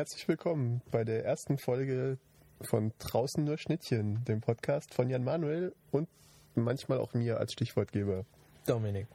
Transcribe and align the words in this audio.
herzlich 0.00 0.26
willkommen 0.28 0.80
bei 0.90 1.04
der 1.04 1.26
ersten 1.26 1.58
Folge 1.58 2.16
von 2.62 2.94
Draußen 3.00 3.44
nur 3.44 3.58
Schnittchen, 3.58 4.24
dem 4.24 4.40
Podcast 4.40 4.94
von 4.94 5.10
Jan 5.10 5.22
Manuel 5.22 5.74
und 5.90 6.08
manchmal 6.54 6.96
auch 6.96 7.12
mir 7.12 7.36
als 7.36 7.52
Stichwortgeber. 7.52 8.24
Dominik. 8.66 9.08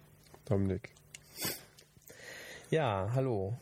Dominik. 0.47 0.91
Ja, 2.69 3.09
hallo. 3.15 3.57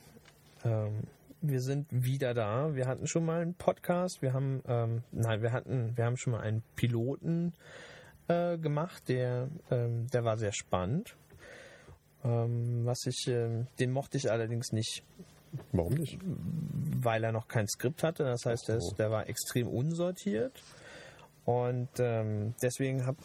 Ähm, 0.66 1.04
wir 1.40 1.62
sind 1.62 1.88
wieder 1.91 2.34
da. 2.34 2.76
Wir 2.76 2.88
hatten 2.88 3.08
schon 3.08 3.24
mal 3.24 3.42
einen 3.42 3.55
Podcast. 3.55 4.21
Wir 4.21 4.34
haben, 4.34 4.62
ähm, 4.68 5.04
nein, 5.14 5.42
wir 5.42 5.54
hatten, 5.54 5.96
wir 5.96 6.04
haben 6.04 6.18
schon 6.18 6.34
mal 6.34 6.42
einen 6.42 6.62
Piloten 6.76 7.54
äh, 8.27 8.58
gemacht. 8.58 9.08
Der, 9.08 9.48
ähm, 9.71 10.08
der 10.08 10.26
war 10.26 10.38
sehr 10.38 10.52
spannend. 10.52 11.16
Ähm, 12.26 12.85
was 12.85 13.05
ich, 13.05 13.30
ähm, 13.30 13.68
den 13.80 13.91
mochte 13.91 14.18
ich 14.18 14.30
allerdings 14.30 14.74
nicht, 14.74 15.05
Warum 15.71 15.93
nicht? 15.93 16.20
weil 17.03 17.23
er 17.23 17.31
noch 17.31 17.48
kein 17.48 17.67
Skript 17.67 18.03
hatte. 18.03 18.23
Das 18.23 18.45
heißt, 18.45 18.67
der, 18.67 18.77
ist, 18.77 18.95
der 18.98 19.12
war 19.12 19.27
extrem 19.27 19.67
unsortiert. 19.67 20.62
Und 21.45 21.89
ähm, 21.99 22.53
deswegen 22.62 23.05
habe 23.05 23.17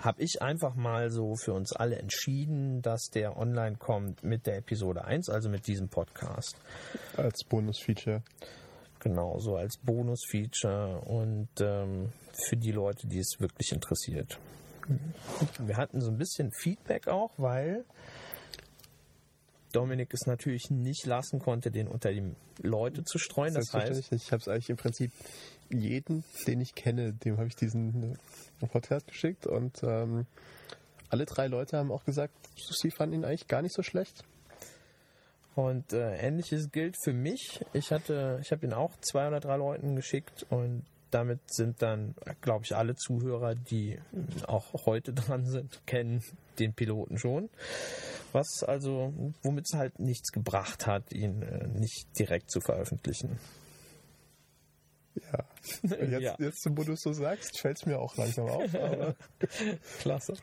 hab 0.00 0.20
ich 0.20 0.42
einfach 0.42 0.74
mal 0.74 1.10
so 1.10 1.36
für 1.36 1.54
uns 1.54 1.72
alle 1.72 1.96
entschieden, 1.96 2.82
dass 2.82 3.08
der 3.10 3.36
online 3.36 3.76
kommt 3.76 4.22
mit 4.22 4.46
der 4.46 4.58
Episode 4.58 5.04
1, 5.04 5.30
also 5.30 5.48
mit 5.48 5.66
diesem 5.66 5.88
Podcast. 5.88 6.56
Als 7.16 7.44
Bonusfeature. 7.44 8.22
Genau, 9.00 9.38
so 9.38 9.56
als 9.56 9.76
Bonusfeature 9.78 11.00
und 11.06 11.48
ähm, 11.60 12.10
für 12.32 12.56
die 12.56 12.72
Leute, 12.72 13.06
die 13.06 13.18
es 13.18 13.36
wirklich 13.38 13.72
interessiert. 13.72 14.38
Wir 15.58 15.76
hatten 15.76 16.00
so 16.00 16.10
ein 16.10 16.18
bisschen 16.18 16.50
Feedback 16.52 17.08
auch, 17.08 17.30
weil 17.36 17.84
Dominik 19.74 20.12
es 20.14 20.26
natürlich 20.26 20.70
nicht 20.70 21.04
lassen 21.06 21.38
konnte, 21.38 21.70
den 21.70 21.88
unter 21.88 22.12
die 22.12 22.22
Leute 22.62 23.04
zu 23.04 23.18
streuen. 23.18 23.54
Das 23.54 23.72
heißt. 23.72 24.12
Ich 24.12 24.32
habe 24.32 24.40
es 24.40 24.48
eigentlich 24.48 24.70
im 24.70 24.76
Prinzip 24.76 25.12
jeden, 25.70 26.24
den 26.46 26.60
ich 26.60 26.74
kenne, 26.74 27.12
dem 27.12 27.38
habe 27.38 27.48
ich 27.48 27.56
diesen 27.56 28.14
äh, 28.60 28.66
Podcast 28.66 29.06
geschickt 29.08 29.46
und 29.46 29.82
ähm, 29.82 30.26
alle 31.08 31.26
drei 31.26 31.46
Leute 31.46 31.76
haben 31.76 31.92
auch 31.92 32.04
gesagt, 32.04 32.34
sie 32.56 32.90
fanden 32.90 33.16
ihn 33.16 33.24
eigentlich 33.24 33.48
gar 33.48 33.62
nicht 33.62 33.74
so 33.74 33.82
schlecht. 33.82 34.24
Und 35.54 35.92
äh, 35.92 36.16
ähnliches 36.16 36.72
gilt 36.72 36.96
für 37.02 37.12
mich. 37.12 37.64
Ich 37.72 37.92
hatte, 37.92 38.40
ich 38.42 38.50
habe 38.50 38.66
ihn 38.66 38.72
auch 38.72 38.90
zwei 39.00 39.28
oder 39.28 39.38
drei 39.38 39.56
Leuten 39.56 39.94
geschickt 39.94 40.44
und 40.50 40.82
damit 41.14 41.40
sind 41.50 41.80
dann, 41.80 42.14
glaube 42.40 42.64
ich, 42.64 42.74
alle 42.74 42.96
Zuhörer, 42.96 43.54
die 43.54 43.98
auch 44.46 44.86
heute 44.86 45.12
dran 45.14 45.46
sind, 45.46 45.80
kennen 45.86 46.22
den 46.58 46.74
Piloten 46.74 47.18
schon. 47.18 47.48
Was 48.32 48.64
also, 48.64 49.12
womit 49.42 49.66
es 49.70 49.78
halt 49.78 50.00
nichts 50.00 50.32
gebracht 50.32 50.86
hat, 50.86 51.12
ihn 51.12 51.42
äh, 51.42 51.68
nicht 51.68 52.08
direkt 52.18 52.50
zu 52.50 52.60
veröffentlichen. 52.60 53.38
Ja. 55.14 55.44
Jetzt, 55.72 55.84
Ja. 56.20 56.36
jetzt 56.38 56.66
wo 56.70 56.82
du 56.82 56.92
es 56.92 57.02
so 57.02 57.12
sagst, 57.12 57.60
fällt 57.60 57.76
es 57.76 57.86
mir 57.86 57.98
auch 58.00 58.16
langsam 58.16 58.48
auf. 58.48 58.74
Aber, 58.74 59.14
Klasse. 60.00 60.34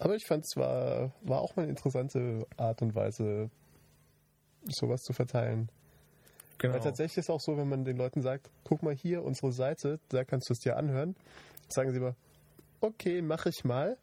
aber 0.00 0.16
ich 0.16 0.26
fand 0.26 0.44
es 0.44 0.56
war, 0.56 1.12
war 1.22 1.40
auch 1.40 1.54
mal 1.54 1.62
eine 1.62 1.70
interessante 1.70 2.44
Art 2.56 2.82
und 2.82 2.94
Weise, 2.96 3.48
sowas 4.64 5.02
zu 5.02 5.12
verteilen. 5.12 5.68
Genau. 6.62 6.74
Weil 6.74 6.80
tatsächlich 6.80 7.18
ist 7.18 7.30
auch 7.30 7.40
so, 7.40 7.56
wenn 7.56 7.68
man 7.68 7.84
den 7.84 7.96
Leuten 7.96 8.22
sagt, 8.22 8.48
guck 8.62 8.84
mal 8.84 8.94
hier, 8.94 9.24
unsere 9.24 9.50
Seite, 9.50 9.98
da 10.10 10.22
kannst 10.22 10.48
du 10.48 10.52
es 10.52 10.60
dir 10.60 10.76
anhören, 10.76 11.16
sagen 11.68 11.90
sie 11.90 11.96
immer, 11.96 12.14
okay, 12.80 13.20
mache 13.20 13.48
ich 13.48 13.64
mal. 13.64 13.98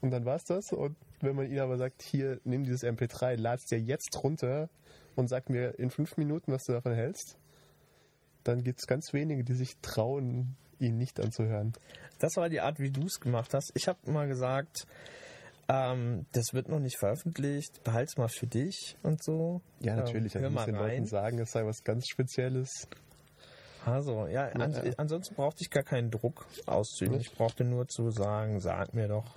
Und 0.00 0.10
dann 0.10 0.24
war's 0.24 0.44
das. 0.44 0.72
Und 0.72 0.96
wenn 1.20 1.36
man 1.36 1.46
ihnen 1.46 1.60
aber 1.60 1.76
sagt, 1.76 2.02
hier, 2.02 2.40
nimm 2.44 2.64
dieses 2.64 2.82
MP3, 2.82 3.36
lad's 3.36 3.66
dir 3.66 3.78
jetzt 3.78 4.18
runter 4.24 4.70
und 5.16 5.28
sag 5.28 5.50
mir 5.50 5.78
in 5.78 5.90
fünf 5.90 6.16
Minuten, 6.16 6.50
was 6.50 6.64
du 6.64 6.72
davon 6.72 6.94
hältst, 6.94 7.36
dann 8.42 8.64
gibt's 8.64 8.86
ganz 8.86 9.12
wenige, 9.12 9.44
die 9.44 9.54
sich 9.54 9.76
trauen, 9.82 10.56
ihn 10.78 10.96
nicht 10.96 11.20
anzuhören. 11.20 11.74
Das 12.20 12.36
war 12.36 12.48
die 12.48 12.62
Art, 12.62 12.80
wie 12.80 12.90
du 12.90 13.04
es 13.04 13.20
gemacht 13.20 13.52
hast. 13.52 13.70
Ich 13.74 13.86
habe 13.86 14.10
mal 14.10 14.26
gesagt, 14.26 14.86
ähm, 15.72 16.26
das 16.32 16.52
wird 16.52 16.68
noch 16.68 16.80
nicht 16.80 16.98
veröffentlicht, 16.98 17.82
behalt's 17.84 18.16
mal 18.16 18.28
für 18.28 18.46
dich 18.46 18.96
und 19.02 19.22
so. 19.22 19.60
Ja, 19.80 19.96
natürlich. 19.96 20.34
Ähm, 20.34 20.42
hör 20.42 20.48
Also 20.48 20.54
mal 20.54 20.66
den 20.66 20.76
rein. 20.76 20.88
Leuten 20.90 21.06
sagen, 21.06 21.38
es 21.38 21.50
sei 21.50 21.64
was 21.64 21.82
ganz 21.82 22.06
Spezielles. 22.08 22.88
Also, 23.84 24.26
ja, 24.28 24.46
an, 24.48 24.72
Ja. 24.72 24.92
ansonsten 24.98 25.34
brauchte 25.34 25.58
ich 25.62 25.70
gar 25.70 25.82
keinen 25.82 26.10
Druck 26.10 26.46
auszuüben. 26.66 27.18
Ich 27.20 27.32
brauchte 27.32 27.64
nur 27.64 27.88
zu 27.88 28.10
sagen, 28.10 28.60
sag 28.60 28.94
mir 28.94 29.08
doch, 29.08 29.34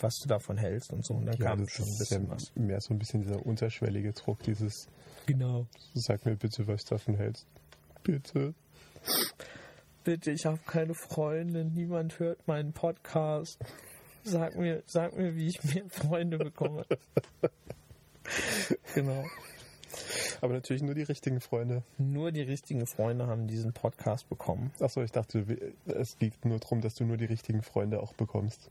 was 0.00 0.14
du 0.22 0.28
davon 0.28 0.56
hältst 0.56 0.92
und 0.92 1.04
so. 1.04 1.14
Und 1.14 1.26
dann 1.26 1.36
Ja, 1.36 1.46
kam 1.46 1.66
schon 1.68 1.84
ein 1.86 1.98
bisschen 1.98 2.24
ja 2.26 2.30
was. 2.30 2.54
mehr 2.54 2.80
so 2.80 2.94
ein 2.94 2.98
bisschen 2.98 3.22
dieser 3.22 3.44
unterschwellige 3.44 4.12
Druck, 4.12 4.40
dieses, 4.44 4.86
Genau. 5.26 5.66
sag 5.94 6.24
mir 6.26 6.36
bitte, 6.36 6.66
was 6.68 6.84
du 6.84 6.94
davon 6.94 7.16
hältst. 7.16 7.46
Bitte. 8.04 8.54
Bitte, 10.04 10.30
ich 10.30 10.46
habe 10.46 10.58
keine 10.66 10.94
Freunde, 10.94 11.64
niemand 11.64 12.18
hört 12.20 12.46
meinen 12.46 12.72
Podcast. 12.72 13.58
Sag 14.24 14.56
mir, 14.56 14.82
sag 14.86 15.16
mir, 15.16 15.34
wie 15.36 15.48
ich 15.48 15.62
mehr 15.64 15.84
Freunde 15.88 16.38
bekomme. 16.38 16.84
genau. 18.94 19.24
Aber 20.40 20.54
natürlich 20.54 20.82
nur 20.82 20.94
die 20.94 21.02
richtigen 21.02 21.40
Freunde. 21.40 21.82
Nur 21.96 22.30
die 22.30 22.42
richtigen 22.42 22.86
Freunde 22.86 23.26
haben 23.26 23.46
diesen 23.46 23.72
Podcast 23.72 24.28
bekommen. 24.28 24.72
Achso, 24.80 25.02
ich 25.02 25.12
dachte, 25.12 25.44
es 25.86 26.18
liegt 26.20 26.44
nur 26.44 26.58
darum, 26.58 26.80
dass 26.80 26.94
du 26.94 27.04
nur 27.04 27.16
die 27.16 27.24
richtigen 27.24 27.62
Freunde 27.62 28.00
auch 28.00 28.12
bekommst. 28.14 28.70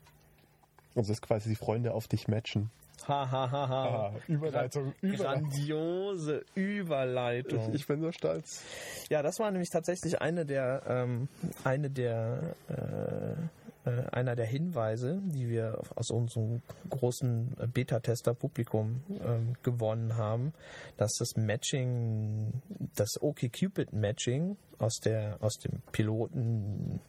Also 0.96 1.12
dass 1.12 1.22
quasi 1.22 1.50
die 1.50 1.56
Freunde 1.56 1.94
auf 1.94 2.08
dich 2.08 2.28
matchen. 2.28 2.70
Ha, 3.08 3.32
ha, 3.32 3.52
ha, 3.52 3.70
ha. 3.70 3.86
Ah, 3.86 4.14
Überleitung, 4.28 4.94
Überleitung. 5.02 5.50
Grandiose 5.50 6.44
Überleitung. 6.56 7.70
Ich, 7.70 7.82
ich 7.82 7.88
bin 7.88 8.02
so 8.02 8.12
stolz. 8.12 8.64
Ja, 9.10 9.22
das 9.22 9.40
war 9.40 9.52
nämlich 9.52 9.70
tatsächlich 9.70 10.20
eine 10.22 10.46
der, 10.46 10.82
ähm, 10.88 11.30
eine 11.64 11.90
der, 11.90 12.56
äh, 12.68 13.67
einer 14.12 14.36
der 14.36 14.46
Hinweise, 14.46 15.22
die 15.26 15.50
wir 15.50 15.80
aus 15.96 16.12
unserem 16.12 16.62
großen 16.90 17.56
Beta-Tester-Publikum 17.74 19.02
ähm, 19.10 19.54
gewonnen 19.64 20.16
haben, 20.16 20.54
dass 20.98 21.14
das 21.18 21.36
Matching, 21.36 22.62
das 22.96 23.22
OkCupid-Matching 23.22 24.58
aus 24.80 25.00
aus 25.40 25.58
dem 25.58 25.82
Piloten 25.92 27.00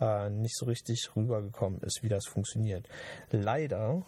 äh, 0.00 0.30
nicht 0.30 0.56
so 0.56 0.66
richtig 0.66 1.10
rübergekommen 1.14 1.80
ist, 1.80 2.02
wie 2.02 2.08
das 2.08 2.26
funktioniert. 2.26 2.88
Leider 3.30 4.02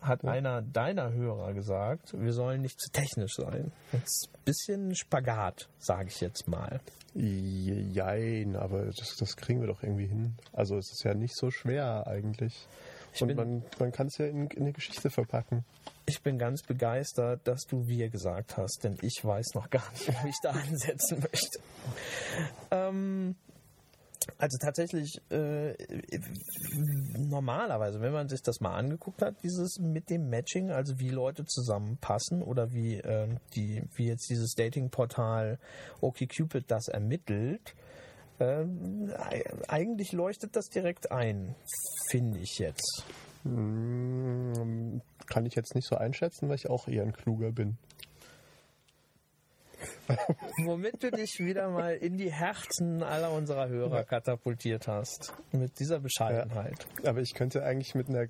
hat 0.00 0.24
einer 0.24 0.62
deiner 0.62 1.12
Hörer 1.12 1.52
gesagt, 1.54 2.14
wir 2.18 2.32
sollen 2.32 2.62
nicht 2.62 2.80
zu 2.80 2.90
technisch 2.90 3.34
sein. 3.36 3.72
Das 3.92 4.02
ist 4.02 4.28
ein 4.32 4.44
bisschen 4.44 4.94
Spagat, 4.94 5.68
sage 5.78 6.08
ich 6.08 6.20
jetzt 6.20 6.48
mal. 6.48 6.80
Jein, 7.14 8.54
aber 8.54 8.86
das, 8.86 9.16
das 9.18 9.36
kriegen 9.36 9.60
wir 9.60 9.66
doch 9.66 9.82
irgendwie 9.82 10.06
hin. 10.06 10.34
Also 10.52 10.76
es 10.76 10.92
ist 10.92 11.04
ja 11.04 11.14
nicht 11.14 11.36
so 11.36 11.50
schwer 11.50 12.06
eigentlich. 12.06 12.68
Ich 13.12 13.22
Und 13.22 13.34
man, 13.34 13.64
man 13.78 13.90
kann 13.90 14.06
es 14.06 14.18
ja 14.18 14.26
in, 14.26 14.46
in 14.48 14.62
eine 14.62 14.72
Geschichte 14.72 15.10
verpacken. 15.10 15.64
Ich 16.06 16.22
bin 16.22 16.38
ganz 16.38 16.62
begeistert, 16.62 17.40
dass 17.44 17.62
du 17.62 17.88
wir 17.88 18.08
gesagt 18.08 18.56
hast, 18.56 18.84
denn 18.84 18.96
ich 19.02 19.24
weiß 19.24 19.54
noch 19.54 19.70
gar 19.70 19.90
nicht, 19.92 20.08
wo 20.08 20.28
ich 20.28 20.36
da 20.42 20.50
ansetzen 20.68 21.20
möchte. 21.20 21.58
Ähm, 22.70 23.34
also 24.38 24.58
tatsächlich, 24.58 25.20
äh, 25.30 25.74
normalerweise, 27.18 28.00
wenn 28.00 28.12
man 28.12 28.28
sich 28.28 28.42
das 28.42 28.60
mal 28.60 28.74
angeguckt 28.76 29.22
hat, 29.22 29.34
dieses 29.42 29.78
mit 29.78 30.10
dem 30.10 30.28
Matching, 30.28 30.70
also 30.70 30.98
wie 30.98 31.10
Leute 31.10 31.44
zusammenpassen 31.44 32.42
oder 32.42 32.72
wie, 32.72 32.96
ähm, 32.96 33.38
die, 33.54 33.82
wie 33.94 34.06
jetzt 34.06 34.28
dieses 34.30 34.54
Datingportal 34.54 35.58
OkCupid 36.00 36.64
das 36.70 36.88
ermittelt, 36.88 37.74
e- 38.40 39.44
eigentlich 39.68 40.12
leuchtet 40.12 40.56
das 40.56 40.68
direkt 40.70 41.12
ein, 41.12 41.54
finde 42.10 42.38
ich 42.40 42.58
jetzt. 42.58 43.04
Hm, 43.44 45.00
Kann 45.26 45.46
ich 45.46 45.54
jetzt 45.54 45.74
nicht 45.74 45.86
so 45.86 45.96
einschätzen, 45.96 46.48
weil 46.48 46.56
ich 46.56 46.68
auch 46.68 46.88
eher 46.88 47.02
ein 47.04 47.12
Kluger 47.12 47.52
bin. 47.52 47.78
Womit 50.64 51.02
du 51.02 51.10
dich 51.10 51.38
wieder 51.38 51.68
mal 51.70 51.94
in 51.94 52.16
die 52.16 52.30
Herzen 52.32 53.02
aller 53.02 53.32
unserer 53.32 53.68
Hörer 53.68 54.04
katapultiert 54.04 54.88
hast. 54.88 55.32
Mit 55.52 55.78
dieser 55.78 56.00
Bescheidenheit. 56.00 56.86
Aber 57.04 57.20
ich 57.20 57.34
könnte 57.34 57.62
eigentlich 57.64 57.94
mit 57.94 58.08
einer 58.08 58.26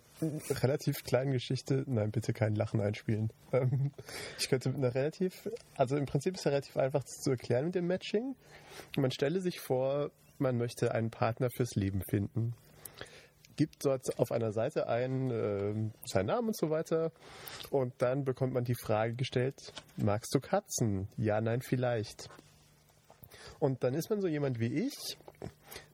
relativ 0.62 1.04
kleinen 1.04 1.32
Geschichte, 1.32 1.84
nein, 1.86 2.10
bitte 2.10 2.32
kein 2.32 2.54
Lachen 2.54 2.80
einspielen. 2.80 3.32
Ähm, 3.52 3.90
Ich 4.38 4.48
könnte 4.48 4.68
mit 4.70 4.78
einer 4.78 4.94
relativ, 4.94 5.48
also 5.76 5.96
im 5.96 6.06
Prinzip 6.06 6.34
ist 6.34 6.40
es 6.40 6.46
relativ 6.46 6.76
einfach 6.76 7.04
zu 7.04 7.30
erklären 7.30 7.66
mit 7.66 7.74
dem 7.74 7.86
Matching. 7.86 8.36
Man 8.96 9.10
stelle 9.10 9.40
sich 9.40 9.60
vor, 9.60 10.10
man 10.38 10.56
möchte 10.56 10.92
einen 10.92 11.10
Partner 11.10 11.50
fürs 11.50 11.74
Leben 11.74 12.02
finden. 12.02 12.54
Gibt 13.60 13.84
dort 13.84 14.18
auf 14.18 14.32
einer 14.32 14.52
Seite 14.52 14.88
ein, 14.88 15.30
äh, 15.30 15.90
seinen 16.06 16.28
Namen 16.28 16.48
und 16.48 16.56
so 16.56 16.70
weiter. 16.70 17.12
Und 17.68 17.92
dann 17.98 18.24
bekommt 18.24 18.54
man 18.54 18.64
die 18.64 18.74
Frage 18.74 19.12
gestellt, 19.12 19.74
magst 19.98 20.34
du 20.34 20.40
Katzen? 20.40 21.08
Ja, 21.18 21.42
nein, 21.42 21.60
vielleicht. 21.60 22.30
Und 23.58 23.84
dann 23.84 23.92
ist 23.92 24.08
man 24.08 24.22
so 24.22 24.28
jemand 24.28 24.60
wie 24.60 24.86
ich, 24.86 25.18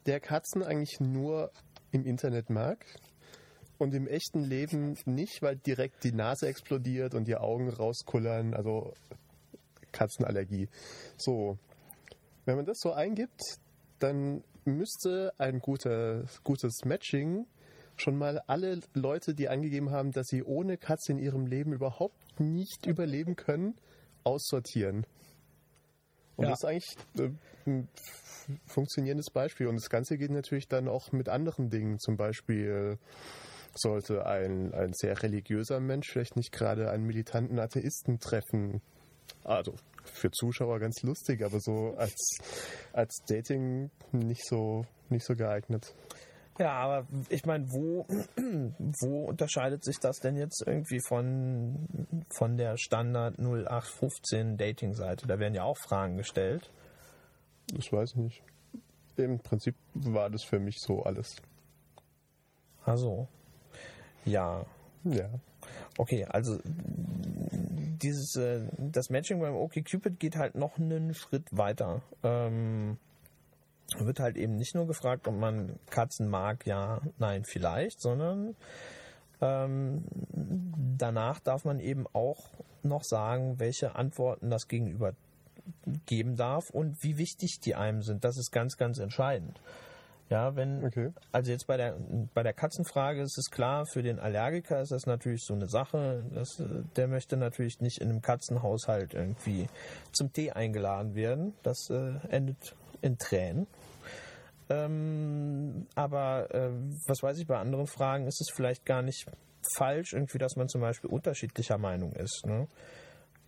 der 0.06 0.20
Katzen 0.20 0.62
eigentlich 0.62 1.00
nur 1.00 1.50
im 1.90 2.06
Internet 2.06 2.50
mag 2.50 2.86
und 3.78 3.94
im 3.94 4.06
echten 4.06 4.44
Leben 4.44 4.96
nicht, 5.04 5.42
weil 5.42 5.56
direkt 5.56 6.04
die 6.04 6.12
Nase 6.12 6.46
explodiert 6.46 7.16
und 7.16 7.26
die 7.26 7.34
Augen 7.34 7.68
rauskullern. 7.68 8.54
Also 8.54 8.92
Katzenallergie. 9.90 10.68
So, 11.16 11.58
wenn 12.44 12.54
man 12.54 12.64
das 12.64 12.78
so 12.78 12.92
eingibt, 12.92 13.42
dann 13.98 14.44
müsste 14.64 15.32
ein 15.38 15.58
guter, 15.58 16.26
gutes 16.44 16.84
Matching 16.84 17.44
schon 18.00 18.16
mal 18.16 18.40
alle 18.46 18.80
Leute, 18.94 19.34
die 19.34 19.48
angegeben 19.48 19.90
haben, 19.90 20.12
dass 20.12 20.26
sie 20.28 20.42
ohne 20.42 20.76
Katze 20.76 21.12
in 21.12 21.18
ihrem 21.18 21.46
Leben 21.46 21.72
überhaupt 21.72 22.40
nicht 22.40 22.86
überleben 22.86 23.36
können, 23.36 23.74
aussortieren. 24.24 25.06
Und 26.36 26.44
Ja. 26.44 26.50
das 26.50 26.60
ist 26.60 26.64
eigentlich 26.64 26.96
äh, 27.18 27.30
ein 27.66 27.88
funktionierendes 28.66 29.30
Beispiel. 29.32 29.66
Und 29.68 29.76
das 29.76 29.88
Ganze 29.88 30.18
geht 30.18 30.30
natürlich 30.30 30.68
dann 30.68 30.88
auch 30.88 31.12
mit 31.12 31.28
anderen 31.28 31.70
Dingen. 31.70 31.98
Zum 31.98 32.16
Beispiel 32.16 32.98
sollte 33.74 34.26
ein, 34.26 34.72
ein 34.74 34.92
sehr 34.94 35.22
religiöser 35.22 35.80
Mensch 35.80 36.08
vielleicht 36.10 36.36
nicht 36.36 36.52
gerade 36.52 36.90
einen 36.90 37.04
militanten 37.06 37.58
Atheisten 37.58 38.18
treffen. 38.20 38.80
Also 39.44 39.74
für 40.04 40.30
Zuschauer 40.30 40.78
ganz 40.78 41.02
lustig, 41.02 41.42
aber 41.44 41.58
so 41.60 41.94
als, 41.96 42.38
als 42.92 43.16
Dating 43.26 43.90
nicht 44.12 44.46
so, 44.46 44.84
nicht 45.08 45.24
so 45.26 45.34
geeignet. 45.34 45.94
Ja, 46.58 46.72
aber 46.72 47.06
ich 47.28 47.44
meine, 47.44 47.70
wo, 47.70 48.06
wo 49.00 49.24
unterscheidet 49.24 49.84
sich 49.84 49.98
das 49.98 50.20
denn 50.20 50.36
jetzt 50.36 50.62
irgendwie 50.66 51.00
von, 51.00 52.24
von 52.30 52.56
der 52.56 52.76
Standard 52.78 53.38
0815 53.38 54.56
Dating-Seite? 54.56 55.26
Da 55.26 55.38
werden 55.38 55.54
ja 55.54 55.64
auch 55.64 55.76
Fragen 55.76 56.16
gestellt. 56.16 56.70
Das 57.74 57.92
weiß 57.92 58.12
ich 58.12 58.16
nicht. 58.16 58.42
Im 59.16 59.38
Prinzip 59.38 59.74
war 59.94 60.30
das 60.30 60.44
für 60.44 60.58
mich 60.58 60.80
so 60.80 61.02
alles. 61.02 61.36
Also, 62.84 63.28
ja. 64.24 64.64
Ja. 65.04 65.28
Okay, 65.98 66.24
also 66.24 66.58
dieses 66.64 68.36
äh, 68.36 68.60
das 68.78 69.10
Matching 69.10 69.40
beim 69.40 69.54
OkCupid 69.54 70.20
geht 70.20 70.36
halt 70.36 70.54
noch 70.54 70.78
einen 70.78 71.14
Schritt 71.14 71.44
weiter. 71.50 72.02
Ähm, 72.22 72.98
wird 73.98 74.20
halt 74.20 74.36
eben 74.36 74.56
nicht 74.56 74.74
nur 74.74 74.86
gefragt, 74.86 75.28
ob 75.28 75.34
man 75.34 75.78
Katzen 75.90 76.28
mag, 76.28 76.66
ja, 76.66 77.00
nein, 77.18 77.44
vielleicht, 77.44 78.00
sondern 78.00 78.56
ähm, 79.40 80.04
danach 80.98 81.40
darf 81.40 81.64
man 81.64 81.80
eben 81.80 82.06
auch 82.12 82.50
noch 82.82 83.04
sagen, 83.04 83.58
welche 83.58 83.94
Antworten 83.94 84.50
das 84.50 84.68
Gegenüber 84.68 85.12
geben 86.06 86.36
darf 86.36 86.70
und 86.70 87.02
wie 87.02 87.18
wichtig 87.18 87.60
die 87.60 87.74
einem 87.74 88.02
sind. 88.02 88.24
Das 88.24 88.36
ist 88.36 88.50
ganz, 88.50 88.76
ganz 88.76 88.98
entscheidend. 88.98 89.60
Ja, 90.28 90.56
wenn, 90.56 90.84
Okay. 90.84 91.12
also 91.30 91.52
jetzt 91.52 91.68
bei 91.68 91.76
der, 91.76 91.96
bei 92.34 92.42
der 92.42 92.52
Katzenfrage 92.52 93.22
ist 93.22 93.38
es 93.38 93.50
klar, 93.50 93.86
für 93.86 94.02
den 94.02 94.18
Allergiker 94.18 94.80
ist 94.80 94.90
das 94.90 95.06
natürlich 95.06 95.44
so 95.44 95.54
eine 95.54 95.68
Sache. 95.68 96.24
Das, 96.34 96.58
äh, 96.58 96.64
der 96.96 97.06
möchte 97.06 97.36
natürlich 97.36 97.80
nicht 97.80 98.00
in 98.00 98.08
einem 98.10 98.22
Katzenhaushalt 98.22 99.14
irgendwie 99.14 99.68
zum 100.12 100.32
Tee 100.32 100.50
eingeladen 100.50 101.14
werden. 101.14 101.54
Das 101.62 101.90
äh, 101.90 102.14
endet 102.28 102.74
in 103.02 103.18
Tränen. 103.18 103.68
Ähm, 104.68 105.86
aber 105.94 106.52
äh, 106.52 106.70
was 107.06 107.22
weiß 107.22 107.38
ich, 107.38 107.46
bei 107.46 107.58
anderen 107.58 107.86
Fragen 107.86 108.26
ist 108.26 108.40
es 108.40 108.48
vielleicht 108.54 108.84
gar 108.84 109.02
nicht 109.02 109.26
falsch, 109.76 110.12
irgendwie, 110.12 110.38
dass 110.38 110.56
man 110.56 110.68
zum 110.68 110.80
Beispiel 110.80 111.10
unterschiedlicher 111.10 111.78
Meinung 111.78 112.12
ist. 112.12 112.44
Ne? 112.46 112.66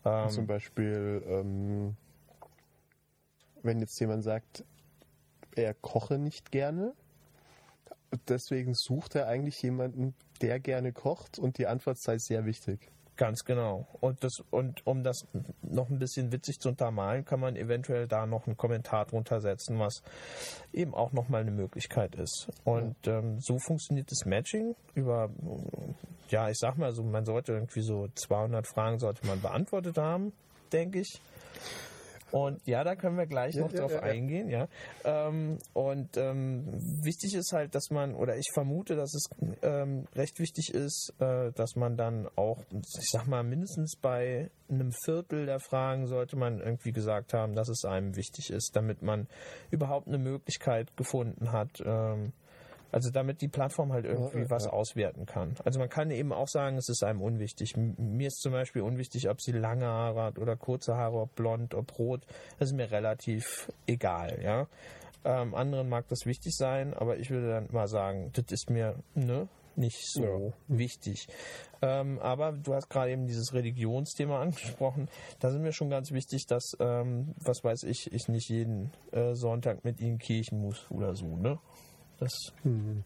Ähm, 0.04 0.28
Zum 0.28 0.46
Beispiel, 0.46 1.22
ähm, 1.26 1.96
wenn 3.62 3.80
jetzt 3.80 3.98
jemand 4.00 4.22
sagt, 4.22 4.64
er 5.56 5.74
koche 5.74 6.18
nicht 6.18 6.52
gerne, 6.52 6.94
deswegen 8.28 8.74
sucht 8.74 9.16
er 9.16 9.26
eigentlich 9.26 9.60
jemanden, 9.62 10.14
der 10.40 10.60
gerne 10.60 10.92
kocht 10.92 11.38
und 11.38 11.58
die 11.58 11.66
Antwort 11.66 11.98
sei 11.98 12.18
sehr 12.18 12.44
wichtig. 12.44 12.90
Ganz 13.18 13.44
genau. 13.44 13.88
Und 13.98 14.22
das 14.22 14.44
und 14.50 14.86
um 14.86 15.02
das 15.02 15.26
noch 15.62 15.90
ein 15.90 15.98
bisschen 15.98 16.30
witzig 16.30 16.60
zu 16.60 16.68
untermalen, 16.68 17.24
kann 17.24 17.40
man 17.40 17.56
eventuell 17.56 18.06
da 18.06 18.26
noch 18.26 18.46
einen 18.46 18.56
Kommentar 18.56 19.06
drunter 19.06 19.40
setzen, 19.40 19.80
was 19.80 20.04
eben 20.72 20.94
auch 20.94 21.10
nochmal 21.10 21.40
eine 21.40 21.50
Möglichkeit 21.50 22.14
ist. 22.14 22.48
Und 22.62 22.94
ähm, 23.08 23.40
so 23.40 23.58
funktioniert 23.58 24.12
das 24.12 24.24
Matching 24.24 24.76
über, 24.94 25.30
ja, 26.28 26.48
ich 26.48 26.58
sag 26.58 26.78
mal 26.78 26.92
so, 26.92 27.02
man 27.02 27.24
sollte 27.24 27.54
irgendwie 27.54 27.82
so 27.82 28.06
200 28.14 28.68
Fragen 28.68 29.00
sollte 29.00 29.26
man 29.26 29.40
beantwortet 29.40 29.98
haben, 29.98 30.32
denke 30.72 31.00
ich. 31.00 31.20
Und 32.30 32.60
ja, 32.66 32.84
da 32.84 32.94
können 32.94 33.16
wir 33.16 33.26
gleich 33.26 33.54
Ja, 33.54 33.62
noch 33.62 33.72
ja, 33.72 33.80
drauf 33.80 33.92
ja, 33.92 34.00
eingehen, 34.00 34.48
ja. 34.48 34.68
Ähm, 35.04 35.58
und 35.72 36.16
ähm, 36.16 36.64
wichtig 37.02 37.34
ist 37.34 37.52
halt, 37.52 37.74
dass 37.74 37.90
man, 37.90 38.14
oder 38.14 38.36
ich 38.36 38.50
vermute, 38.52 38.96
dass 38.96 39.14
es 39.14 39.28
ähm, 39.62 40.06
recht 40.14 40.38
wichtig 40.38 40.74
ist, 40.74 41.14
äh, 41.20 41.52
dass 41.52 41.76
man 41.76 41.96
dann 41.96 42.28
auch, 42.36 42.58
ich 42.70 43.08
sag 43.10 43.26
mal, 43.26 43.42
mindestens 43.42 43.96
bei 43.96 44.50
einem 44.68 44.92
Viertel 45.04 45.46
der 45.46 45.60
Fragen 45.60 46.06
sollte 46.06 46.36
man 46.36 46.60
irgendwie 46.60 46.92
gesagt 46.92 47.32
haben, 47.32 47.54
dass 47.54 47.68
es 47.68 47.84
einem 47.84 48.16
wichtig 48.16 48.50
ist, 48.50 48.76
damit 48.76 49.02
man 49.02 49.26
überhaupt 49.70 50.08
eine 50.08 50.18
Möglichkeit 50.18 50.96
gefunden 50.96 51.52
hat, 51.52 51.82
ähm, 51.84 52.32
also 52.92 53.10
damit 53.10 53.40
die 53.40 53.48
Plattform 53.48 53.92
halt 53.92 54.04
irgendwie 54.04 54.38
Ja, 54.38 54.44
ja, 54.44 54.50
was 54.50 54.64
ja. 54.64 54.70
auswerten 54.70 55.26
kann. 55.26 55.54
Also 55.64 55.78
man 55.78 55.88
kann 55.88 56.10
eben 56.10 56.32
auch 56.32 56.48
sagen, 56.48 56.76
es 56.76 56.88
ist 56.88 57.02
einem 57.04 57.20
unwichtig. 57.20 57.76
Mir 57.76 58.28
ist 58.28 58.40
zum 58.40 58.52
Beispiel 58.52 58.82
unwichtig, 58.82 59.28
ob 59.28 59.40
sie 59.40 59.52
lange 59.52 59.86
Haare 59.86 60.22
hat 60.22 60.38
oder 60.38 60.56
kurze 60.56 60.96
Haare, 60.96 61.18
ob 61.20 61.34
blond, 61.34 61.74
ob 61.74 61.98
rot. 61.98 62.22
Das 62.58 62.70
ist 62.70 62.74
mir 62.74 62.90
relativ 62.90 63.70
egal, 63.86 64.38
ja. 64.42 64.66
Ähm, 65.24 65.54
anderen 65.54 65.88
mag 65.88 66.06
das 66.08 66.26
wichtig 66.26 66.56
sein, 66.56 66.94
aber 66.94 67.18
ich 67.18 67.30
würde 67.30 67.48
dann 67.50 67.68
mal 67.72 67.88
sagen, 67.88 68.30
das 68.34 68.46
ist 68.50 68.70
mir 68.70 68.94
ne, 69.14 69.48
nicht 69.76 69.98
so 70.12 70.22
Ja. 70.68 70.76
wichtig. 70.78 71.26
Ähm, 71.82 72.18
aber 72.20 72.52
du 72.52 72.74
hast 72.74 72.88
gerade 72.88 73.10
eben 73.10 73.26
dieses 73.26 73.52
Religionsthema 73.52 74.40
angesprochen. 74.40 75.08
Da 75.40 75.50
sind 75.50 75.62
mir 75.62 75.72
schon 75.72 75.90
ganz 75.90 76.12
wichtig, 76.12 76.46
dass, 76.46 76.76
ähm, 76.80 77.34
was 77.40 77.62
weiß 77.62 77.82
ich, 77.84 78.12
ich 78.12 78.28
nicht 78.28 78.48
jeden 78.48 78.92
äh, 79.12 79.34
Sonntag 79.34 79.84
mit 79.84 80.00
ihnen 80.00 80.18
kirchen 80.18 80.60
muss 80.60 80.90
oder 80.90 81.14
so, 81.14 81.36
ne? 81.36 81.58
Das 82.20 82.32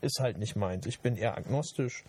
ist 0.00 0.20
halt 0.20 0.38
nicht 0.38 0.56
meins. 0.56 0.86
Ich 0.86 1.00
bin 1.00 1.16
eher 1.16 1.36
agnostisch. 1.36 2.04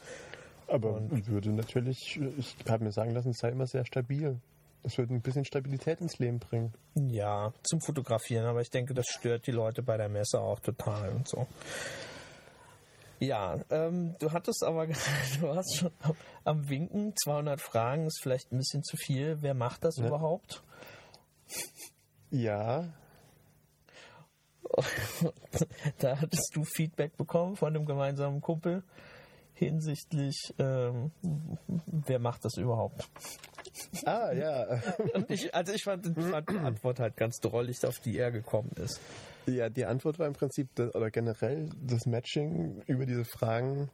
Aber 0.67 1.01
würde 1.27 1.51
natürlich, 1.51 2.19
ich 2.37 2.55
habe 2.69 2.85
mir 2.85 2.91
sagen 2.91 3.11
lassen, 3.11 3.31
es 3.31 3.39
sei 3.39 3.49
immer 3.49 3.67
sehr 3.67 3.85
stabil. 3.85 4.39
Es 4.83 4.97
würde 4.97 5.13
ein 5.13 5.21
bisschen 5.21 5.45
Stabilität 5.45 6.01
ins 6.01 6.17
Leben 6.19 6.39
bringen. 6.39 6.73
Ja, 6.95 7.53
zum 7.63 7.79
Fotografieren, 7.81 8.45
aber 8.45 8.61
ich 8.61 8.69
denke, 8.69 8.93
das 8.93 9.05
stört 9.07 9.47
die 9.47 9.51
Leute 9.51 9.81
bei 9.83 9.97
der 9.97 10.09
Messe 10.09 10.39
auch 10.39 10.59
total 10.59 11.09
und 11.11 11.27
so. 11.27 11.47
Ja, 13.19 13.59
ähm, 13.69 14.15
du 14.19 14.31
hattest 14.31 14.63
aber 14.63 14.87
du 14.87 14.93
warst 15.43 15.77
schon 15.77 15.91
am, 16.01 16.15
am 16.43 16.69
Winken. 16.69 17.13
200 17.15 17.61
Fragen 17.61 18.05
ist 18.07 18.19
vielleicht 18.21 18.51
ein 18.51 18.57
bisschen 18.57 18.83
zu 18.83 18.97
viel. 18.97 19.37
Wer 19.41 19.53
macht 19.53 19.85
das 19.85 19.97
Ja. 19.97 20.07
überhaupt? 20.07 20.63
Ja, 22.31 22.85
da 25.99 26.19
hattest 26.19 26.55
du 26.55 26.63
Feedback 26.63 27.17
bekommen 27.17 27.55
von 27.55 27.75
einem 27.75 27.85
gemeinsamen 27.85 28.41
Kumpel 28.41 28.83
hinsichtlich, 29.53 30.53
ähm, 30.57 31.11
wer 31.85 32.19
macht 32.19 32.43
das 32.45 32.57
überhaupt? 32.57 33.07
ah, 34.05 34.31
ja. 34.31 34.81
Ich, 35.29 35.53
also 35.53 35.73
ich 35.73 35.83
fand, 35.83 36.05
fand 36.17 36.49
die 36.49 36.57
Antwort 36.57 36.99
halt 36.99 37.15
ganz 37.17 37.39
drollig, 37.39 37.85
auf 37.85 37.99
die 37.99 38.17
er 38.17 38.31
gekommen 38.31 38.71
ist. 38.75 38.99
Ja, 39.45 39.69
die 39.69 39.85
Antwort 39.85 40.19
war 40.19 40.27
im 40.27 40.33
Prinzip, 40.33 40.69
das, 40.75 40.93
oder 40.95 41.11
generell 41.11 41.69
das 41.81 42.05
Matching 42.05 42.81
über 42.87 43.05
diese 43.05 43.25
Fragen. 43.25 43.89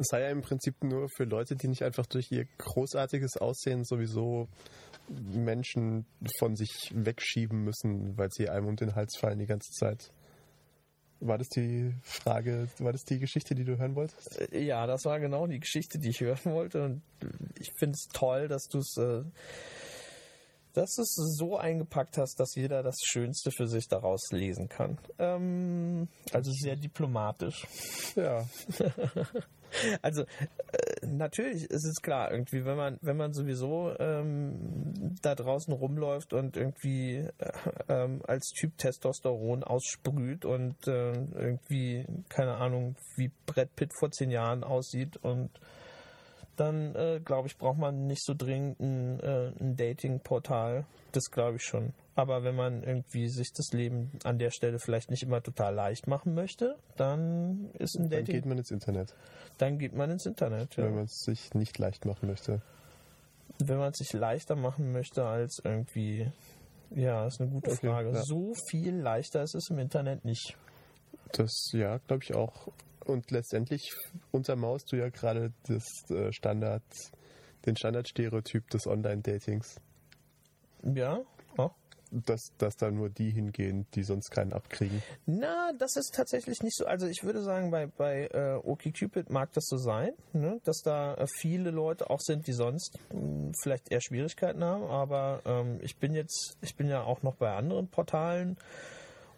Es 0.00 0.08
sei 0.08 0.22
ja 0.22 0.30
im 0.30 0.40
Prinzip 0.40 0.82
nur 0.82 1.08
für 1.14 1.24
Leute, 1.24 1.56
die 1.56 1.68
nicht 1.68 1.82
einfach 1.82 2.06
durch 2.06 2.32
ihr 2.32 2.46
großartiges 2.56 3.36
Aussehen 3.36 3.84
sowieso 3.84 4.48
Menschen 5.08 6.06
von 6.38 6.56
sich 6.56 6.90
wegschieben 6.94 7.62
müssen, 7.64 8.16
weil 8.16 8.30
sie 8.30 8.48
einem 8.48 8.68
um 8.68 8.76
den 8.76 8.94
Hals 8.94 9.18
fallen 9.18 9.38
die 9.38 9.46
ganze 9.46 9.70
Zeit. 9.72 10.10
War 11.20 11.36
das 11.36 11.48
die 11.48 11.92
Frage, 12.02 12.68
war 12.78 12.92
das 12.92 13.04
die 13.04 13.18
Geschichte, 13.18 13.54
die 13.54 13.64
du 13.64 13.76
hören 13.76 13.94
wolltest? 13.94 14.40
Äh, 14.40 14.64
Ja, 14.64 14.86
das 14.86 15.04
war 15.04 15.20
genau 15.20 15.46
die 15.46 15.60
Geschichte, 15.60 15.98
die 15.98 16.08
ich 16.08 16.20
hören 16.20 16.40
wollte. 16.44 16.82
Und 16.82 17.02
ich 17.58 17.70
finde 17.78 17.92
es 17.92 18.08
toll, 18.10 18.48
dass 18.48 18.68
du 18.68 18.78
es 18.78 18.96
äh, 18.96 19.22
dass 20.72 20.94
du 20.94 21.02
es 21.02 21.14
so 21.36 21.58
eingepackt 21.58 22.16
hast, 22.16 22.38
dass 22.40 22.54
jeder 22.54 22.82
das 22.82 22.96
Schönste 23.02 23.50
für 23.50 23.66
sich 23.66 23.88
daraus 23.88 24.30
lesen 24.30 24.68
kann. 24.68 24.96
Ähm, 25.18 26.08
also 26.32 26.52
sehr 26.52 26.76
diplomatisch. 26.76 27.66
Ja. 28.16 28.46
Also 30.02 30.22
äh, 30.22 31.06
natürlich 31.06 31.70
ist 31.70 31.84
es 31.84 32.02
klar, 32.02 32.30
irgendwie, 32.30 32.64
wenn 32.64 32.76
man, 32.76 32.98
wenn 33.02 33.16
man 33.16 33.32
sowieso 33.32 33.92
ähm, 33.98 34.74
da 35.22 35.34
draußen 35.34 35.72
rumläuft 35.72 36.32
und 36.32 36.56
irgendwie 36.56 37.28
äh, 37.38 37.52
ähm, 37.88 38.22
als 38.26 38.50
Typ 38.50 38.76
Testosteron 38.78 39.64
aussprüht 39.64 40.44
und 40.44 40.76
äh, 40.86 41.12
irgendwie, 41.12 42.04
keine 42.28 42.56
Ahnung, 42.56 42.96
wie 43.16 43.30
Brett 43.46 43.74
Pitt 43.76 43.92
vor 43.98 44.10
zehn 44.10 44.30
Jahren 44.30 44.64
aussieht 44.64 45.16
und 45.18 45.50
dann 46.56 46.94
äh, 46.94 47.20
glaube 47.24 47.48
ich, 47.48 47.56
braucht 47.56 47.78
man 47.78 48.06
nicht 48.06 48.22
so 48.22 48.34
dringend 48.36 48.80
ein, 48.80 49.20
ein 49.60 49.76
Dating-Portal. 49.76 50.84
Das 51.12 51.30
glaube 51.30 51.56
ich 51.56 51.62
schon. 51.62 51.94
Aber 52.20 52.42
wenn 52.44 52.54
man 52.54 52.82
irgendwie 52.82 53.28
sich 53.28 53.52
das 53.54 53.72
Leben 53.72 54.10
an 54.24 54.38
der 54.38 54.50
Stelle 54.50 54.78
vielleicht 54.78 55.10
nicht 55.10 55.22
immer 55.22 55.42
total 55.42 55.74
leicht 55.74 56.06
machen 56.06 56.34
möchte, 56.34 56.76
dann 56.96 57.70
ist 57.78 57.96
ein 57.96 58.10
Dann 58.10 58.10
Dating 58.10 58.34
geht 58.34 58.46
man 58.46 58.58
ins 58.58 58.70
Internet, 58.70 59.14
dann 59.58 59.78
geht 59.78 59.94
man 59.94 60.10
ins 60.10 60.26
Internet. 60.26 60.76
Ja. 60.76 60.84
wenn 60.84 60.94
man 60.96 61.04
es 61.04 61.20
sich 61.24 61.54
nicht 61.54 61.78
leicht 61.78 62.04
machen 62.04 62.28
möchte. 62.28 62.60
wenn 63.58 63.78
man 63.78 63.90
es 63.92 63.98
sich 63.98 64.12
leichter 64.12 64.54
machen 64.56 64.92
möchte 64.92 65.24
als 65.24 65.60
irgendwie, 65.64 66.30
ja, 66.94 67.26
ist 67.26 67.40
eine 67.40 67.50
gute 67.50 67.70
Okay, 67.70 67.86
Frage. 67.88 68.10
ja. 68.12 68.22
So 68.22 68.52
viel 68.68 68.94
leichter 68.96 69.42
ist 69.42 69.54
es 69.54 69.70
im 69.70 69.78
Internet 69.78 70.24
nicht. 70.24 70.56
Das, 71.32 71.70
ja, 71.72 71.98
glaube 72.06 72.22
ich 72.24 72.34
auch. 72.34 72.68
Und 73.04 73.30
letztendlich 73.30 73.90
untermauerst 74.30 74.92
du 74.92 74.96
ja 74.96 75.08
gerade 75.08 75.52
das 75.68 75.84
äh, 76.10 76.32
Standard, 76.32 76.82
den 77.66 77.76
Standardstereotyp 77.76 78.68
des 78.70 78.86
Online-Datings. 78.86 79.76
Ja. 80.82 81.20
Dass, 82.10 82.52
dass 82.58 82.76
da 82.76 82.90
nur 82.90 83.08
die 83.08 83.30
hingehen, 83.30 83.86
die 83.94 84.02
sonst 84.02 84.30
keinen 84.30 84.52
abkriegen. 84.52 85.02
Na, 85.26 85.72
das 85.78 85.96
ist 85.96 86.14
tatsächlich 86.14 86.62
nicht 86.62 86.76
so. 86.76 86.84
Also 86.86 87.06
ich 87.06 87.22
würde 87.22 87.40
sagen, 87.40 87.70
bei, 87.70 87.86
bei 87.86 88.28
äh, 88.32 88.54
OkCupid 88.54 89.30
mag 89.30 89.52
das 89.52 89.66
so 89.66 89.76
sein, 89.76 90.12
ne? 90.32 90.60
dass 90.64 90.82
da 90.82 91.14
äh, 91.14 91.26
viele 91.28 91.70
Leute 91.70 92.10
auch 92.10 92.20
sind, 92.20 92.46
die 92.46 92.52
sonst 92.52 92.98
mh, 93.12 93.52
vielleicht 93.62 93.92
eher 93.92 94.00
Schwierigkeiten 94.00 94.64
haben. 94.64 94.84
Aber 94.84 95.40
ähm, 95.44 95.78
ich 95.82 95.96
bin 95.98 96.14
jetzt, 96.14 96.56
ich 96.62 96.74
bin 96.74 96.88
ja 96.88 97.02
auch 97.02 97.22
noch 97.22 97.36
bei 97.36 97.54
anderen 97.54 97.88
Portalen 97.88 98.56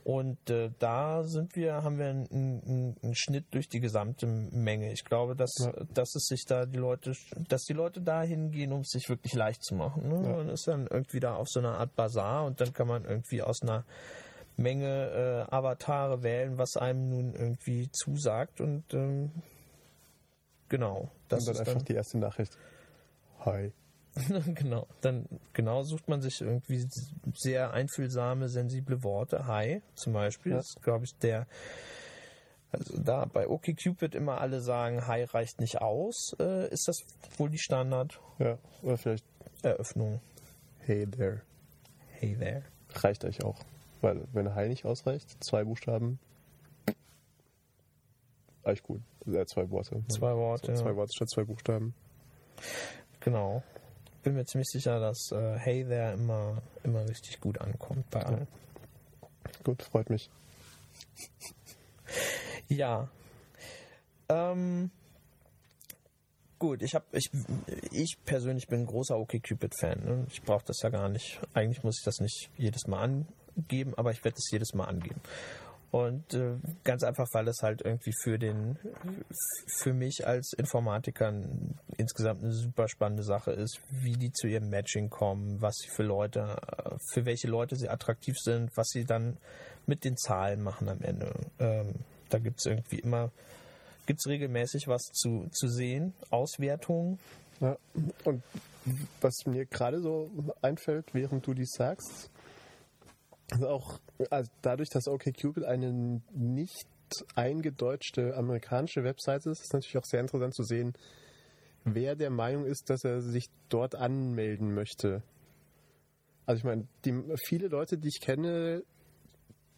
und 0.05 0.51
äh, 0.51 0.71
da 0.79 1.23
sind 1.25 1.55
wir, 1.57 1.83
haben 1.83 1.99
wir 1.99 2.07
einen, 2.09 2.27
einen, 2.33 2.97
einen 3.03 3.15
Schnitt 3.15 3.47
durch 3.53 3.69
die 3.69 3.81
gesamte 3.81 4.27
Menge. 4.27 4.93
Ich 4.93 5.05
glaube, 5.05 5.37
dass, 5.37 5.55
Ja. 5.59 5.73
dass 5.95 6.15
es 6.15 6.27
sich 6.27 6.45
da 6.47 6.67
die 6.67 6.79
Leute, 6.79 7.13
dass 7.49 7.63
die 7.65 7.73
Leute 7.73 8.01
da 8.01 8.23
hingehen, 8.23 8.73
um 8.73 8.81
es 8.81 8.91
sich 8.91 9.09
wirklich 9.09 9.35
leicht 9.35 9.63
zu 9.65 9.75
machen. 9.75 10.09
Ne? 10.09 10.29
Ja. 10.29 10.37
Man 10.37 10.49
ist 10.49 10.67
dann 10.67 10.87
irgendwie 10.87 11.21
da 11.21 11.37
auf 11.37 11.49
so 11.49 11.61
einer 11.61 11.79
Art 11.79 11.95
Bazar 11.95 12.45
und 12.47 12.61
dann 12.61 12.73
kann 12.73 12.89
man 12.89 13.05
irgendwie 13.05 13.43
aus 13.43 13.63
einer 13.63 13.85
Menge 14.57 15.47
äh, 15.49 15.55
Avatare 15.55 16.23
wählen, 16.23 16.59
was 16.59 16.77
einem 16.77 17.09
nun 17.09 17.35
irgendwie 17.35 17.89
zusagt 17.91 18.61
und 18.61 18.93
ähm, 18.93 19.31
genau, 20.69 21.11
das 21.29 21.41
Und 21.41 21.47
dann 21.47 21.55
ist 21.55 21.61
einfach 21.61 21.73
dann, 21.75 21.85
die 21.85 21.95
erste 21.95 22.19
Nachricht. 22.19 22.59
Hi. 23.41 23.73
genau, 24.55 24.87
dann 25.01 25.27
genau 25.53 25.83
sucht 25.83 26.09
man 26.09 26.21
sich 26.21 26.41
irgendwie 26.41 26.87
sehr 27.35 27.73
einfühlsame, 27.73 28.49
sensible 28.49 29.03
Worte. 29.03 29.47
Hi 29.47 29.83
zum 29.95 30.13
Beispiel, 30.13 30.53
Ja. 30.53 30.59
das 30.59 30.69
ist 30.69 30.83
glaube 30.83 31.05
ich 31.05 31.17
der 31.19 31.47
also 32.73 33.03
da 33.03 33.27
bei 33.27 33.49
OkCupid 33.49 34.15
immer 34.15 34.41
alle 34.41 34.63
sagen, 34.63 35.07
Hi 35.07 35.25
reicht 35.25 35.61
nicht 35.61 35.83
aus, 35.83 36.35
äh, 36.41 36.71
ist 36.71 36.89
das 36.89 37.05
wohl 37.37 37.51
die 37.51 37.59
Standarderöffnung. 37.59 38.39
Ja, 38.39 38.59
oder 38.83 38.97
vielleicht 38.97 39.27
Hey 40.79 41.07
there. 41.07 41.43
Hey 42.09 42.35
there. 42.37 42.63
Reicht 42.95 43.25
euch 43.25 43.45
auch. 43.45 43.61
Weil, 44.01 44.27
wenn 44.33 44.55
Hi 44.55 44.69
nicht 44.69 44.85
ausreicht, 44.85 45.37
zwei 45.45 45.65
Buchstaben. 45.65 46.19
Eigentlich 48.65 48.83
gut. 48.83 49.03
Äh, 49.27 49.45
zwei 49.47 49.71
Worte. 49.71 50.03
Zwei 50.09 50.35
Worte. 50.35 50.75
Zwei 50.75 50.91
ja. 50.91 50.97
Worte 50.97 51.13
statt 51.15 51.31
zwei 51.31 51.45
Buchstaben. 51.45 51.95
Genau. 53.21 53.63
Bin 54.23 54.35
mir 54.35 54.45
ziemlich 54.45 54.69
sicher, 54.69 55.01
dass 55.01 55.33
äh, 55.33 55.59
Hey 55.59 55.85
there 55.85 56.13
immer, 56.13 56.63
immer 56.85 57.09
richtig 57.09 57.41
gut 57.41 57.61
ankommt 57.61 58.09
bei 58.11 58.23
allen. 58.25 58.47
Gut, 59.65 59.83
freut 59.83 60.11
mich. 60.11 60.31
Ja. 62.69 63.09
Ähm, 64.29 64.91
gut, 66.59 66.83
ich 66.83 66.95
habe 66.95 67.05
ich, 67.13 67.31
ich 67.91 68.17
persönlich 68.25 68.67
bin 68.67 68.81
ein 68.81 68.87
großer 68.87 69.19
OkCupid-Fan. 69.19 70.05
Ne? 70.05 70.27
Ich 70.31 70.43
brauche 70.43 70.65
das 70.65 70.81
ja 70.83 70.89
gar 70.89 71.09
nicht. 71.09 71.41
Eigentlich 71.53 71.83
muss 71.85 71.99
ich 71.99 72.05
das 72.05 72.21
nicht 72.21 72.51
jedes 72.57 72.87
Mal 72.87 73.25
angeben, 73.57 73.95
aber 73.97 74.11
ich 74.11 74.25
werde 74.25 74.39
es 74.39 74.51
jedes 74.51 74.73
Mal 74.75 74.87
angeben. 74.87 75.21
Und 75.93 76.33
äh, 76.33 76.55
ganz 76.85 77.03
einfach, 77.03 77.29
weil 77.33 77.47
es 77.49 77.63
halt 77.63 77.83
irgendwie 77.83 78.15
für 78.23 78.39
den, 78.39 78.79
für 79.67 79.93
mich 79.93 80.27
als 80.27 80.55
Informatiker 80.55 81.31
insgesamt 81.99 82.43
eine 82.43 82.53
super 82.53 82.89
spannende 82.89 83.23
Sache 83.23 83.53
ist, 83.53 83.79
wie 83.91 84.15
die 84.15 84.33
zu 84.33 84.47
ihrem 84.47 84.71
Matching 84.71 85.11
kommen, 85.11 85.61
was 85.61 85.77
sie 85.77 85.91
für 85.91 86.03
Leute, 86.03 86.57
äh, 86.67 86.97
für 87.13 87.27
welche 87.27 87.47
Leute 87.47 87.77
sie 87.77 87.91
attraktiv 87.91 88.37
sind, 88.39 88.75
was 88.75 88.89
sie 88.89 89.05
dann 89.05 89.37
mit 89.87 90.05
den 90.05 90.17
Zahlen 90.17 90.63
machen 90.63 90.89
am 90.89 91.03
Ende. 91.03 91.35
Ähm, 91.59 91.97
da 92.31 92.39
gibt 92.39 92.61
es 92.61 92.65
irgendwie 92.65 93.01
immer, 93.01 93.31
gibt 94.07 94.21
es 94.21 94.27
regelmäßig 94.27 94.89
was 94.89 95.03
zu, 95.13 95.51
zu 95.53 95.69
sehen, 95.69 96.15
Auswertungen. 96.31 97.19
Ja. 97.61 97.77
Und 98.25 98.43
was 99.21 99.45
mir 99.45 99.67
gerade 99.67 100.01
so 100.01 100.31
einfällt, 100.63 101.13
während 101.13 101.47
du 101.47 101.53
dies 101.53 101.73
sagst, 101.73 102.31
also 103.53 103.69
auch 103.69 104.01
also 104.31 104.51
dadurch, 104.63 104.89
dass 104.91 105.09
OkCupid 105.09 105.65
eine 105.65 106.21
nicht 106.33 106.87
eingedeutschte 107.35 108.35
amerikanische 108.37 109.05
Webseite 109.05 109.51
ist, 109.51 109.61
ist 109.61 109.75
natürlich 109.75 109.99
auch 109.99 110.05
sehr 110.05 110.21
interessant 110.21 110.55
zu 110.55 110.63
sehen, 110.63 110.95
wer 111.85 112.17
der 112.17 112.31
Meinung 112.31 112.65
ist, 112.65 112.89
dass 112.89 113.05
er 113.05 113.21
sich 113.21 113.47
dort 113.69 113.95
anmelden 113.95 114.75
möchte. 114.75 115.23
Also 116.47 116.59
ich 116.59 116.65
meine, 116.65 116.87
die, 117.05 117.23
viele 117.47 117.69
Leute, 117.69 117.99
die 117.99 118.09
ich 118.09 118.21
kenne, 118.21 118.83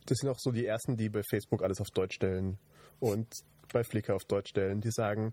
das 0.07 0.19
sind 0.19 0.31
auch 0.31 0.39
so 0.39 0.53
die 0.53 0.67
ersten, 0.67 0.97
die 0.97 1.09
bei 1.09 1.23
Facebook 1.29 1.63
alles 1.63 1.81
auf 1.81 1.89
Deutsch 1.93 2.15
stellen 2.15 2.59
und 3.01 3.27
bei 3.73 3.83
Flickr 3.83 4.15
auf 4.15 4.25
Deutsch 4.25 4.51
stellen, 4.51 4.81
die 4.81 4.91
sagen, 4.91 5.33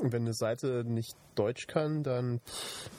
wenn 0.00 0.22
eine 0.22 0.34
Seite 0.34 0.84
nicht 0.86 1.14
Deutsch 1.34 1.66
kann, 1.66 2.02
dann 2.02 2.40
pff, 2.40 2.90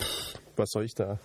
pff, 0.00 0.34
was 0.56 0.68
soll 0.70 0.84
ich 0.84 0.94
da? 0.94 1.18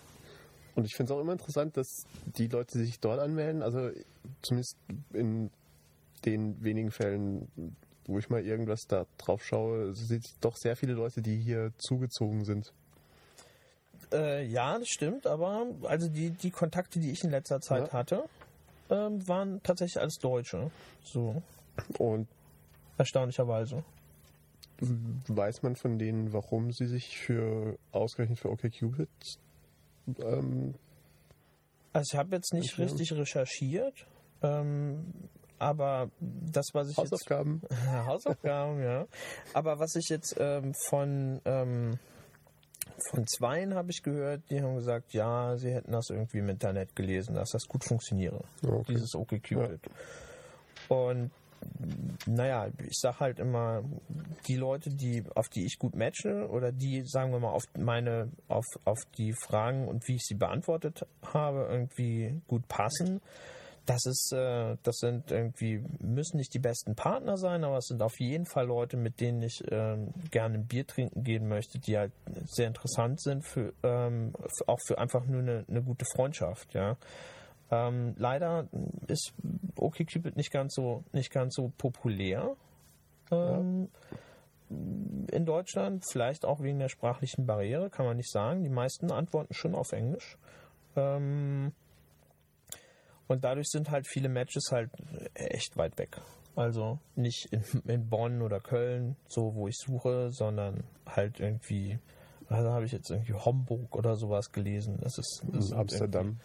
Und 0.76 0.84
ich 0.84 0.94
finde 0.94 1.12
es 1.12 1.16
auch 1.18 1.20
immer 1.20 1.32
interessant, 1.32 1.76
dass 1.76 2.06
die 2.36 2.46
Leute, 2.46 2.78
die 2.78 2.84
sich 2.84 3.00
dort 3.00 3.20
anmelden, 3.20 3.62
also 3.62 3.90
zumindest 4.42 4.76
in 5.12 5.50
den 6.24 6.62
wenigen 6.62 6.90
Fällen, 6.90 7.48
wo 8.06 8.18
ich 8.18 8.28
mal 8.30 8.44
irgendwas 8.44 8.86
da 8.86 9.06
drauf 9.18 9.44
schaue, 9.44 9.94
sind 9.94 10.24
doch 10.40 10.56
sehr 10.56 10.76
viele 10.76 10.92
Leute, 10.94 11.22
die 11.22 11.36
hier 11.38 11.72
zugezogen 11.78 12.44
sind. 12.44 12.72
Äh, 14.12 14.44
ja, 14.46 14.78
das 14.78 14.88
stimmt, 14.88 15.26
aber 15.26 15.66
also 15.82 16.08
die, 16.08 16.30
die 16.30 16.50
Kontakte, 16.50 16.98
die 16.98 17.10
ich 17.12 17.22
in 17.22 17.30
letzter 17.30 17.60
Zeit 17.60 17.88
Ja. 17.88 17.92
hatte, 17.92 18.24
ähm, 18.90 19.26
waren 19.28 19.62
tatsächlich 19.62 20.00
alles 20.00 20.18
Deutsche. 20.18 20.70
So, 21.04 21.42
Und 21.98 22.26
erstaunlicherweise. 22.98 23.84
weiß 24.80 25.62
man 25.62 25.76
von 25.76 25.98
denen, 25.98 26.32
warum 26.32 26.72
sie 26.72 26.86
sich 26.86 27.18
für 27.18 27.78
ausgerechnet 27.92 28.38
für 28.40 28.50
OkCupid 28.50 29.08
ähm, 30.20 30.74
Also 31.92 32.10
ich 32.12 32.18
habe 32.18 32.34
jetzt 32.36 32.52
nicht 32.52 32.72
Okay. 32.74 32.82
richtig 32.82 33.12
recherchiert, 33.12 34.06
ähm, 34.42 35.12
aber 35.58 36.10
das, 36.20 36.66
was 36.72 36.90
ich 36.90 36.96
Hausaufgaben 36.96 37.60
jetzt... 37.62 37.86
Hausaufgaben, 38.06 38.82
ja. 38.82 39.06
Aber 39.52 39.78
was 39.78 39.94
ich 39.96 40.08
jetzt 40.08 40.36
ähm, 40.38 40.72
von... 40.88 41.40
Ähm, 41.44 41.98
von 43.10 43.26
zweien 43.26 43.74
habe 43.74 43.90
ich 43.90 44.02
gehört, 44.02 44.42
die 44.50 44.60
haben 44.60 44.74
gesagt, 44.74 45.14
ja, 45.14 45.56
sie 45.56 45.72
hätten 45.72 45.92
das 45.92 46.10
irgendwie 46.10 46.38
im 46.38 46.50
Internet 46.50 46.94
gelesen, 46.94 47.34
dass 47.34 47.50
das 47.50 47.66
gut 47.66 47.82
funktioniere. 47.84 48.42
Okay. 48.62 48.92
dieses 48.92 49.14
OkCupid. 49.14 49.80
Und 50.88 51.30
naja, 52.26 52.68
ich 52.86 52.98
sag 52.98 53.20
halt 53.20 53.38
immer, 53.38 53.82
die 54.46 54.56
Leute, 54.56 54.90
die, 54.90 55.24
auf 55.34 55.48
die 55.48 55.64
ich 55.64 55.78
gut 55.78 55.94
matche 55.94 56.48
oder 56.48 56.72
die, 56.72 57.02
sagen 57.06 57.32
wir 57.32 57.40
mal, 57.40 57.50
auf 57.50 57.64
meine, 57.78 58.30
auf, 58.48 58.66
auf 58.84 58.98
die 59.16 59.32
Fragen 59.32 59.88
und 59.88 60.06
wie 60.08 60.16
ich 60.16 60.24
sie 60.24 60.34
beantwortet 60.34 61.06
habe, 61.22 61.66
irgendwie 61.70 62.40
gut 62.46 62.66
passen. 62.68 63.20
Das 63.86 64.04
ist, 64.04 64.32
äh, 64.32 64.76
das 64.82 64.98
sind 64.98 65.30
irgendwie, 65.30 65.82
müssen 66.00 66.36
nicht 66.36 66.54
die 66.54 66.58
besten 66.58 66.94
Partner 66.94 67.36
sein, 67.36 67.64
aber 67.64 67.78
es 67.78 67.86
sind 67.86 68.02
auf 68.02 68.20
jeden 68.20 68.46
Fall 68.46 68.66
Leute, 68.66 68.96
mit 68.96 69.20
denen 69.20 69.42
ich 69.42 69.64
ähm, 69.70 70.12
gerne 70.30 70.56
ein 70.56 70.66
Bier 70.66 70.86
trinken 70.86 71.24
gehen 71.24 71.48
möchte, 71.48 71.78
die 71.78 71.96
halt 71.96 72.12
sehr 72.44 72.68
interessant 72.68 73.20
sind 73.20 73.44
für, 73.44 73.72
ähm, 73.82 74.32
auch 74.66 74.78
für 74.86 74.98
einfach 74.98 75.24
nur 75.24 75.40
eine, 75.40 75.64
eine 75.68 75.82
gute 75.82 76.04
Freundschaft, 76.04 76.74
ja. 76.74 76.96
Ähm, 77.70 78.14
leider 78.18 78.66
ist 79.06 79.32
OkCupid 79.76 80.36
nicht 80.36 80.50
ganz 80.50 80.74
so 80.74 81.04
nicht 81.12 81.30
ganz 81.30 81.54
so 81.54 81.72
populär 81.78 82.56
ähm, 83.30 83.88
in 84.68 85.46
Deutschland. 85.46 86.04
Vielleicht 86.10 86.44
auch 86.44 86.60
wegen 86.60 86.78
der 86.78 86.88
sprachlichen 86.88 87.46
Barriere, 87.46 87.90
kann 87.90 88.06
man 88.06 88.16
nicht 88.16 88.30
sagen. 88.30 88.62
Die 88.62 88.70
meisten 88.70 89.10
antworten 89.10 89.54
schon 89.54 89.74
auf 89.74 89.92
Englisch. 89.92 90.36
Ähm, 90.96 91.72
und 93.28 93.44
dadurch 93.44 93.68
sind 93.68 93.90
halt 93.90 94.08
viele 94.08 94.28
Matches 94.28 94.70
halt 94.72 94.90
echt 95.34 95.76
weit 95.76 95.98
weg. 95.98 96.20
Also 96.56 96.98
nicht 97.14 97.48
in, 97.86 98.08
Bonn 98.08 98.42
oder 98.42 98.60
Köln, 98.60 99.16
so 99.28 99.54
wo 99.54 99.68
ich 99.68 99.76
suche, 99.76 100.30
sondern 100.30 100.82
halt 101.06 101.38
irgendwie, 101.38 101.98
also 102.48 102.70
habe 102.70 102.84
ich 102.86 102.92
jetzt 102.92 103.08
irgendwie 103.08 103.34
Homburg 103.34 103.94
oder 103.94 104.16
sowas 104.16 104.50
gelesen. 104.50 104.98
Das 105.00 105.16
ist, 105.16 105.42
das 105.52 105.72
Amsterdam. 105.72 106.40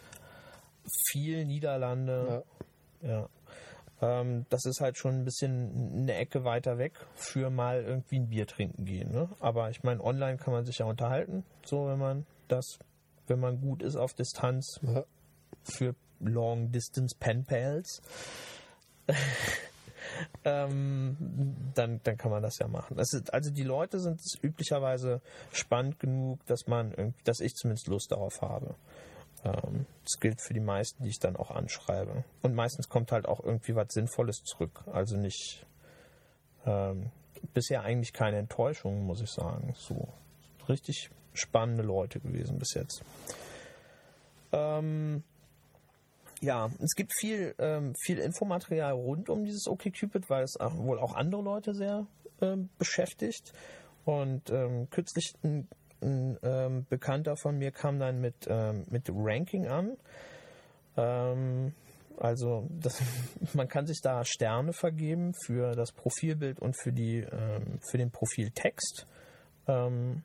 Viel 1.10 1.46
Niederlande. 1.46 2.44
Ja. 3.02 3.30
Ähm, 4.02 4.46
das 4.50 4.66
ist 4.66 4.82
halt 4.82 4.98
schon 4.98 5.16
ein 5.16 5.26
bisschen 5.26 5.94
eine 5.94 6.16
Ecke 6.16 6.44
weiter 6.44 6.78
weg 6.78 6.94
für 7.16 7.50
mal 7.50 7.84
irgendwie 7.84 8.18
ein 8.18 8.30
Bier 8.30 8.46
trinken 8.48 8.86
gehen. 8.86 9.12
Ne? 9.12 9.30
Aber 9.40 9.70
ich 9.70 9.84
meine, 9.84 10.04
online 10.04 10.38
kann 10.38 10.54
man 10.54 10.66
sich 10.66 10.80
ja 10.80 10.86
unterhalten, 10.86 11.44
so 11.66 11.88
wenn 11.88 12.00
man 12.00 12.26
das, 12.48 12.78
wenn 13.28 13.40
man 13.40 13.62
gut 13.62 13.82
ist 13.82 13.96
auf 13.96 14.14
Distanz 14.14 14.80
Ja. 14.82 15.06
für 15.64 15.96
Long 16.20 16.72
Distance 16.72 17.16
Pen 17.18 17.46
Pals. 17.46 18.02
ähm, 20.44 21.18
dann, 21.74 22.00
dann 22.04 22.18
kann 22.18 22.32
man 22.32 22.44
das 22.44 22.58
ja 22.60 22.68
machen. 22.68 22.98
Das 22.98 23.14
ist, 23.14 23.34
also 23.34 23.52
die 23.52 23.64
Leute 23.64 24.00
sind 24.00 24.20
üblicherweise 24.42 25.22
spannend 25.52 26.00
genug, 26.00 26.46
dass 26.46 26.68
man, 26.68 27.14
dass 27.24 27.40
ich 27.40 27.54
zumindest 27.56 27.88
Lust 27.88 28.12
darauf 28.12 28.42
habe. 28.42 28.76
Ähm, 29.46 29.86
das 30.04 30.20
gilt 30.20 30.42
für 30.42 30.54
die 30.54 30.60
meisten, 30.60 31.04
die 31.04 31.10
ich 31.10 31.20
dann 31.20 31.36
auch 31.36 31.52
anschreibe. 31.52 32.24
Und 32.42 32.56
meistens 32.56 32.90
kommt 32.90 33.12
halt 33.12 33.28
auch 33.28 33.44
irgendwie 33.44 33.76
was 33.76 33.94
Sinnvolles 33.94 34.44
zurück. 34.44 34.84
Also 34.92 35.16
nicht 35.18 35.66
ähm, 36.66 37.12
bisher 37.54 37.84
eigentlich 37.84 38.12
keine 38.12 38.38
Enttäuschung, 38.38 39.06
muss 39.06 39.22
ich 39.22 39.30
sagen. 39.30 39.74
So 39.78 40.08
richtig 40.68 41.12
spannende 41.34 41.84
Leute 41.84 42.20
gewesen 42.20 42.58
bis 42.58 42.74
jetzt. 42.74 43.04
Ähm, 44.52 45.24
ja, 46.42 46.70
es 46.80 46.96
gibt 46.96 47.14
viel, 47.14 47.56
ähm, 47.60 47.94
viel 47.96 48.18
Infomaterial 48.18 48.94
rund 48.94 49.30
um 49.30 49.46
dieses 49.46 49.68
OkCupid, 49.68 50.30
weil 50.30 50.44
es 50.44 50.58
auch, 50.60 50.76
wohl 50.78 51.00
auch 51.00 51.14
andere 51.14 51.42
Leute 51.42 51.74
sehr 51.74 52.08
ähm, 52.42 52.70
beschäftigt. 52.78 53.54
Und 54.06 54.50
ähm, 54.50 54.90
kürzlich 54.90 55.34
ein, 55.44 55.68
ein 56.02 56.38
ähm, 56.44 56.86
Bekannter 56.90 57.36
von 57.38 57.58
mir 57.58 57.72
kam 57.72 58.00
dann 58.00 58.22
mit, 58.22 58.36
ähm, 58.48 58.86
mit 58.90 59.10
Ranking 59.10 59.68
an. 59.68 59.98
Ähm, 60.98 61.74
also 62.18 62.68
das, 62.70 63.02
man 63.54 63.68
kann 63.68 63.86
sich 63.86 64.02
da 64.02 64.24
Sterne 64.24 64.74
vergeben 64.74 65.34
für 65.46 65.76
das 65.76 65.92
Profilbild 65.92 66.60
und 66.60 66.76
für, 66.82 66.94
die, 66.94 67.26
für 67.90 67.98
den 67.98 68.12
Profiltext. 68.12 69.06
Ähm, 69.68 70.24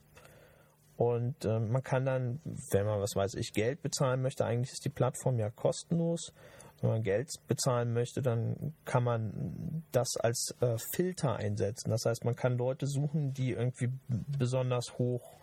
und 1.00 1.46
äh, 1.46 1.58
man 1.58 1.82
kann 1.82 2.04
dann, 2.04 2.40
wenn 2.72 2.84
man, 2.84 3.00
was 3.00 3.16
weiß 3.16 3.32
ich, 3.36 3.54
Geld 3.54 3.80
bezahlen 3.80 4.20
möchte, 4.20 4.44
eigentlich 4.44 4.72
ist 4.72 4.84
die 4.84 4.90
Plattform 4.90 5.38
ja 5.38 5.48
kostenlos. 5.48 6.34
Wenn 6.82 6.90
man 6.90 7.02
Geld 7.02 7.28
bezahlen 7.48 7.94
möchte, 7.94 8.20
dann 8.20 8.74
kann 8.84 9.04
man 9.04 9.82
das 9.92 10.18
als 10.18 10.54
äh, 10.60 10.76
Filter 10.94 11.36
einsetzen. 11.36 11.90
Das 11.90 12.04
heißt, 12.04 12.26
man 12.26 12.36
kann 12.36 12.58
Leute 12.58 12.86
suchen, 12.86 13.32
die 13.32 13.52
irgendwie 13.52 13.88
besonders 14.08 14.98
hoch, 14.98 15.38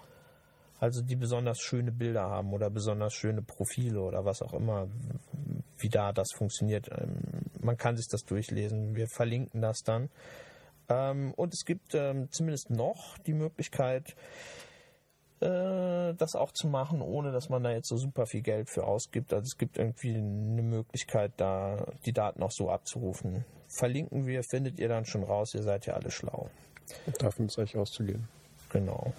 also 0.79 1.01
die 1.01 1.15
besonders 1.15 1.60
schöne 1.60 1.91
Bilder 1.91 2.29
haben 2.29 2.53
oder 2.53 2.69
besonders 2.69 3.13
schöne 3.13 3.41
Profile 3.41 4.01
oder 4.01 4.25
was 4.25 4.41
auch 4.41 4.53
immer, 4.53 4.88
wie 5.77 5.89
da 5.89 6.12
das 6.12 6.31
funktioniert. 6.36 6.89
Ähm, 6.91 7.17
man 7.62 7.77
kann 7.77 7.98
sich 7.98 8.07
das 8.07 8.24
durchlesen. 8.24 8.96
Wir 8.96 9.07
verlinken 9.07 9.62
das 9.62 9.79
dann. 9.84 10.10
Ähm, 10.89 11.34
und 11.36 11.53
es 11.53 11.65
gibt 11.65 11.96
ähm, 11.96 12.29
zumindest 12.31 12.69
noch 12.69 13.17
die 13.19 13.34
Möglichkeit, 13.34 14.15
äh, 15.39 16.13
das 16.13 16.36
auch 16.36 16.51
zu 16.51 16.67
machen, 16.67 17.01
ohne 17.01 17.31
dass 17.31 17.50
man 17.50 17.63
da 17.63 17.72
jetzt 17.72 17.89
so 17.89 17.98
super 17.98 18.25
viel 18.25 18.41
Geld 18.41 18.69
für 18.69 18.86
ausgibt. 18.86 19.34
Also 19.34 19.46
es 19.46 19.57
gibt 19.57 19.77
irgendwie 19.77 20.15
eine 20.15 20.62
Möglichkeit, 20.62 21.34
da 21.38 21.86
die 22.05 22.13
Daten 22.13 22.41
auch 22.41 22.51
so 22.51 22.69
abzurufen. 22.69 23.46
Verlinken 23.67 24.25
wir, 24.25 24.43
findet 24.43 24.79
ihr 24.79 24.88
dann 24.88 25.05
schon 25.05 25.24
raus, 25.24 25.53
ihr 25.53 25.63
seid 25.63 25.86
ja 25.86 25.96
alle 25.96 26.12
schlau. 26.12 26.50
Davon 27.19 27.48
ist 27.48 27.60
eigentlich 27.60 27.77
auszugehen. 27.77 28.27
Genau. 28.69 29.13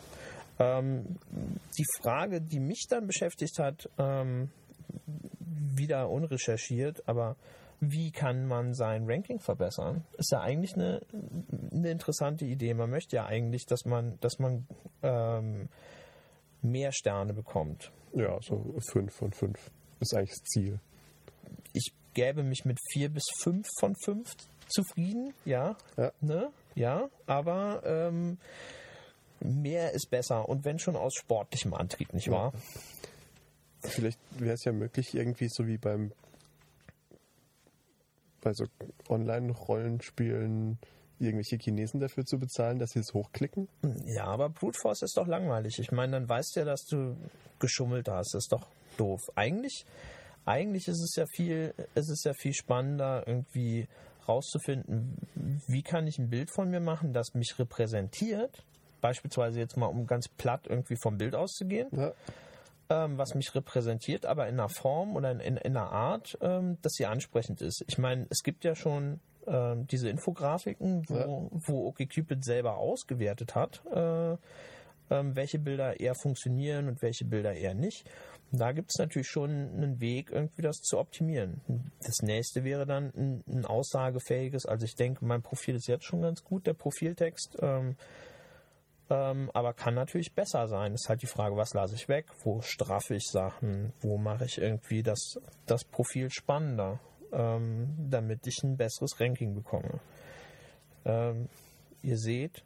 Ähm, 0.58 1.18
die 1.76 1.84
Frage, 2.00 2.40
die 2.40 2.60
mich 2.60 2.86
dann 2.88 3.06
beschäftigt 3.06 3.58
hat, 3.58 3.88
ähm, 3.98 4.50
wieder 5.38 6.10
unrecherchiert, 6.10 7.06
aber 7.06 7.36
wie 7.80 8.10
kann 8.10 8.46
man 8.46 8.74
sein 8.74 9.04
Ranking 9.06 9.38
verbessern? 9.38 10.04
Ist 10.16 10.32
ja 10.32 10.40
eigentlich 10.40 10.74
eine, 10.74 11.00
eine 11.72 11.90
interessante 11.90 12.44
Idee. 12.44 12.74
Man 12.74 12.90
möchte 12.90 13.16
ja 13.16 13.26
eigentlich, 13.26 13.66
dass 13.66 13.84
man, 13.84 14.18
dass 14.20 14.40
man 14.40 14.66
ähm, 15.02 15.68
mehr 16.60 16.90
Sterne 16.92 17.34
bekommt. 17.34 17.92
Ja, 18.14 18.38
so 18.42 18.74
fünf 18.90 19.14
von 19.14 19.32
fünf 19.32 19.70
ist 20.00 20.14
eigentlich 20.14 20.30
das 20.30 20.42
Ziel. 20.42 20.80
Ich 21.72 21.92
gäbe 22.14 22.42
mich 22.42 22.64
mit 22.64 22.78
vier 22.90 23.10
bis 23.10 23.24
fünf 23.38 23.66
von 23.78 23.94
fünf 24.04 24.34
zufrieden, 24.68 25.32
ja. 25.44 25.76
Ja, 25.96 26.12
ne? 26.20 26.50
ja 26.74 27.08
aber 27.26 27.82
ähm, 27.84 28.38
mehr 29.40 29.92
ist 29.92 30.10
besser 30.10 30.48
und 30.48 30.64
wenn 30.64 30.78
schon 30.78 30.96
aus 30.96 31.14
sportlichem 31.14 31.74
Antrieb, 31.74 32.12
nicht 32.12 32.30
wahr? 32.30 32.52
Ja. 32.54 33.90
Vielleicht 33.90 34.18
wäre 34.38 34.54
es 34.54 34.64
ja 34.64 34.72
möglich, 34.72 35.14
irgendwie 35.14 35.48
so 35.48 35.66
wie 35.66 35.78
beim 35.78 36.12
bei 38.40 38.52
so 38.52 38.66
Online-Rollenspielen 39.08 40.78
irgendwelche 41.18 41.56
Chinesen 41.56 42.00
dafür 42.00 42.24
zu 42.24 42.38
bezahlen, 42.38 42.78
dass 42.78 42.90
sie 42.90 43.00
es 43.00 43.12
hochklicken? 43.12 43.68
Ja, 44.06 44.26
aber 44.26 44.48
Brute 44.48 44.78
Force 44.80 45.02
ist 45.02 45.16
doch 45.16 45.26
langweilig. 45.26 45.78
Ich 45.78 45.90
meine, 45.90 46.12
dann 46.12 46.28
weißt 46.28 46.54
du 46.54 46.60
ja, 46.60 46.66
dass 46.66 46.84
du 46.84 47.16
geschummelt 47.58 48.08
hast. 48.08 48.34
Das 48.34 48.44
ist 48.44 48.52
doch 48.52 48.66
doof. 48.96 49.20
Eigentlich, 49.34 49.84
eigentlich 50.44 50.88
ist 50.88 51.02
es 51.02 51.16
ja 51.16 51.26
viel, 51.26 51.74
ist 51.94 52.10
es 52.10 52.22
ja 52.24 52.32
viel 52.34 52.54
spannender, 52.54 53.26
irgendwie 53.26 53.88
rauszufinden, 54.28 55.16
wie 55.66 55.82
kann 55.82 56.06
ich 56.06 56.18
ein 56.18 56.28
Bild 56.28 56.50
von 56.54 56.70
mir 56.70 56.80
machen, 56.80 57.12
das 57.12 57.34
mich 57.34 57.58
repräsentiert. 57.58 58.62
Beispielsweise 59.00 59.58
jetzt 59.58 59.76
mal, 59.76 59.86
um 59.86 60.06
ganz 60.06 60.28
platt 60.28 60.66
irgendwie 60.68 60.96
vom 60.96 61.18
Bild 61.18 61.34
auszugehen. 61.34 61.88
Ja. 61.92 62.12
Ähm, 62.90 63.18
was 63.18 63.34
mich 63.34 63.54
repräsentiert, 63.54 64.24
aber 64.24 64.48
in 64.48 64.54
einer 64.54 64.70
Form 64.70 65.14
oder 65.14 65.30
in, 65.30 65.40
in, 65.40 65.56
in 65.58 65.76
einer 65.76 65.92
Art, 65.92 66.38
ähm, 66.40 66.78
dass 66.80 66.94
sie 66.94 67.04
ansprechend 67.04 67.60
ist. 67.60 67.84
Ich 67.86 67.98
meine, 67.98 68.26
es 68.30 68.42
gibt 68.42 68.64
ja 68.64 68.74
schon 68.74 69.20
äh, 69.46 69.76
diese 69.90 70.08
Infografiken, 70.08 71.08
wo, 71.08 71.14
ja. 71.14 71.26
wo 71.50 71.86
OkCupid 71.88 72.44
selber 72.44 72.78
ausgewertet 72.78 73.54
hat, 73.54 73.82
äh, 73.92 74.32
äh, 74.32 74.36
welche 75.08 75.58
Bilder 75.58 76.00
eher 76.00 76.14
funktionieren 76.14 76.88
und 76.88 77.02
welche 77.02 77.24
Bilder 77.24 77.54
eher 77.54 77.74
nicht. 77.74 78.08
Und 78.50 78.60
da 78.60 78.72
gibt 78.72 78.90
es 78.90 78.98
natürlich 78.98 79.28
schon 79.28 79.50
einen 79.50 80.00
Weg, 80.00 80.30
irgendwie 80.30 80.62
das 80.62 80.80
zu 80.80 80.98
optimieren. 80.98 81.60
Das 82.02 82.22
nächste 82.22 82.64
wäre 82.64 82.86
dann 82.86 83.12
ein, 83.14 83.44
ein, 83.46 83.64
aussagefähiges, 83.66 84.64
also 84.64 84.86
ich 84.86 84.94
denke, 84.94 85.24
mein 85.24 85.42
Profil 85.42 85.74
ist 85.74 85.88
jetzt 85.88 86.04
schon 86.04 86.22
ganz 86.22 86.42
gut, 86.42 86.66
der 86.66 86.72
Profiltext. 86.74 87.58
Ähm, 89.10 89.50
aber 89.54 89.72
kann 89.72 89.94
natürlich 89.94 90.34
besser 90.34 90.68
sein. 90.68 90.92
Ist 90.94 91.08
halt 91.08 91.22
die 91.22 91.26
Frage, 91.26 91.56
was 91.56 91.72
lasse 91.72 91.94
ich 91.94 92.08
weg? 92.08 92.26
Wo 92.44 92.60
straffe 92.60 93.14
ich 93.14 93.26
Sachen? 93.26 93.92
Wo 94.00 94.18
mache 94.18 94.44
ich 94.44 94.58
irgendwie 94.58 95.02
das, 95.02 95.38
das 95.66 95.84
Profil 95.84 96.30
spannender? 96.30 97.00
ähm, 97.32 97.94
damit 98.10 98.46
ich 98.46 98.62
ein 98.62 98.76
besseres 98.76 99.20
Ranking 99.20 99.54
bekomme. 99.54 100.00
Ähm, 101.04 101.48
ihr 102.02 102.18
seht, 102.18 102.64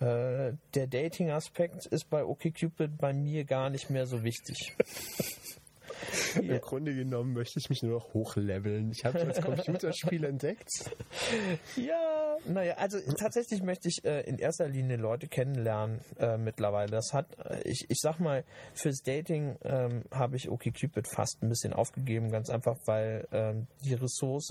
äh, 0.00 0.52
der 0.74 0.86
Dating-Aspekt 0.86 1.86
ist 1.86 2.08
bei 2.08 2.24
OkCupid 2.24 2.98
bei 2.98 3.12
mir 3.12 3.44
gar 3.44 3.70
nicht 3.70 3.90
mehr 3.90 4.06
so 4.06 4.22
wichtig. 4.22 4.74
Im 6.36 6.60
Grunde 6.60 6.94
genommen 6.94 7.32
möchte 7.32 7.58
ich 7.58 7.68
mich 7.68 7.82
nur 7.82 7.92
noch 7.92 8.14
hochleveln. 8.14 8.90
Ich 8.92 9.04
habe 9.04 9.18
das 9.18 9.40
Computerspiel 9.40 10.24
entdeckt. 10.24 10.68
Ja, 11.76 12.36
naja, 12.46 12.74
also 12.76 12.98
tatsächlich 13.18 13.62
möchte 13.62 13.88
ich 13.88 14.04
äh, 14.04 14.20
in 14.22 14.38
erster 14.38 14.68
Linie 14.68 14.96
Leute 14.96 15.28
kennenlernen 15.28 16.00
äh, 16.18 16.36
mittlerweile. 16.36 16.90
Das 16.90 17.12
hat, 17.12 17.26
äh, 17.38 17.60
ich, 17.64 17.86
ich 17.88 17.98
sag 18.00 18.20
mal, 18.20 18.44
fürs 18.74 19.02
Dating 19.02 19.56
ähm, 19.62 20.02
habe 20.12 20.36
ich 20.36 20.48
OkCupid 20.48 21.08
fast 21.08 21.42
ein 21.42 21.48
bisschen 21.48 21.72
aufgegeben, 21.72 22.30
ganz 22.30 22.50
einfach, 22.50 22.76
weil 22.86 23.26
ähm, 23.32 23.66
die 23.84 23.94
Ressource 23.94 24.50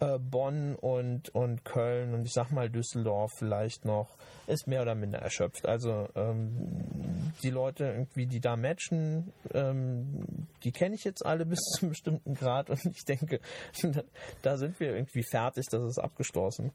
äh, 0.00 0.18
Bonn 0.18 0.76
und, 0.76 1.28
und 1.34 1.64
Köln 1.64 2.14
und 2.14 2.24
ich 2.24 2.32
sag 2.32 2.50
mal 2.50 2.70
Düsseldorf 2.70 3.32
vielleicht 3.36 3.84
noch, 3.84 4.16
ist 4.46 4.66
mehr 4.66 4.82
oder 4.82 4.94
minder 4.94 5.18
erschöpft. 5.18 5.66
Also 5.66 6.08
ähm, 6.14 7.32
die 7.42 7.50
Leute 7.50 7.84
irgendwie, 7.84 8.26
die 8.26 8.40
da 8.40 8.56
matchen, 8.56 9.32
ähm, 9.52 10.46
die 10.64 10.72
kenne 10.72 10.94
ich 10.94 11.04
jetzt 11.04 11.24
alle 11.24 11.46
bis 11.46 11.58
zu 11.60 11.82
einem 11.82 11.90
bestimmten 11.90 12.34
Grad 12.34 12.70
und 12.70 12.84
ich 12.86 13.04
denke, 13.04 13.40
da 14.42 14.56
sind 14.56 14.78
wir 14.80 14.94
irgendwie 14.94 15.24
fertig, 15.28 15.66
das 15.70 15.82
ist 15.82 15.98
abgeschlossen. 15.98 16.72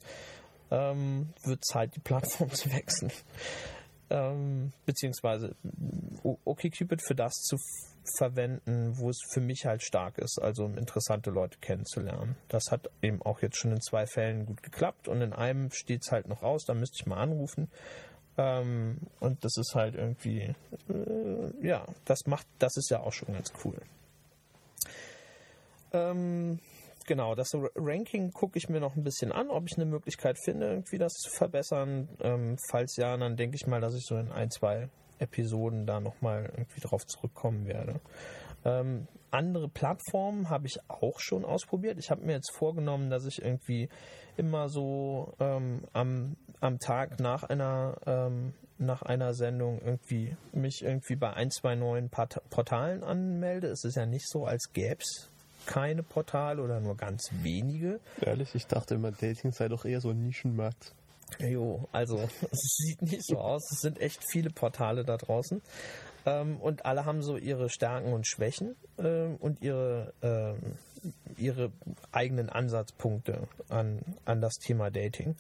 Ähm, 0.72 1.30
wird 1.44 1.64
Zeit, 1.64 1.96
die 1.96 2.00
Plattform 2.00 2.50
zu 2.54 2.72
wechseln. 2.72 3.12
Ähm, 4.10 4.74
beziehungsweise 4.86 5.56
OkCupid 6.24 7.02
für 7.02 7.16
das 7.16 7.34
zu 7.34 7.58
verwenden, 8.18 8.98
wo 8.98 9.10
es 9.10 9.20
für 9.32 9.40
mich 9.40 9.66
halt 9.66 9.82
stark 9.82 10.18
ist, 10.18 10.40
also 10.42 10.66
um 10.66 10.78
interessante 10.78 11.30
Leute 11.30 11.58
kennenzulernen. 11.60 12.36
Das 12.50 12.66
hat 12.70 12.90
eben 13.02 13.22
auch 13.22 13.42
jetzt 13.42 13.58
schon 13.58 13.72
in 13.72 13.82
zwei 13.82 14.06
Fällen 14.06 14.46
gut 14.46 14.62
geklappt 14.62 15.08
und 15.08 15.22
in 15.22 15.34
einem 15.34 15.72
steht 15.72 16.02
es 16.04 16.12
halt 16.12 16.28
noch 16.28 16.44
aus, 16.44 16.66
da 16.66 16.74
müsste 16.74 16.98
ich 17.00 17.06
mal 17.06 17.18
anrufen. 17.18 17.70
Ähm, 18.38 18.98
und 19.20 19.44
das 19.46 19.58
ist 19.58 19.74
halt 19.76 19.96
irgendwie, 19.96 20.54
äh, 20.90 21.66
ja, 21.66 21.86
das 22.06 22.26
macht, 22.26 22.48
das 22.60 22.76
ist 22.78 22.90
ja 22.90 23.00
auch 23.00 23.14
schon 23.14 23.34
ganz 23.34 23.54
cool. 23.64 23.78
Ähm, 25.94 26.60
genau, 27.06 27.36
das 27.36 27.52
Ranking 27.76 28.32
gucke 28.32 28.58
ich 28.58 28.70
mir 28.70 28.80
noch 28.80 28.96
ein 28.96 29.04
bisschen 29.04 29.32
an, 29.32 29.50
ob 29.50 29.66
ich 29.68 29.78
eine 29.78 29.86
Möglichkeit 29.86 30.38
finde, 30.44 30.68
irgendwie 30.68 30.98
das 30.98 31.14
zu 31.14 31.30
verbessern. 31.32 32.10
Ähm, 32.22 32.58
falls 32.70 32.96
ja, 32.98 33.16
dann 33.18 33.36
denke 33.36 33.56
ich 33.56 33.68
mal, 33.68 33.82
dass 33.82 33.96
ich 33.96 34.06
so 34.06 34.18
in 34.18 34.32
ein, 34.32 34.50
zwei 34.50 34.90
Episoden 35.20 35.86
da 35.86 36.00
nochmal 36.00 36.52
irgendwie 36.56 36.82
drauf 36.82 37.06
zurückkommen 37.06 37.66
werde. 37.66 38.00
Ähm, 38.66 39.08
andere 39.32 39.68
Plattformen 39.68 40.50
habe 40.50 40.68
ich 40.68 40.78
auch 40.88 41.20
schon 41.20 41.44
ausprobiert. 41.44 41.98
Ich 41.98 42.12
habe 42.12 42.26
mir 42.26 42.34
jetzt 42.34 42.56
vorgenommen, 42.56 43.10
dass 43.10 43.26
ich 43.26 43.42
irgendwie 43.42 43.90
immer 44.38 44.70
so 44.70 45.34
ähm, 45.40 45.86
am, 45.94 46.38
am 46.60 46.80
Tag 46.80 47.20
nach 47.20 47.44
einer, 47.44 47.98
ähm, 48.06 48.54
nach 48.78 49.02
einer 49.02 49.34
Sendung 49.34 49.82
irgendwie 49.82 50.36
mich 50.52 50.84
irgendwie 50.84 51.16
bei 51.16 51.34
ein, 51.34 51.50
zwei 51.50 51.76
neuen 51.76 52.10
Portalen 52.10 53.04
anmelde. 53.04 53.68
Es 53.68 53.84
ist 53.84 53.96
ja 53.96 54.06
nicht 54.06 54.30
so, 54.30 54.46
als 54.46 54.72
gäbe 54.72 55.02
es 55.02 55.33
keine 55.66 56.04
Portale 56.04 56.62
oder 56.62 56.80
nur 56.80 56.96
ganz 56.96 57.30
wenige. 57.42 58.00
Ehrlich, 58.22 58.56
ich 58.56 58.68
dachte 58.68 58.96
immer, 58.96 59.12
Dating 59.12 59.52
sei 59.52 59.68
doch 59.68 59.86
eher 59.86 60.02
so 60.02 60.10
ein 60.10 60.24
Nischenmarkt. 60.24 60.94
Jo, 61.40 61.88
also 61.92 62.18
es 62.52 62.60
sieht 62.78 63.02
nicht 63.02 63.26
so 63.26 63.38
aus. 63.38 63.72
Es 63.72 63.82
sind 63.82 64.00
echt 64.00 64.24
viele 64.30 64.50
Portale 64.50 65.04
da 65.04 65.18
draußen. 65.18 65.62
Ähm, 66.26 66.58
und 66.58 66.86
alle 66.86 67.06
haben 67.06 67.22
so 67.22 67.38
ihre 67.38 67.70
Stärken 67.70 68.14
und 68.14 68.28
Schwächen 68.28 68.76
ähm, 68.98 69.38
und 69.40 69.62
ihre, 69.62 70.14
ähm, 70.22 70.78
ihre 71.38 71.72
eigenen 72.12 72.50
Ansatzpunkte 72.50 73.48
an, 73.70 74.00
an 74.26 74.42
das 74.42 74.56
Thema 74.56 74.90
Dating. 74.90 75.36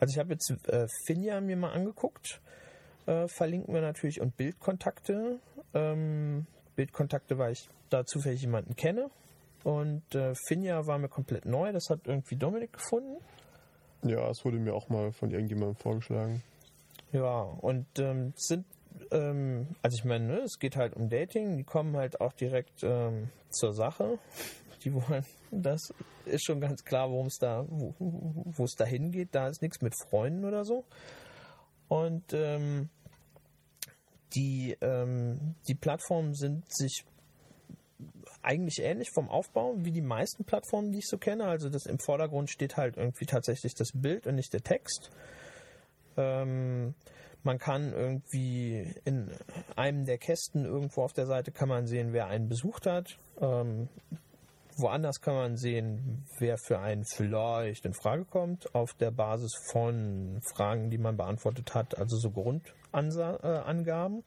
Also 0.00 0.12
ich 0.12 0.18
habe 0.18 0.32
jetzt 0.32 0.50
äh, 0.68 0.86
Finja 1.06 1.40
mir 1.40 1.56
mal 1.56 1.72
angeguckt. 1.72 2.40
Äh, 3.06 3.26
verlinken 3.28 3.74
wir 3.74 3.82
natürlich 3.82 4.20
und 4.20 4.36
Bildkontakte. 4.36 5.38
Ähm, 5.74 6.46
Bildkontakte, 6.76 7.36
weil 7.36 7.52
ich 7.52 7.68
da 7.90 8.06
zufällig 8.06 8.40
jemanden 8.42 8.76
kenne. 8.76 9.10
Und 9.64 10.14
äh, 10.14 10.34
Finja 10.46 10.86
war 10.86 10.98
mir 10.98 11.08
komplett 11.08 11.46
neu. 11.46 11.72
Das 11.72 11.88
hat 11.90 12.00
irgendwie 12.06 12.36
Dominik 12.36 12.72
gefunden. 12.72 13.16
Ja, 14.02 14.28
es 14.30 14.44
wurde 14.44 14.58
mir 14.58 14.74
auch 14.74 14.88
mal 14.88 15.12
von 15.12 15.30
irgendjemandem 15.30 15.76
vorgeschlagen. 15.76 16.42
Ja, 17.12 17.42
und 17.42 17.86
ähm, 17.98 18.32
sind, 18.36 18.66
ähm, 19.10 19.68
also 19.82 19.96
ich 19.96 20.04
meine, 20.04 20.26
ne, 20.26 20.38
es 20.40 20.58
geht 20.58 20.76
halt 20.76 20.94
um 20.94 21.08
Dating, 21.08 21.56
die 21.56 21.64
kommen 21.64 21.96
halt 21.96 22.20
auch 22.20 22.32
direkt 22.32 22.82
ähm, 22.82 23.28
zur 23.50 23.74
Sache. 23.74 24.18
Die 24.82 24.92
wollen, 24.92 25.24
das 25.52 25.94
ist 26.24 26.44
schon 26.44 26.60
ganz 26.60 26.84
klar, 26.84 27.10
worum 27.10 27.26
es 27.26 27.36
da, 27.38 27.64
wo 27.68 28.64
es 28.64 28.74
da 28.74 28.84
hingeht. 28.84 29.28
Da 29.32 29.46
ist 29.46 29.62
nichts 29.62 29.80
mit 29.80 29.94
Freunden 30.08 30.44
oder 30.44 30.64
so. 30.64 30.84
Und 31.86 32.32
ähm, 32.32 32.88
die, 34.34 34.76
ähm, 34.80 35.54
die 35.68 35.74
Plattformen 35.74 36.34
sind 36.34 36.64
sich 36.72 37.04
eigentlich 38.42 38.80
ähnlich 38.80 39.10
vom 39.14 39.28
Aufbau 39.28 39.74
wie 39.78 39.92
die 39.92 40.02
meisten 40.02 40.44
Plattformen, 40.44 40.92
die 40.92 40.98
ich 40.98 41.08
so 41.08 41.18
kenne. 41.18 41.44
Also 41.44 41.68
das 41.68 41.86
im 41.86 41.98
Vordergrund 41.98 42.50
steht 42.50 42.76
halt 42.76 42.96
irgendwie 42.96 43.26
tatsächlich 43.26 43.74
das 43.74 43.92
Bild 43.94 44.26
und 44.26 44.34
nicht 44.34 44.52
der 44.52 44.62
Text. 44.62 45.10
Ähm, 46.16 46.94
man 47.44 47.58
kann 47.58 47.92
irgendwie 47.92 48.94
in 49.04 49.30
einem 49.74 50.04
der 50.04 50.18
Kästen 50.18 50.64
irgendwo 50.64 51.02
auf 51.02 51.12
der 51.12 51.26
Seite 51.26 51.50
kann 51.50 51.68
man 51.68 51.86
sehen, 51.86 52.12
wer 52.12 52.26
einen 52.26 52.48
besucht 52.48 52.86
hat. 52.86 53.18
Ähm, 53.40 53.88
woanders 54.76 55.20
kann 55.20 55.34
man 55.34 55.56
sehen, 55.56 56.24
wer 56.38 56.56
für 56.58 56.78
einen 56.78 57.04
vielleicht 57.04 57.84
in 57.84 57.94
Frage 57.94 58.24
kommt, 58.24 58.74
auf 58.74 58.94
der 58.94 59.10
Basis 59.10 59.52
von 59.70 60.40
Fragen, 60.54 60.90
die 60.90 60.98
man 60.98 61.16
beantwortet 61.16 61.74
hat, 61.74 61.98
also 61.98 62.16
so 62.16 62.30
Grundangaben. 62.30 64.18
Äh, 64.20 64.22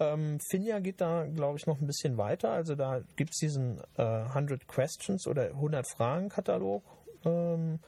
ähm, 0.00 0.38
Finja 0.40 0.80
geht 0.80 1.00
da, 1.00 1.26
glaube 1.26 1.58
ich, 1.58 1.66
noch 1.66 1.80
ein 1.80 1.86
bisschen 1.86 2.16
weiter. 2.16 2.50
Also 2.50 2.74
da 2.74 3.02
gibt 3.16 3.32
es 3.32 3.38
diesen 3.38 3.80
äh, 3.96 4.02
100 4.02 4.66
Questions 4.66 5.26
oder 5.26 5.48
100 5.48 5.86
Fragen-Katalog, 5.86 6.82
ähm, 7.26 7.78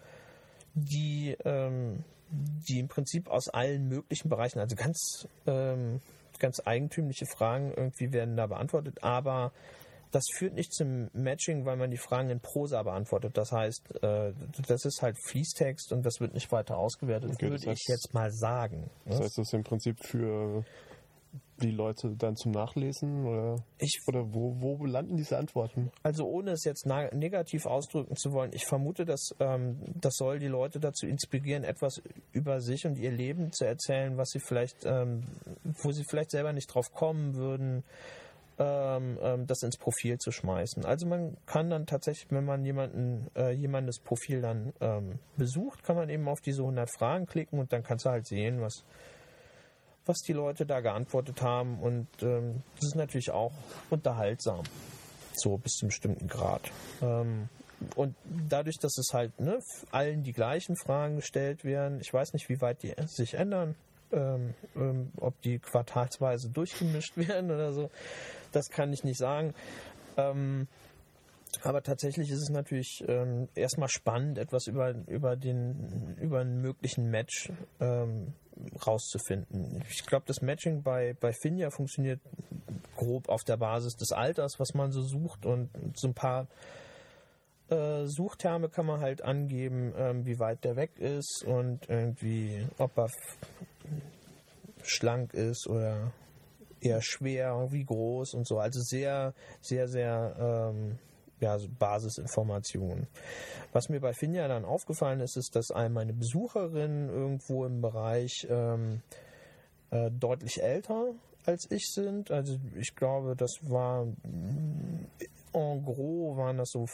die, 0.74 1.36
ähm, 1.44 2.04
die 2.30 2.80
im 2.80 2.88
Prinzip 2.88 3.28
aus 3.28 3.48
allen 3.48 3.88
möglichen 3.88 4.28
Bereichen, 4.28 4.60
also 4.60 4.76
ganz, 4.76 5.26
ähm, 5.46 6.00
ganz 6.38 6.60
eigentümliche 6.64 7.26
Fragen 7.26 7.72
irgendwie 7.74 8.12
werden 8.12 8.36
da 8.36 8.46
beantwortet, 8.46 9.02
aber 9.02 9.52
das 10.10 10.24
führt 10.34 10.52
nicht 10.52 10.74
zum 10.74 11.08
Matching, 11.14 11.64
weil 11.64 11.76
man 11.76 11.90
die 11.90 11.96
Fragen 11.96 12.28
in 12.28 12.40
Prosa 12.40 12.82
beantwortet. 12.82 13.38
Das 13.38 13.50
heißt, 13.50 14.02
äh, 14.02 14.34
das 14.68 14.84
ist 14.84 15.00
halt 15.00 15.16
Fließtext 15.26 15.92
und 15.92 16.04
das 16.04 16.20
wird 16.20 16.34
nicht 16.34 16.52
weiter 16.52 16.76
ausgewertet, 16.76 17.30
okay, 17.32 17.48
würde 17.48 17.70
heißt, 17.70 17.80
ich 17.80 17.88
jetzt 17.88 18.12
mal 18.12 18.30
sagen. 18.30 18.90
Das 19.06 19.20
heißt, 19.20 19.38
das 19.38 19.46
ist 19.46 19.54
im 19.54 19.64
Prinzip 19.64 19.96
für 20.04 20.64
die 21.62 21.70
Leute 21.70 22.14
dann 22.16 22.36
zum 22.36 22.52
Nachlesen 22.52 23.26
oder, 23.26 23.64
ich, 23.78 24.00
oder 24.06 24.34
wo, 24.34 24.60
wo 24.60 24.84
landen 24.84 25.16
diese 25.16 25.38
Antworten? 25.38 25.90
Also 26.02 26.24
ohne 26.26 26.52
es 26.52 26.64
jetzt 26.64 26.86
negativ 26.86 27.66
ausdrücken 27.66 28.16
zu 28.16 28.32
wollen, 28.32 28.52
ich 28.52 28.66
vermute, 28.66 29.04
dass 29.04 29.34
ähm, 29.38 29.78
das 30.00 30.14
soll 30.16 30.38
die 30.38 30.48
Leute 30.48 30.80
dazu 30.80 31.06
inspirieren, 31.06 31.64
etwas 31.64 32.02
über 32.32 32.60
sich 32.60 32.86
und 32.86 32.98
ihr 32.98 33.12
Leben 33.12 33.52
zu 33.52 33.64
erzählen, 33.64 34.16
was 34.16 34.30
sie 34.30 34.40
vielleicht, 34.40 34.84
ähm, 34.84 35.22
wo 35.64 35.92
sie 35.92 36.04
vielleicht 36.04 36.30
selber 36.30 36.52
nicht 36.52 36.66
drauf 36.66 36.92
kommen 36.92 37.34
würden, 37.34 37.84
ähm, 38.58 39.18
ähm 39.22 39.46
das 39.46 39.62
ins 39.62 39.78
Profil 39.78 40.18
zu 40.18 40.32
schmeißen. 40.32 40.84
Also 40.84 41.06
man 41.06 41.36
kann 41.46 41.70
dann 41.70 41.86
tatsächlich, 41.86 42.30
wenn 42.30 42.44
man 42.44 42.64
jemanden, 42.64 43.28
äh, 43.36 43.52
jemandes 43.52 44.00
Profil 44.00 44.40
dann 44.40 44.72
ähm, 44.80 45.18
besucht, 45.36 45.84
kann 45.84 45.96
man 45.96 46.10
eben 46.10 46.28
auf 46.28 46.40
diese 46.40 46.62
100 46.62 46.90
Fragen 46.90 47.26
klicken 47.26 47.58
und 47.58 47.72
dann 47.72 47.82
kannst 47.82 48.04
du 48.04 48.10
halt 48.10 48.26
sehen, 48.26 48.60
was 48.60 48.84
was 50.06 50.18
die 50.20 50.32
Leute 50.32 50.66
da 50.66 50.80
geantwortet 50.80 51.42
haben. 51.42 51.78
Und 51.80 52.08
ähm, 52.22 52.62
das 52.76 52.88
ist 52.88 52.96
natürlich 52.96 53.30
auch 53.30 53.52
unterhaltsam, 53.90 54.62
so 55.34 55.56
bis 55.56 55.72
zu 55.72 55.84
einem 55.84 55.88
bestimmten 55.88 56.28
Grad. 56.28 56.70
Ähm, 57.00 57.48
und 57.96 58.14
dadurch, 58.48 58.78
dass 58.78 58.96
es 58.98 59.12
halt 59.12 59.38
ne, 59.40 59.58
allen 59.90 60.22
die 60.22 60.32
gleichen 60.32 60.76
Fragen 60.76 61.16
gestellt 61.16 61.64
werden, 61.64 62.00
ich 62.00 62.12
weiß 62.12 62.32
nicht, 62.32 62.48
wie 62.48 62.60
weit 62.60 62.82
die 62.82 62.94
sich 63.06 63.34
ändern, 63.34 63.74
ähm, 64.12 64.54
ähm, 64.76 65.10
ob 65.16 65.40
die 65.42 65.58
quartalsweise 65.58 66.50
durchgemischt 66.50 67.16
werden 67.16 67.50
oder 67.50 67.72
so, 67.72 67.90
das 68.52 68.68
kann 68.70 68.92
ich 68.92 69.04
nicht 69.04 69.18
sagen. 69.18 69.54
Ähm, 70.16 70.68
aber 71.62 71.82
tatsächlich 71.82 72.30
ist 72.30 72.42
es 72.42 72.50
natürlich 72.50 73.04
ähm, 73.08 73.48
erstmal 73.54 73.88
spannend, 73.88 74.38
etwas 74.38 74.66
über, 74.66 74.94
über, 75.06 75.36
den, 75.36 76.16
über 76.20 76.40
einen 76.40 76.60
möglichen 76.60 77.10
Match 77.10 77.50
ähm, 77.80 78.34
rauszufinden. 78.86 79.82
Ich 79.90 80.06
glaube, 80.06 80.24
das 80.26 80.42
Matching 80.42 80.82
bei, 80.82 81.14
bei 81.20 81.32
Finja 81.32 81.70
funktioniert 81.70 82.20
grob 82.96 83.28
auf 83.28 83.44
der 83.44 83.56
Basis 83.56 83.96
des 83.96 84.12
Alters, 84.12 84.58
was 84.58 84.74
man 84.74 84.92
so 84.92 85.02
sucht 85.02 85.46
und 85.46 85.70
so 85.94 86.08
ein 86.08 86.14
paar 86.14 86.46
äh, 87.68 88.06
Suchterme 88.06 88.68
kann 88.68 88.86
man 88.86 89.00
halt 89.00 89.22
angeben, 89.22 89.92
ähm, 89.96 90.26
wie 90.26 90.38
weit 90.38 90.64
der 90.64 90.76
weg 90.76 90.98
ist 90.98 91.44
und 91.46 91.88
irgendwie, 91.88 92.66
ob 92.78 92.96
er 92.98 93.08
schlank 94.82 95.32
ist 95.34 95.66
oder 95.68 96.12
eher 96.80 97.00
schwer, 97.00 97.68
wie 97.70 97.84
groß 97.84 98.34
und 98.34 98.46
so. 98.46 98.58
Also 98.58 98.80
sehr, 98.80 99.34
sehr, 99.60 99.88
sehr 99.88 100.72
ähm, 100.72 100.98
ja, 101.42 101.58
Basisinformationen. 101.78 103.06
Was 103.72 103.88
mir 103.88 104.00
bei 104.00 104.12
Finja 104.12 104.48
dann 104.48 104.64
aufgefallen 104.64 105.20
ist, 105.20 105.36
ist, 105.36 105.54
dass 105.54 105.70
all 105.70 105.90
meine 105.90 106.12
Besucherinnen 106.12 107.08
irgendwo 107.08 107.64
im 107.64 107.80
Bereich 107.80 108.46
ähm, 108.48 109.02
äh, 109.90 110.10
deutlich 110.10 110.62
älter 110.62 111.14
als 111.44 111.70
ich 111.70 111.92
sind. 111.92 112.30
Also 112.30 112.58
ich 112.76 112.94
glaube, 112.94 113.34
das 113.36 113.58
war 113.62 114.06
en 115.54 115.84
gros 115.84 116.36
waren 116.36 116.58
das 116.58 116.70
so 116.70 116.86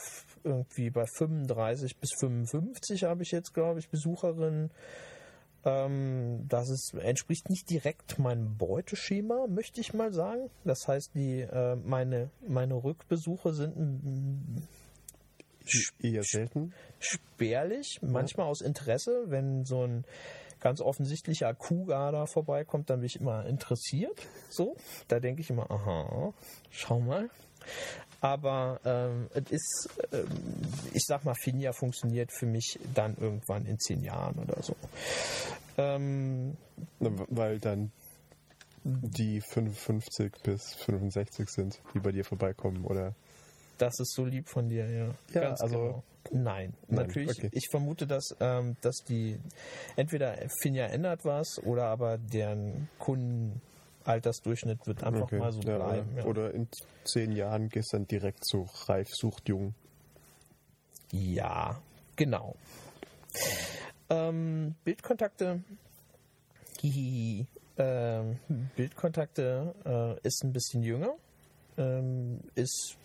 irgendwie 0.42 0.90
bei 0.90 1.04
35 1.06 1.96
bis 1.98 2.10
55 2.18 3.04
habe 3.04 3.22
ich 3.22 3.30
jetzt, 3.30 3.54
glaube 3.54 3.78
ich, 3.78 3.88
Besucherinnen. 3.88 4.70
Ähm, 5.64 6.46
das 6.48 6.68
ist, 6.68 6.94
entspricht 6.94 7.50
nicht 7.50 7.68
direkt 7.70 8.18
meinem 8.18 8.56
Beuteschema, 8.56 9.46
möchte 9.48 9.80
ich 9.80 9.92
mal 9.94 10.12
sagen. 10.12 10.50
Das 10.64 10.86
heißt, 10.86 11.14
die, 11.14 11.40
äh, 11.40 11.76
meine, 11.76 12.30
meine 12.46 12.74
Rückbesuche 12.74 13.52
sind 13.52 14.66
eher 16.00 16.22
selten. 16.22 16.72
Spärlich, 16.98 18.00
manchmal 18.02 18.46
aus 18.46 18.60
Interesse, 18.60 19.24
wenn 19.26 19.64
so 19.64 19.84
ein 19.84 20.04
ganz 20.60 20.80
offensichtlicher 20.80 21.54
Kuhgar 21.54 22.12
da 22.12 22.26
vorbeikommt, 22.26 22.90
dann 22.90 23.00
bin 23.00 23.06
ich 23.06 23.20
immer 23.20 23.46
interessiert. 23.46 24.26
So, 24.48 24.76
da 25.08 25.20
denke 25.20 25.40
ich 25.40 25.50
immer, 25.50 25.70
aha, 25.70 26.32
schau 26.70 27.00
mal. 27.00 27.30
Aber 28.20 28.80
ähm, 28.84 29.28
es 29.34 29.50
ist, 29.50 29.88
ähm, 30.12 30.26
ich 30.92 31.04
sag 31.06 31.24
mal, 31.24 31.34
Finja 31.34 31.72
funktioniert 31.72 32.32
für 32.32 32.46
mich 32.46 32.78
dann 32.94 33.16
irgendwann 33.16 33.64
in 33.66 33.78
zehn 33.78 34.02
Jahren 34.02 34.38
oder 34.38 34.60
so. 34.62 34.74
Ähm, 35.76 36.56
Weil 36.98 37.60
dann 37.60 37.92
die 38.84 39.40
55 39.40 40.32
bis 40.42 40.74
65 40.74 41.48
sind, 41.48 41.80
die 41.94 42.00
bei 42.00 42.10
dir 42.10 42.24
vorbeikommen, 42.24 42.84
oder? 42.84 43.14
Das 43.78 44.00
ist 44.00 44.14
so 44.14 44.24
lieb 44.24 44.48
von 44.48 44.68
dir, 44.68 44.90
ja. 44.90 45.14
Ja, 45.32 45.40
Ganz 45.40 45.60
also. 45.60 45.78
Genau. 45.78 46.02
Nein, 46.30 46.74
Nein, 46.88 47.06
natürlich. 47.06 47.38
Okay. 47.38 47.48
Ich 47.52 47.68
vermute, 47.70 48.06
dass, 48.06 48.36
ähm, 48.40 48.76
dass 48.82 48.96
die 49.08 49.38
entweder 49.96 50.36
Finja 50.60 50.86
ändert 50.86 51.24
was 51.24 51.58
oder 51.64 51.86
aber 51.86 52.18
deren 52.18 52.88
Kunden 52.98 53.62
Altersdurchschnitt 54.08 54.86
wird 54.86 55.04
einfach 55.04 55.22
okay. 55.22 55.38
mal 55.38 55.52
so 55.52 55.60
ja, 55.60 55.76
bleiben. 55.76 56.16
Ja. 56.16 56.24
Oder 56.24 56.54
in 56.54 56.68
zehn 57.04 57.32
Jahren 57.32 57.68
gehst 57.68 57.92
dann 57.92 58.06
direkt 58.06 58.44
zu 58.44 58.66
Reif 58.86 59.08
sucht 59.10 59.48
Jung. 59.48 59.74
Ja, 61.12 61.80
genau. 62.16 62.56
Ähm, 64.10 64.74
Bildkontakte. 64.84 65.62
Hihihi. 66.80 67.46
Ähm, 67.76 68.38
Bildkontakte 68.76 69.74
äh, 69.84 70.26
ist 70.26 70.42
ein 70.42 70.52
bisschen 70.52 70.82
jünger. 70.82 71.14
Ähm, 71.76 72.40
ist, 72.54 72.96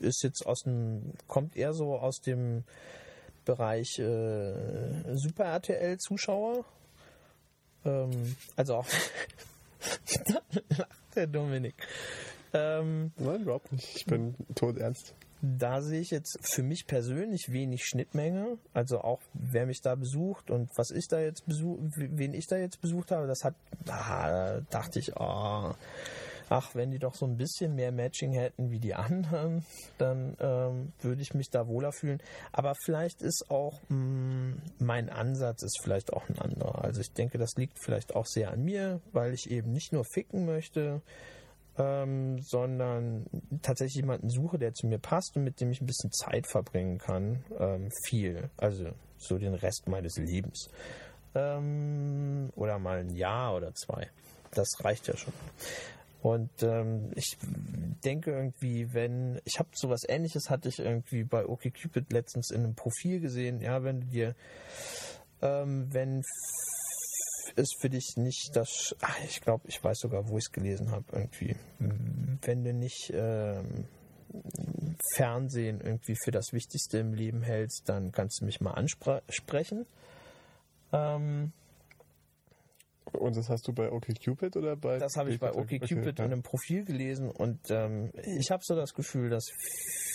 ist 0.00 0.22
jetzt 0.22 0.44
aus 0.44 0.62
dem, 0.62 1.12
kommt 1.28 1.56
eher 1.56 1.72
so 1.72 1.96
aus 1.96 2.20
dem 2.20 2.64
Bereich 3.44 3.98
äh, 3.98 5.16
Super 5.16 5.44
RTL 5.44 5.98
Zuschauer. 5.98 6.64
Ähm, 7.84 8.36
also 8.56 8.76
auch 8.76 8.86
lacht 10.78 11.16
der 11.16 11.26
Dominik. 11.26 11.74
Ähm, 12.54 13.12
Nein, 13.16 13.42
überhaupt 13.42 13.72
nicht. 13.72 13.96
Ich 13.96 14.06
bin 14.06 14.34
tot 14.54 14.76
ernst. 14.76 15.14
da 15.40 15.82
sehe 15.82 16.00
ich 16.00 16.10
jetzt 16.10 16.38
für 16.42 16.62
mich 16.62 16.86
persönlich 16.86 17.50
wenig 17.50 17.84
Schnittmenge. 17.84 18.58
Also 18.74 19.00
auch 19.00 19.20
wer 19.34 19.66
mich 19.66 19.80
da 19.80 19.94
besucht 19.94 20.50
und 20.50 20.70
was 20.76 20.90
ich 20.90 21.08
da 21.08 21.20
jetzt 21.20 21.46
besucht, 21.46 21.80
wen 21.96 22.34
ich 22.34 22.46
da 22.46 22.56
jetzt 22.56 22.80
besucht 22.80 23.10
habe, 23.10 23.26
das 23.26 23.42
hat, 23.42 23.54
da 23.84 24.60
dachte 24.70 24.98
ich, 24.98 25.16
oh, 25.16 25.74
ach, 26.48 26.74
wenn 26.74 26.90
die 26.90 26.98
doch 26.98 27.14
so 27.14 27.26
ein 27.26 27.36
bisschen 27.36 27.74
mehr 27.74 27.92
Matching 27.92 28.32
hätten 28.32 28.70
wie 28.70 28.78
die 28.78 28.94
anderen, 28.94 29.64
dann 29.98 30.36
ähm, 30.40 30.92
würde 31.00 31.22
ich 31.22 31.34
mich 31.34 31.50
da 31.50 31.66
wohler 31.66 31.92
fühlen. 31.92 32.20
Aber 32.52 32.74
vielleicht 32.84 33.22
ist 33.22 33.50
auch 33.50 33.80
mh, 33.88 33.96
mm, 33.96 34.62
mein 34.78 35.10
Ansatz 35.10 35.62
ist 35.62 35.80
vielleicht 35.82 36.12
auch 36.12 36.28
ein 36.28 36.38
anderer. 36.38 36.84
Also 36.84 37.00
ich 37.00 37.12
denke, 37.12 37.38
das 37.38 37.54
liegt 37.56 37.78
vielleicht 37.78 38.14
auch 38.14 38.26
sehr 38.26 38.50
an 38.50 38.64
mir, 38.64 39.00
weil 39.12 39.34
ich 39.34 39.50
eben 39.50 39.72
nicht 39.72 39.92
nur 39.92 40.04
ficken 40.04 40.46
möchte, 40.46 41.00
ähm, 41.78 42.38
sondern 42.40 43.26
tatsächlich 43.62 43.96
jemanden 43.96 44.28
suche, 44.28 44.58
der 44.58 44.74
zu 44.74 44.86
mir 44.86 44.98
passt 44.98 45.36
und 45.36 45.44
mit 45.44 45.60
dem 45.60 45.70
ich 45.70 45.80
ein 45.80 45.86
bisschen 45.86 46.12
Zeit 46.12 46.46
verbringen 46.46 46.98
kann. 46.98 47.44
Ähm, 47.58 47.90
viel. 48.04 48.50
Also 48.58 48.90
so 49.16 49.38
den 49.38 49.54
Rest 49.54 49.88
meines 49.88 50.18
Lebens. 50.18 50.68
Ähm, 51.34 52.50
oder 52.56 52.78
mal 52.78 52.98
ein 52.98 53.14
Jahr 53.16 53.56
oder 53.56 53.74
zwei. 53.74 54.10
Das 54.54 54.68
reicht 54.80 55.08
ja 55.08 55.16
schon. 55.16 55.32
Und 56.22 56.62
ähm, 56.62 57.10
ich 57.16 57.36
denke 58.04 58.30
irgendwie, 58.30 58.94
wenn, 58.94 59.40
ich 59.44 59.58
habe 59.58 59.70
sowas 59.72 60.02
ähnliches 60.08 60.50
hatte 60.50 60.68
ich 60.68 60.78
irgendwie 60.78 61.24
bei 61.24 61.44
OkCupid 61.44 62.12
letztens 62.12 62.52
in 62.52 62.62
einem 62.62 62.76
Profil 62.76 63.18
gesehen, 63.18 63.60
ja, 63.60 63.82
wenn 63.82 64.02
du 64.02 64.06
dir, 64.06 64.36
ähm, 65.40 65.92
wenn 65.92 66.22
es 67.56 67.74
für 67.80 67.90
dich 67.90 68.16
nicht 68.16 68.52
das, 68.54 68.94
ach, 69.00 69.18
ich 69.24 69.40
glaube, 69.40 69.64
ich 69.66 69.82
weiß 69.82 69.98
sogar, 69.98 70.28
wo 70.28 70.38
ich 70.38 70.44
es 70.44 70.52
gelesen 70.52 70.92
habe, 70.92 71.04
irgendwie, 71.10 71.56
wenn 71.80 72.62
du 72.62 72.72
nicht 72.72 73.12
ähm, 73.12 73.88
Fernsehen 75.14 75.80
irgendwie 75.80 76.14
für 76.22 76.30
das 76.30 76.52
Wichtigste 76.52 76.98
im 76.98 77.14
Leben 77.14 77.42
hältst, 77.42 77.88
dann 77.88 78.12
kannst 78.12 78.40
du 78.40 78.44
mich 78.44 78.60
mal 78.60 78.74
ansprechen. 78.74 79.86
Ähm, 80.92 81.52
und 83.14 83.36
das 83.36 83.48
hast 83.48 83.66
du 83.68 83.72
bei 83.72 83.90
OkCupid 83.90 84.56
oder 84.56 84.76
bei? 84.76 84.98
Das 84.98 85.16
habe 85.16 85.30
ich 85.30 85.40
bei 85.40 85.52
OkCupid 85.52 85.82
okay, 85.82 86.08
in 86.10 86.24
einem 86.24 86.42
Profil 86.42 86.84
gelesen 86.84 87.30
und 87.30 87.58
ähm, 87.70 88.10
ich 88.24 88.50
habe 88.50 88.62
so 88.64 88.74
das 88.74 88.94
Gefühl, 88.94 89.30
dass 89.30 89.50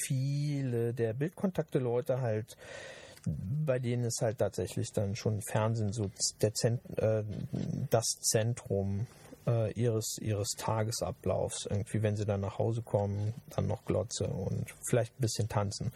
viele 0.05 0.93
der 0.93 1.13
Bildkontakte 1.13 1.79
Leute 1.79 2.21
halt 2.21 2.57
bei 3.65 3.79
denen 3.79 4.05
ist 4.05 4.21
halt 4.21 4.37
tatsächlich 4.37 4.91
dann 4.93 5.15
schon 5.15 5.41
Fernsehen 5.41 5.91
so 5.91 6.09
Zent, 6.53 6.81
äh, 6.97 7.23
das 7.89 8.05
Zentrum 8.21 9.07
äh, 9.45 9.71
ihres, 9.73 10.17
ihres 10.21 10.49
Tagesablaufs. 10.57 11.67
Irgendwie, 11.69 12.01
wenn 12.03 12.15
sie 12.15 12.25
dann 12.25 12.41
nach 12.41 12.59
Hause 12.59 12.81
kommen, 12.81 13.33
dann 13.55 13.67
noch 13.67 13.85
Glotze 13.85 14.27
und 14.27 14.73
vielleicht 14.87 15.13
ein 15.13 15.21
bisschen 15.21 15.49
tanzen. 15.49 15.91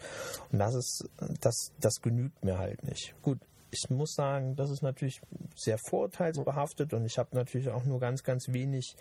Und 0.50 0.58
das 0.58 0.74
ist, 0.74 1.08
das, 1.40 1.72
das 1.80 2.00
genügt 2.02 2.44
mir 2.44 2.58
halt 2.58 2.82
nicht. 2.84 3.14
Gut, 3.22 3.38
ich 3.72 3.88
muss 3.88 4.14
sagen, 4.14 4.54
das 4.54 4.70
ist 4.70 4.82
natürlich 4.82 5.22
sehr 5.56 5.78
vorurteilsbehaftet 5.78 6.92
und 6.92 7.06
ich 7.06 7.18
habe 7.18 7.34
natürlich 7.34 7.70
auch 7.70 7.84
nur 7.84 7.98
ganz, 8.00 8.22
ganz 8.22 8.52
wenig 8.52 8.96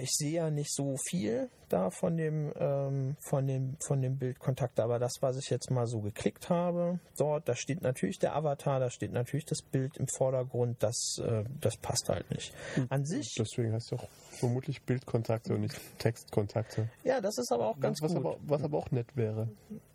ich 0.00 0.10
sehe 0.12 0.32
ja 0.32 0.50
nicht 0.50 0.72
so 0.72 0.96
viel 1.08 1.48
da 1.68 1.90
von 1.90 2.16
dem, 2.16 2.52
ähm, 2.56 3.16
von 3.20 3.46
dem, 3.46 3.76
von 3.80 4.00
dem 4.00 4.16
Bildkontakt, 4.16 4.80
aber 4.80 4.98
das, 4.98 5.16
was 5.20 5.36
ich 5.36 5.50
jetzt 5.50 5.70
mal 5.70 5.86
so 5.86 6.00
geklickt 6.00 6.48
habe, 6.48 6.98
dort, 7.16 7.48
da 7.48 7.54
steht 7.54 7.82
natürlich 7.82 8.18
der 8.18 8.34
Avatar, 8.34 8.80
da 8.80 8.90
steht 8.90 9.12
natürlich 9.12 9.44
das 9.44 9.62
Bild 9.62 9.96
im 9.96 10.08
Vordergrund, 10.08 10.82
das, 10.82 11.18
äh, 11.22 11.44
das 11.60 11.76
passt 11.76 12.08
halt 12.08 12.30
nicht. 12.30 12.54
An 12.88 13.04
sich. 13.04 13.34
Deswegen 13.38 13.72
heißt 13.72 13.92
es 13.92 13.98
auch 13.98 14.08
vermutlich 14.30 14.82
Bildkontakte 14.82 15.54
und 15.54 15.62
nicht 15.62 15.78
Textkontakte. 15.98 16.88
Ja, 17.04 17.20
das 17.20 17.38
ist 17.38 17.52
aber 17.52 17.68
auch 17.68 17.80
ganz 17.80 18.00
was 18.00 18.14
gut. 18.14 18.24
Aber, 18.24 18.36
was 18.46 18.62
aber 18.62 18.78
auch 18.78 18.90
nett 18.90 19.16
wäre. 19.16 19.48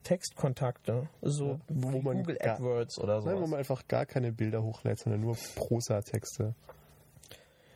Textkontakte, 0.03 1.07
so 1.21 1.47
ja, 1.47 1.59
wo 1.69 2.01
man 2.01 2.17
Google 2.17 2.35
gar, 2.35 2.55
AdWords 2.55 2.99
oder 2.99 3.21
so. 3.21 3.29
Nein, 3.29 3.41
wo 3.41 3.47
man 3.47 3.59
einfach 3.59 3.87
gar 3.87 4.05
keine 4.05 4.31
Bilder 4.31 4.61
hochlädt, 4.61 4.99
sondern 4.99 5.21
nur 5.21 5.37
Prosa-Texte. 5.55 6.53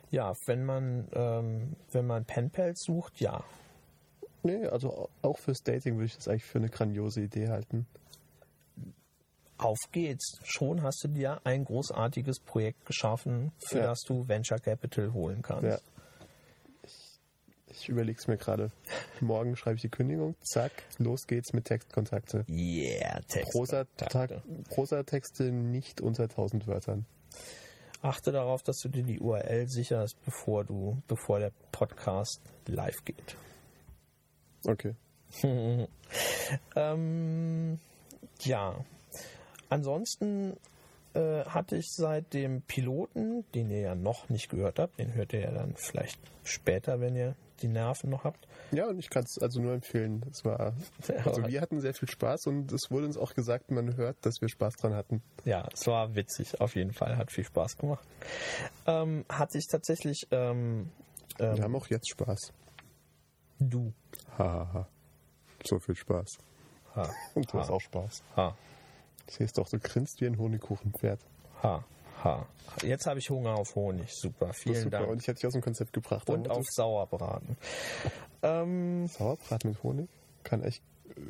Ja, 0.10 0.34
wenn 0.46 0.64
man, 0.64 1.08
ähm, 1.14 1.76
wenn 1.92 2.08
man 2.08 2.26
Penpals 2.26 2.84
sucht, 2.84 3.20
ja. 3.20 3.44
Nee, 4.44 4.66
also 4.68 5.10
auch 5.22 5.38
fürs 5.38 5.64
Dating 5.64 5.96
würde 5.96 6.06
ich 6.06 6.16
das 6.16 6.28
eigentlich 6.28 6.46
für 6.46 6.60
eine 6.60 6.70
grandiose 6.70 7.22
Idee 7.22 7.50
halten. 7.50 7.86
Auf 9.58 9.80
geht's. 9.92 10.40
Schon 10.44 10.84
hast 10.84 11.04
du 11.04 11.08
dir 11.08 11.42
ein 11.44 11.66
großartiges 11.66 12.40
Projekt 12.40 12.86
geschaffen, 12.86 13.52
für 13.58 13.80
ja. 13.80 13.88
das 13.88 14.02
du 14.02 14.28
Venture 14.28 14.60
Capital 14.60 15.14
holen 15.14 15.42
kannst. 15.42 15.64
Ja. 15.64 15.80
Ich, 16.84 17.20
ich 17.68 17.90
überlege 17.90 18.18
es 18.18 18.28
mir 18.28 18.38
gerade. 18.38 18.72
Morgen 19.20 19.56
schreibe 19.58 19.76
ich 19.76 19.82
die 19.82 19.90
Kündigung, 19.90 20.36
zack, 20.42 20.72
los 21.00 21.26
geht's 21.26 21.54
mit 21.54 21.66
Textkontakte. 21.66 22.46
Yeah, 22.48 23.20
Textkontakte. 23.28 24.44
Prosa-Texte 24.70 25.52
nicht 25.52 26.00
unter 26.00 26.24
1000 26.24 26.68
Wörtern 26.68 27.06
achte 28.08 28.32
darauf, 28.32 28.64
dass 28.64 28.80
du 28.80 28.90
dir 28.90 29.04
die 29.04 29.20
URL 29.20 29.68
sicherst, 29.68 30.18
bevor 30.24 30.64
du, 30.64 31.02
bevor 31.08 31.40
der 31.40 31.52
Podcast 31.72 32.42
live 32.66 33.04
geht. 33.04 33.38
Okay. 34.66 34.96
ähm, 36.76 37.80
ja. 38.42 38.86
Ansonsten 39.70 40.56
äh, 41.14 41.44
hatte 41.46 41.76
ich 41.76 41.92
seit 41.92 42.34
dem 42.34 42.62
Piloten, 42.62 43.44
den 43.54 43.70
ihr 43.70 43.82
ja 43.82 43.96
noch 43.96 44.30
nicht 44.30 44.50
gehört 44.50 44.80
habt, 44.80 45.00
den 45.00 45.14
hört 45.14 45.34
ihr 45.34 45.42
ja 45.42 45.52
dann 45.52 45.76
vielleicht 45.76 46.20
später, 46.44 47.02
wenn 47.02 47.16
ihr 47.16 47.36
die 47.62 47.68
Nerven 47.68 48.10
noch 48.10 48.24
habt. 48.24 48.48
Ja, 48.72 48.88
und 48.88 49.00
ich 49.00 49.10
kann 49.10 49.24
es 49.24 49.38
also 49.38 49.62
nur 49.62 49.74
empfehlen. 49.74 50.24
Es 50.30 50.46
war, 50.46 50.74
also 51.26 51.48
wir 51.48 51.62
hatten 51.62 51.82
sehr 51.82 51.94
viel 51.94 52.10
Spaß 52.10 52.48
und 52.48 52.72
es 52.72 52.92
wurde 52.92 53.06
uns 53.06 53.18
auch 53.18 53.34
gesagt, 53.34 53.72
man 53.72 53.96
hört, 53.96 54.18
dass 54.26 54.42
wir 54.42 54.50
Spaß 54.50 54.76
dran 54.78 54.94
hatten. 54.94 55.22
Ja, 55.46 55.68
es 55.74 55.88
war 55.88 56.16
witzig, 56.16 56.60
auf 56.62 56.76
jeden 56.76 56.94
Fall, 56.94 57.18
hat 57.18 57.32
viel 57.32 57.44
Spaß 57.44 57.78
gemacht. 57.78 58.06
Ähm, 58.86 59.26
hat 59.30 59.52
sich 59.52 59.68
tatsächlich. 59.68 60.28
Ähm, 60.32 60.90
ähm, 61.40 61.58
wir 61.58 61.64
haben 61.64 61.76
auch 61.76 61.88
jetzt 61.88 62.10
Spaß. 62.10 62.54
Du. 63.60 63.94
Hahaha. 64.38 64.74
Ha, 64.74 64.74
ha. 64.74 64.88
So 65.64 65.80
viel 65.80 65.96
Spaß. 65.96 66.38
Ha. 66.96 67.10
Und 67.34 67.52
du 67.52 67.54
ha. 67.54 67.60
hast 67.60 67.70
auch 67.70 67.82
Spaß. 67.82 68.24
Ha. 68.36 68.56
Siehst 69.30 69.58
doch, 69.58 69.68
du 69.70 69.80
grinst 69.80 70.22
wie 70.22 70.28
ein 70.28 70.38
Honigkuchenpferd. 70.38 71.20
Ha. 71.64 71.84
Ha. 72.24 72.46
Jetzt 72.84 73.06
habe 73.08 73.20
ich 73.20 73.30
Hunger 73.30 73.56
auf 73.56 73.76
Honig. 73.76 74.14
Super, 74.14 74.54
vielen 74.54 74.76
super. 74.76 74.90
Dank. 75.00 75.10
Und 75.10 75.22
ich 75.22 75.28
hätte 75.28 75.40
dich 75.40 75.48
aus 75.48 75.54
dem 75.54 75.62
Konzept 75.62 75.94
gebracht. 75.94 76.30
Und 76.30 76.50
auf 76.50 76.66
Sauerbraten. 76.70 77.58
Ähm, 78.44 79.08
Sauerbraten 79.08 79.72
mit 79.72 79.84
Honig? 79.84 80.10
Kann 80.44 80.64
echt 80.64 80.84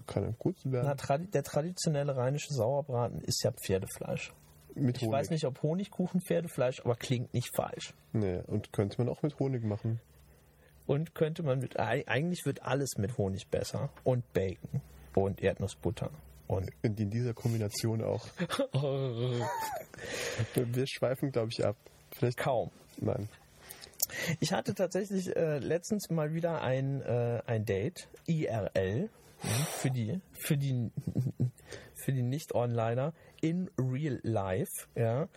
kann 0.06 0.36
gut 0.40 0.56
werden. 0.66 0.96
Na, 0.98 1.18
der 1.18 1.44
traditionelle 1.44 2.16
rheinische 2.16 2.54
Sauerbraten 2.54 3.22
ist 3.22 3.44
ja 3.44 3.52
Pferdefleisch. 3.52 4.34
Mit 4.76 4.98
ich 4.98 5.04
Honig. 5.04 5.14
weiß 5.14 5.30
nicht, 5.32 5.46
ob 5.46 5.62
Honigkuchen 5.64 6.22
Pferdefleisch, 6.22 6.82
aber 6.82 6.96
klingt 6.96 7.34
nicht 7.34 7.56
falsch. 7.56 7.94
Nee, 8.14 8.42
und 8.48 8.74
könnte 8.74 8.98
man 9.00 9.10
auch 9.10 9.24
mit 9.24 9.40
Honig 9.40 9.64
machen. 9.64 10.00
Und 10.86 11.16
könnte 11.16 11.44
man 11.44 11.60
mit, 11.60 11.80
eigentlich 11.80 12.46
wird 12.46 12.64
alles 12.64 12.98
mit 12.98 13.18
Honig 13.18 13.48
besser. 13.50 13.90
Und 14.04 14.32
Bacon. 14.34 14.82
Und 15.16 15.42
Erdnussbutter. 15.42 16.12
Und 16.48 16.72
in 16.82 17.10
dieser 17.10 17.34
Kombination 17.34 18.04
auch. 18.04 18.26
Wir 20.56 20.88
schweifen, 20.88 21.32
glaube 21.32 21.50
ich, 21.52 21.66
ab. 21.66 21.76
Vielleicht 22.12 22.38
kaum. 22.38 22.72
Nein. 22.98 23.28
Ich 24.40 24.54
hatte 24.54 24.74
tatsächlich 24.74 25.36
äh, 25.36 25.60
letztens 25.60 26.10
mal 26.10 26.34
wieder 26.34 26.62
ein, 26.62 27.02
äh, 27.02 27.42
ein 27.46 27.66
Date, 27.66 28.08
IRL, 28.26 29.10
für 29.40 29.92
die, 29.92 30.22
für 30.32 30.58
die, 30.58 30.90
für 31.94 32.14
die 32.14 32.24
Nicht-Onliner, 32.24 33.14
in 33.42 33.70
Real 33.78 34.20
Life, 34.24 34.88
ja, 34.96 35.28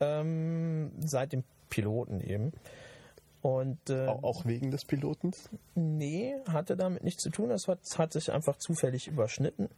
ähm, 0.00 0.92
seit 1.00 1.32
dem 1.32 1.44
Piloten 1.68 2.20
eben. 2.20 2.52
Und, 3.42 3.90
äh, 3.90 4.06
auch 4.06 4.46
wegen 4.46 4.70
des 4.70 4.86
Pilotens? 4.86 5.50
Nee, 5.74 6.34
hatte 6.48 6.76
damit 6.76 7.04
nichts 7.04 7.22
zu 7.22 7.28
tun. 7.28 7.50
Das 7.50 7.68
hat, 7.68 7.80
hat 7.98 8.12
sich 8.12 8.32
einfach 8.32 8.56
zufällig 8.56 9.06
überschnitten. 9.06 9.68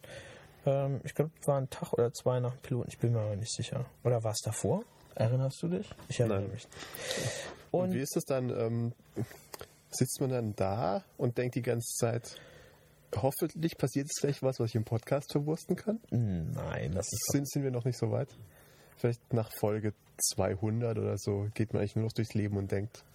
Ähm, 0.67 0.99
ich 1.03 1.15
glaube, 1.15 1.31
es 1.41 1.47
war 1.47 1.57
ein 1.57 1.69
Tag 1.69 1.93
oder 1.93 2.11
zwei 2.13 2.39
nach 2.39 2.53
dem 2.53 2.61
Piloten. 2.61 2.89
Ich 2.89 2.99
bin 2.99 3.13
mir 3.13 3.21
aber 3.21 3.35
nicht 3.35 3.53
sicher. 3.53 3.85
Oder 4.03 4.23
war 4.23 4.31
es 4.31 4.41
davor? 4.41 4.83
Erinnerst 5.15 5.63
du 5.63 5.69
dich? 5.69 5.89
Ich 6.09 6.19
erinnere 6.19 6.41
Nein. 6.41 6.51
mich. 6.51 6.67
Und, 7.71 7.81
und, 7.81 7.93
wie 7.93 8.01
ist 8.01 8.15
es 8.17 8.25
dann? 8.25 8.49
Ähm, 8.49 8.93
sitzt 9.89 10.19
man 10.19 10.29
dann 10.29 10.55
da 10.55 11.03
und 11.17 11.37
denkt 11.37 11.55
die 11.55 11.61
ganze 11.61 11.95
Zeit, 11.95 12.35
hoffentlich 13.15 13.77
passiert 13.77 14.07
es 14.09 14.19
vielleicht 14.19 14.43
was, 14.43 14.59
was 14.59 14.69
ich 14.69 14.75
im 14.75 14.83
Podcast 14.83 15.31
verwursten 15.31 15.75
kann? 15.75 15.99
Nein, 16.11 16.91
das 16.91 17.07
ist. 17.11 17.31
Sind, 17.31 17.49
sind 17.49 17.63
wir 17.63 17.71
noch 17.71 17.85
nicht 17.85 17.97
so 17.97 18.11
weit? 18.11 18.29
Vielleicht 18.97 19.33
nach 19.33 19.51
Folge 19.59 19.93
200 20.35 20.97
oder 20.97 21.17
so 21.17 21.47
geht 21.53 21.73
man 21.73 21.81
eigentlich 21.81 21.95
nur 21.95 22.05
noch 22.05 22.13
durchs 22.13 22.33
Leben 22.33 22.57
und 22.57 22.71
denkt, 22.71 23.05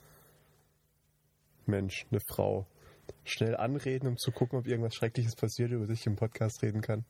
Mensch, 1.66 2.06
eine 2.10 2.20
Frau. 2.28 2.66
Schnell 3.24 3.56
anreden, 3.56 4.08
um 4.08 4.16
zu 4.16 4.30
gucken, 4.30 4.58
ob 4.58 4.66
irgendwas 4.66 4.94
Schreckliches 4.94 5.36
passiert, 5.36 5.70
über 5.70 5.86
sich 5.86 6.06
im 6.06 6.16
Podcast 6.16 6.62
reden 6.62 6.80
kann. 6.80 7.04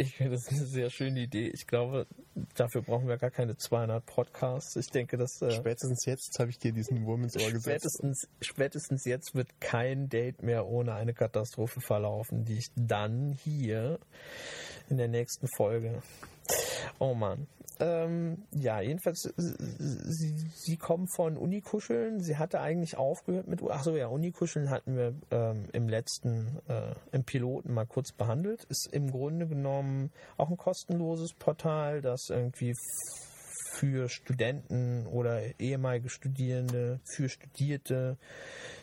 Ich 0.00 0.14
finde 0.14 0.32
das 0.32 0.48
eine 0.48 0.64
sehr 0.64 0.90
schöne 0.90 1.20
Idee. 1.20 1.48
Ich 1.48 1.66
glaube, 1.66 2.06
dafür 2.54 2.82
brauchen 2.82 3.08
wir 3.08 3.16
gar 3.16 3.32
keine 3.32 3.56
200 3.56 4.06
Podcasts. 4.06 4.76
Ich 4.76 4.86
denke, 4.86 5.16
dass 5.16 5.42
äh, 5.42 5.50
Spätestens 5.50 6.04
jetzt 6.06 6.38
habe 6.38 6.50
ich 6.50 6.58
dir 6.60 6.72
diesen 6.72 7.04
Wurm 7.04 7.24
ins 7.24 7.36
Ohr 7.36 7.50
gesetzt. 7.50 7.64
spätestens, 7.64 8.28
spätestens 8.40 9.04
jetzt 9.04 9.34
wird 9.34 9.60
kein 9.60 10.08
Date 10.08 10.40
mehr 10.44 10.68
ohne 10.68 10.94
eine 10.94 11.14
Katastrophe 11.14 11.80
verlaufen, 11.80 12.44
die 12.44 12.58
ich 12.58 12.68
dann 12.76 13.32
hier 13.42 13.98
in 14.88 14.98
der 14.98 15.08
nächsten 15.08 15.48
Folge. 15.56 16.00
Oh 17.00 17.14
Mann. 17.14 17.48
Ähm, 17.80 18.44
ja, 18.52 18.80
jedenfalls, 18.80 19.26
äh, 19.26 19.32
sie, 19.36 20.34
sie 20.54 20.76
kommen 20.76 21.06
von 21.06 21.36
Unikuscheln. 21.36 22.20
Sie 22.20 22.36
hatte 22.36 22.60
eigentlich 22.60 22.96
aufgehört 22.96 23.46
mit, 23.46 23.62
ach 23.68 23.84
so, 23.84 23.96
ja, 23.96 24.08
Unikuscheln 24.08 24.70
hatten 24.70 24.96
wir 24.96 25.14
ähm, 25.30 25.64
im 25.72 25.88
letzten, 25.88 26.58
äh, 26.68 26.94
im 27.12 27.24
Piloten 27.24 27.72
mal 27.72 27.86
kurz 27.86 28.12
behandelt. 28.12 28.64
Ist 28.64 28.88
im 28.92 29.12
Grunde 29.12 29.46
genommen 29.46 30.10
auch 30.36 30.50
ein 30.50 30.56
kostenloses 30.56 31.34
Portal, 31.34 32.00
das 32.00 32.30
irgendwie 32.30 32.74
für 33.78 34.08
Studenten 34.08 35.06
oder 35.06 35.40
ehemalige 35.60 36.08
Studierende, 36.08 37.00
für 37.04 37.28
Studierte 37.28 38.16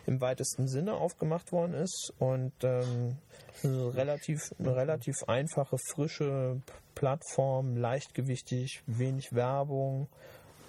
im 0.05 0.21
weitesten 0.21 0.67
Sinne 0.67 0.93
aufgemacht 0.93 1.51
worden 1.51 1.73
ist 1.73 2.13
und 2.19 2.53
ähm, 2.63 3.17
eine 3.63 3.95
relativ, 3.95 4.39
eine 4.59 4.75
relativ 4.75 5.15
einfache, 5.27 5.77
frische 5.93 6.61
Plattform, 6.93 7.75
leichtgewichtig, 7.75 8.83
wenig 8.85 9.33
Werbung, 9.33 10.07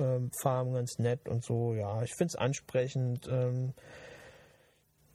ähm, 0.00 0.30
Farben 0.42 0.74
ganz 0.74 0.98
nett 0.98 1.28
und 1.28 1.44
so. 1.44 1.74
Ja, 1.74 2.02
ich 2.02 2.14
finde 2.16 2.32
es 2.32 2.36
ansprechend. 2.36 3.28
Ähm, 3.28 3.74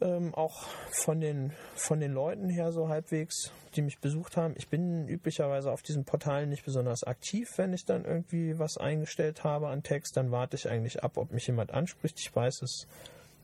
ähm, 0.02 0.34
auch 0.34 0.68
von 0.92 1.20
den, 1.20 1.54
von 1.76 2.00
den 2.00 2.12
Leuten 2.12 2.50
her 2.50 2.72
so 2.72 2.90
halbwegs, 2.90 3.52
die 3.76 3.82
mich 3.82 4.00
besucht 4.00 4.38
haben. 4.38 4.54
Ich 4.58 4.68
bin 4.68 5.08
üblicherweise 5.08 5.72
auf 5.72 5.82
diesen 5.82 6.06
Portalen 6.06 6.50
nicht 6.50 6.66
besonders 6.66 7.04
aktiv, 7.04 7.50
wenn 7.58 7.74
ich 7.74 7.86
dann 7.86 8.06
irgendwie 8.06 8.60
was 8.60 8.78
eingestellt 8.78 9.44
habe 9.44 9.68
an 9.70 9.84
Text. 9.84 10.18
Dann 10.18 10.32
warte 10.32 10.56
ich 10.56 10.70
eigentlich 10.70 11.04
ab, 11.04 11.18
ob 11.18 11.32
mich 11.32 11.48
jemand 11.48 11.72
anspricht. 11.72 12.20
Ich 12.20 12.36
weiß, 12.36 12.62
es 12.62 12.62
ist 12.62 12.88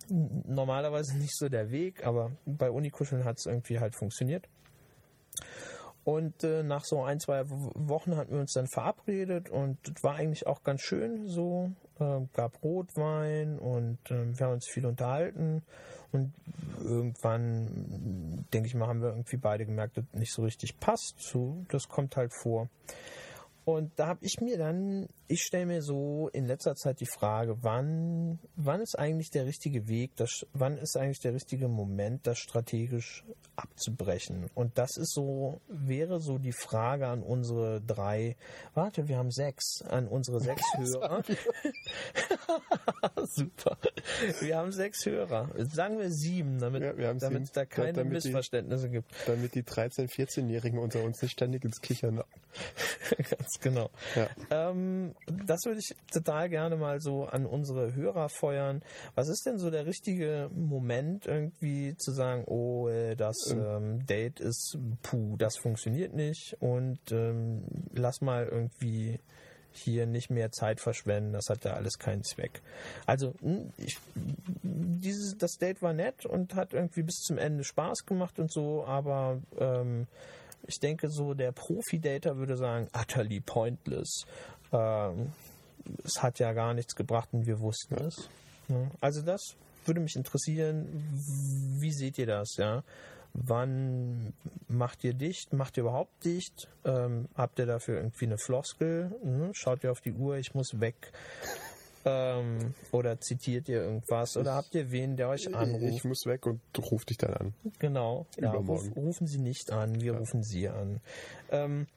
normalerweise 0.09 1.17
nicht 1.17 1.37
so 1.37 1.49
der 1.49 1.71
Weg, 1.71 2.05
aber 2.05 2.31
bei 2.45 2.71
Unikuscheln 2.71 3.25
hat 3.25 3.37
es 3.37 3.45
irgendwie 3.45 3.79
halt 3.79 3.95
funktioniert. 3.95 4.47
Und 6.03 6.41
äh, 6.45 6.63
nach 6.63 6.85
so 6.85 7.03
ein, 7.03 7.19
zwei 7.19 7.43
Wochen 7.49 8.15
hatten 8.15 8.31
wir 8.31 8.39
uns 8.39 8.53
dann 8.53 8.67
verabredet 8.67 9.49
und 9.49 9.77
das 9.83 10.01
war 10.03 10.15
eigentlich 10.15 10.47
auch 10.47 10.63
ganz 10.63 10.81
schön 10.81 11.27
so. 11.27 11.71
Äh, 11.99 12.21
gab 12.33 12.63
Rotwein 12.63 13.59
und 13.59 13.99
äh, 14.09 14.37
wir 14.37 14.45
haben 14.45 14.53
uns 14.53 14.69
viel 14.69 14.85
unterhalten. 14.85 15.63
Und 16.11 16.33
irgendwann, 16.79 18.45
denke 18.53 18.67
ich 18.67 18.75
mal, 18.75 18.87
haben 18.87 19.01
wir 19.01 19.09
irgendwie 19.09 19.37
beide 19.37 19.65
gemerkt, 19.65 19.97
dass 19.97 20.05
nicht 20.13 20.31
so 20.31 20.43
richtig 20.43 20.79
passt. 20.79 21.19
So, 21.19 21.65
das 21.69 21.89
kommt 21.89 22.15
halt 22.15 22.33
vor. 22.33 22.69
Und 23.67 23.91
da 23.99 24.07
habe 24.07 24.23
ich 24.23 24.39
mir 24.39 24.57
dann, 24.57 25.09
ich 25.27 25.41
stelle 25.41 25.65
mir 25.65 25.81
so 25.81 26.29
in 26.31 26.45
letzter 26.45 26.75
Zeit 26.75 27.01
die 27.01 27.05
Frage, 27.05 27.57
wann, 27.63 28.39
wann 28.55 28.79
ist 28.79 28.97
eigentlich 28.97 29.29
der 29.29 29.45
richtige 29.45 29.89
Weg, 29.89 30.15
das, 30.15 30.47
wann 30.53 30.77
ist 30.77 30.95
eigentlich 30.95 31.19
der 31.19 31.33
richtige 31.33 31.67
Moment, 31.67 32.25
das 32.27 32.39
strategisch 32.39 33.25
abzubrechen? 33.57 34.45
Und 34.55 34.77
das 34.77 34.95
ist 34.95 35.13
so, 35.13 35.59
wäre 35.67 36.21
so 36.21 36.37
die 36.37 36.53
Frage 36.53 37.07
an 37.07 37.23
unsere 37.23 37.81
drei, 37.81 38.37
warte, 38.73 39.09
wir 39.09 39.17
haben 39.17 39.31
sechs, 39.31 39.81
an 39.81 40.07
unsere 40.07 40.39
sechs 40.39 40.61
Hörer. 40.77 41.21
Super. 43.25 43.77
Wir 44.39 44.59
haben 44.59 44.71
sechs 44.71 45.05
Hörer. 45.05 45.49
Sagen 45.73 45.99
wir 45.99 46.09
sieben, 46.09 46.57
damit, 46.59 46.83
Ja, 46.83 46.93
damit 46.93 47.19
sieben. 47.19 47.49
da 47.53 47.65
keine 47.65 47.91
Damit 47.91 48.23
die- 48.23 48.27
Missverständnisse 48.29 48.89
gibt. 48.89 49.11
Damit 49.25 49.55
die 49.55 49.63
13-, 49.63 50.07
14-Jährigen 50.09 50.79
unter 50.79 51.03
uns 51.03 51.21
nicht 51.21 51.33
ständig 51.33 51.65
ins 51.65 51.81
Kichern. 51.81 52.23
Ganz 53.17 53.56
genau. 53.61 53.89
Ja. 54.15 54.27
Ähm, 54.49 55.13
das 55.45 55.65
würde 55.65 55.79
ich 55.79 55.95
total 56.11 56.49
gerne 56.49 56.77
mal 56.77 56.99
so 56.99 57.25
an 57.25 57.45
unsere 57.45 57.93
Hörer 57.93 58.29
feuern. 58.29 58.81
Was 59.15 59.29
ist 59.29 59.45
denn 59.45 59.57
so 59.57 59.69
der 59.69 59.85
richtige 59.85 60.49
Moment, 60.53 61.25
irgendwie 61.25 61.95
zu 61.97 62.11
sagen, 62.11 62.43
oh, 62.45 62.87
äh, 62.87 63.15
das 63.15 63.35
ähm, 63.51 64.05
Date 64.05 64.39
ist, 64.39 64.77
puh, 65.03 65.35
das 65.37 65.57
funktioniert 65.57 66.13
nicht 66.13 66.55
und 66.59 66.99
ähm, 67.11 67.63
lass 67.93 68.21
mal 68.21 68.47
irgendwie 68.47 69.19
hier 69.77 70.05
nicht 70.05 70.29
mehr 70.29 70.51
Zeit 70.51 70.79
verschwenden, 70.79 71.33
das 71.33 71.49
hat 71.49 71.63
ja 71.63 71.73
alles 71.73 71.99
keinen 71.99 72.23
Zweck. 72.23 72.61
Also, 73.05 73.33
hm, 73.41 73.71
ich, 73.77 73.97
dieses, 74.63 75.37
das 75.37 75.57
Date 75.57 75.81
war 75.81 75.93
nett 75.93 76.25
und 76.25 76.55
hat 76.55 76.73
irgendwie 76.73 77.03
bis 77.03 77.19
zum 77.19 77.37
Ende 77.37 77.63
Spaß 77.63 78.05
gemacht 78.05 78.39
und 78.39 78.51
so, 78.51 78.85
aber 78.85 79.39
ähm, 79.59 80.07
ich 80.65 80.79
denke 80.79 81.09
so, 81.09 81.33
der 81.33 81.51
Profi-Dater 81.51 82.37
würde 82.37 82.57
sagen, 82.57 82.87
utterly 82.97 83.39
pointless. 83.39 84.25
Ähm, 84.71 85.33
es 86.03 86.21
hat 86.21 86.39
ja 86.39 86.53
gar 86.53 86.73
nichts 86.73 86.95
gebracht 86.95 87.29
und 87.31 87.45
wir 87.45 87.59
wussten 87.59 87.95
es. 87.95 88.29
Ja. 88.67 88.89
Also 88.99 89.21
das 89.21 89.55
würde 89.85 90.01
mich 90.01 90.15
interessieren. 90.15 90.87
Wie 91.79 91.91
seht 91.91 92.17
ihr 92.17 92.25
das, 92.25 92.55
ja? 92.57 92.83
Wann 93.33 94.33
macht 94.67 95.03
ihr 95.03 95.13
dicht? 95.13 95.53
Macht 95.53 95.77
ihr 95.77 95.83
überhaupt 95.83 96.25
dicht? 96.25 96.67
Ähm, 96.83 97.27
habt 97.35 97.59
ihr 97.59 97.65
dafür 97.65 97.97
irgendwie 97.97 98.25
eine 98.25 98.37
Floskel? 98.37 99.15
Hm? 99.21 99.51
Schaut 99.53 99.83
ihr 99.83 99.91
auf 99.91 100.01
die 100.01 100.13
Uhr, 100.13 100.37
ich 100.37 100.55
muss 100.55 100.79
weg? 100.79 101.11
Ähm, 102.07 102.73
oder 102.91 103.19
zitiert 103.19 103.67
ihr 103.67 103.81
irgendwas? 103.81 104.37
Oder 104.37 104.55
habt 104.55 104.73
ihr 104.75 104.91
wen, 104.91 105.17
der 105.17 105.29
euch 105.29 105.53
anruft? 105.53 105.83
Ich 105.83 106.03
muss 106.05 106.25
weg 106.25 106.45
und 106.45 106.61
ruf 106.91 107.03
dich 107.05 107.17
dann 107.17 107.33
an. 107.33 107.53
Genau. 107.79 108.25
Ja, 108.39 108.51
ruf, 108.51 108.95
rufen 108.95 109.27
Sie 109.27 109.39
nicht 109.39 109.71
an, 109.71 109.99
wir 109.99 110.13
rufen 110.13 110.41
Sie 110.41 110.69
an. 110.69 111.01
Ähm, 111.51 111.87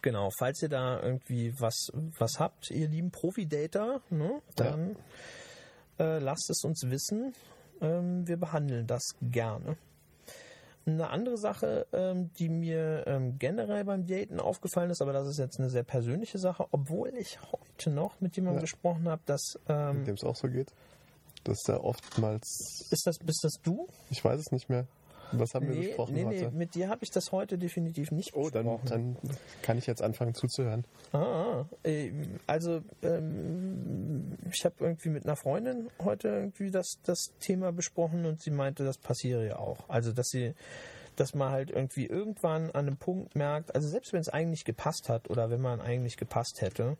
genau, 0.00 0.30
falls 0.36 0.62
ihr 0.62 0.68
da 0.68 1.00
irgendwie 1.00 1.54
was, 1.60 1.92
was 2.18 2.40
habt, 2.40 2.70
ihr 2.70 2.88
lieben 2.88 3.10
Profi-Dater, 3.10 4.00
ne, 4.10 4.40
dann 4.56 4.96
äh, 5.98 6.18
lasst 6.18 6.50
es 6.50 6.64
uns 6.64 6.82
wissen. 6.88 7.34
Ähm, 7.80 8.26
wir 8.26 8.36
behandeln 8.36 8.86
das 8.86 9.02
gerne. 9.20 9.76
Eine 10.84 11.10
andere 11.10 11.36
Sache, 11.38 11.86
ähm, 11.92 12.32
die 12.38 12.48
mir 12.48 13.04
ähm, 13.06 13.38
generell 13.38 13.84
beim 13.84 14.06
Daten 14.06 14.40
aufgefallen 14.40 14.90
ist, 14.90 15.00
aber 15.00 15.12
das 15.12 15.28
ist 15.28 15.38
jetzt 15.38 15.58
eine 15.60 15.70
sehr 15.70 15.84
persönliche 15.84 16.38
Sache, 16.38 16.66
obwohl 16.72 17.10
ich 17.16 17.38
heute 17.52 17.90
noch 17.90 18.20
mit 18.20 18.34
jemandem 18.36 18.58
Ja. 18.58 18.62
gesprochen 18.62 19.08
habe, 19.08 19.22
dass 19.26 19.58
ähm, 19.68 19.98
Mit 19.98 20.06
dem 20.08 20.14
es 20.16 20.24
auch 20.24 20.36
so 20.36 20.48
geht. 20.48 20.72
Dass 21.44 21.62
da 21.62 21.76
oftmals. 21.78 22.86
ist 22.90 23.06
das 23.06 23.18
bist 23.18 23.44
das 23.44 23.54
du? 23.62 23.88
Ich 24.10 24.24
weiß 24.24 24.38
es 24.40 24.50
nicht 24.52 24.68
mehr. 24.68 24.86
Was 25.32 25.54
haben 25.54 25.68
wir 25.68 25.74
Nee, 25.74 25.86
besprochen 25.88 26.14
nee, 26.14 26.24
nee, 26.24 26.44
heute? 26.44 26.50
mit 26.56 26.74
dir 26.74 26.88
habe 26.88 27.04
ich 27.04 27.10
das 27.10 27.32
heute 27.32 27.58
definitiv 27.58 28.10
nicht 28.10 28.34
Oh, 28.34 28.50
dann, 28.50 28.64
besprochen. 28.64 28.88
dann 28.88 29.16
kann 29.62 29.78
ich 29.78 29.86
jetzt 29.86 30.02
anfangen 30.02 30.34
zuzuhören. 30.34 30.84
Ah, 31.12 31.64
äh, 31.84 32.10
also 32.46 32.82
ähm, 33.02 34.36
ich 34.50 34.64
habe 34.64 34.74
irgendwie 34.80 35.08
mit 35.08 35.24
einer 35.24 35.36
Freundin 35.36 35.88
heute 36.02 36.28
irgendwie 36.28 36.70
das, 36.70 36.98
das 37.04 37.32
Thema 37.40 37.72
besprochen 37.72 38.24
und 38.26 38.40
sie 38.40 38.50
meinte, 38.50 38.84
das 38.84 38.98
passiere 38.98 39.46
ja 39.46 39.58
auch. 39.58 39.88
Also 39.88 40.12
dass 40.12 40.28
sie, 40.28 40.54
dass 41.16 41.34
man 41.34 41.50
halt 41.50 41.70
irgendwie 41.70 42.06
irgendwann 42.06 42.70
an 42.70 42.86
einem 42.86 42.96
Punkt 42.96 43.34
merkt, 43.36 43.74
also 43.74 43.88
selbst 43.88 44.12
wenn 44.12 44.20
es 44.20 44.28
eigentlich 44.28 44.64
gepasst 44.64 45.08
hat 45.08 45.30
oder 45.30 45.50
wenn 45.50 45.60
man 45.60 45.80
eigentlich 45.80 46.16
gepasst 46.16 46.60
hätte, 46.60 46.96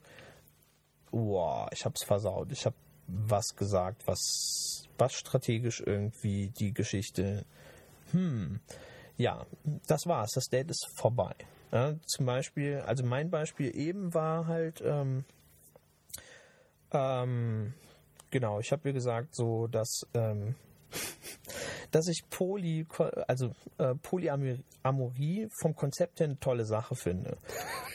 boah, 1.11 1.69
ich 1.73 1.85
hab's 1.85 2.05
versaut. 2.05 2.53
Ich 2.53 2.65
habe 2.67 2.77
was 3.09 3.57
gesagt, 3.57 4.07
was, 4.07 4.89
was 4.97 5.13
strategisch 5.13 5.83
irgendwie 5.85 6.49
die 6.49 6.73
Geschichte 6.73 7.45
hm, 8.13 8.61
ja, 9.17 9.45
das 9.87 10.07
war's. 10.07 10.31
Das 10.35 10.45
Date 10.47 10.71
ist 10.71 10.87
vorbei. 10.97 11.35
Ja, 11.73 11.95
zum 12.05 12.27
Beispiel, 12.27 12.83
also 12.87 13.05
mein 13.05 13.31
Beispiel 13.31 13.75
eben 13.75 14.13
war 14.13 14.47
halt, 14.47 14.83
ähm, 14.85 15.25
ähm, 16.93 17.73
genau, 18.31 18.61
ich 18.61 18.73
habe 18.73 18.89
ihr 18.89 18.93
gesagt, 18.93 19.35
so, 19.35 19.67
dass, 19.69 20.07
ähm, 20.13 20.55
dass 21.93 22.09
ich 22.09 22.25
Poly, 22.31 22.87
also 23.29 23.53
äh, 23.79 23.95
Polyamorie 23.95 25.49
vom 25.61 25.77
Konzept 25.77 26.19
her 26.19 26.27
eine 26.27 26.41
tolle 26.41 26.65
Sache 26.65 26.97
finde. 26.97 27.37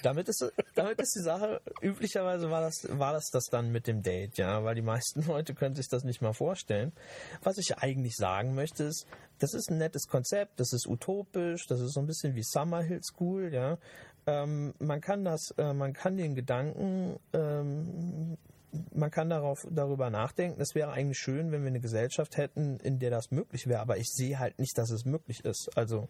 Damit 0.03 0.29
ist, 0.29 0.45
damit 0.75 0.99
ist 1.01 1.15
die 1.17 1.23
Sache, 1.23 1.60
üblicherweise 1.81 2.49
war 2.49 2.62
das, 2.62 2.88
war 2.89 3.12
das 3.12 3.29
das 3.31 3.45
dann 3.45 3.71
mit 3.71 3.88
dem 3.88 4.03
Date, 4.03 4.38
ja, 4.38 4.63
weil 4.63 4.75
die 4.75 4.81
meisten 4.81 5.25
Leute 5.27 5.53
können 5.53 5.75
sich 5.75 5.89
das 5.89 6.03
nicht 6.03 6.21
mal 6.21 6.33
vorstellen. 6.33 6.93
Was 7.41 7.57
ich 7.57 7.78
eigentlich 7.78 8.15
sagen 8.15 8.55
möchte 8.55 8.84
ist, 8.84 9.07
das 9.39 9.53
ist 9.53 9.69
ein 9.69 9.78
nettes 9.78 10.07
Konzept, 10.07 10.59
das 10.59 10.74
ist 10.74 10.88
utopisch, 10.88 11.67
das 11.67 11.82
ist 11.82 11.93
so 11.93 11.99
ein 11.99 12.07
bisschen 12.07 12.36
wie 12.36 12.43
Summerhill 12.43 13.01
School, 13.03 13.53
ja. 13.53 13.78
Ähm, 14.28 14.74
man 14.80 15.01
kann 15.01 15.24
das, 15.24 15.53
äh, 15.57 15.74
man 15.74 15.93
kann 15.93 16.17
den 16.17 16.36
Gedanken, 16.36 17.17
ähm, 17.34 18.38
man 18.93 19.11
kann 19.11 19.30
darauf, 19.30 19.59
darüber 19.69 20.09
nachdenken. 20.09 20.61
Es 20.61 20.75
wäre 20.75 20.91
eigentlich 20.91 21.19
schön, 21.19 21.51
wenn 21.51 21.61
wir 21.61 21.69
eine 21.69 21.80
Gesellschaft 21.80 22.38
hätten, 22.38 22.78
in 22.78 22.99
der 22.99 23.11
das 23.11 23.32
möglich 23.32 23.67
wäre, 23.67 23.82
aber 23.82 23.97
ich 23.97 24.07
sehe 24.07 24.39
halt 24.39 24.59
nicht, 24.59 24.78
dass 24.78 24.91
es 24.91 25.05
möglich 25.05 25.43
ist. 25.45 25.69
Also 25.75 26.09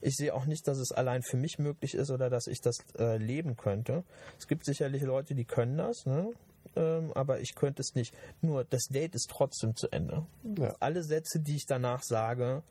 ich 0.00 0.16
sehe 0.16 0.34
auch 0.34 0.46
nicht, 0.46 0.66
dass 0.66 0.78
es 0.78 0.92
allein 0.92 1.22
für 1.22 1.36
mich 1.36 1.58
möglich 1.58 1.94
ist 1.94 2.10
oder 2.10 2.30
dass 2.30 2.46
ich 2.46 2.60
das 2.60 2.78
äh, 2.98 3.18
leben 3.18 3.56
könnte. 3.56 4.04
Es 4.38 4.46
gibt 4.46 4.64
sicherlich 4.64 5.02
Leute, 5.02 5.34
die 5.34 5.44
können 5.44 5.76
das, 5.76 6.06
ne? 6.06 6.32
ähm, 6.76 7.12
aber 7.14 7.40
ich 7.40 7.54
könnte 7.54 7.82
es 7.82 7.94
nicht. 7.94 8.14
Nur 8.40 8.64
das 8.64 8.86
Date 8.88 9.14
ist 9.14 9.30
trotzdem 9.30 9.76
zu 9.76 9.88
Ende. 9.90 10.26
Ja. 10.58 10.74
Alle 10.80 11.02
Sätze, 11.02 11.40
die 11.40 11.56
ich 11.56 11.66
danach 11.66 12.02
sage, 12.02 12.62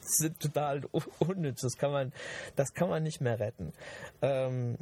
sind 0.00 0.40
total 0.40 0.82
unnütz. 1.18 1.60
Das 1.62 1.76
kann 1.76 1.92
man, 1.92 2.12
das 2.56 2.72
kann 2.72 2.88
man 2.88 3.02
nicht 3.02 3.20
mehr 3.20 3.38
retten. 3.38 3.72
Ähm, 4.22 4.76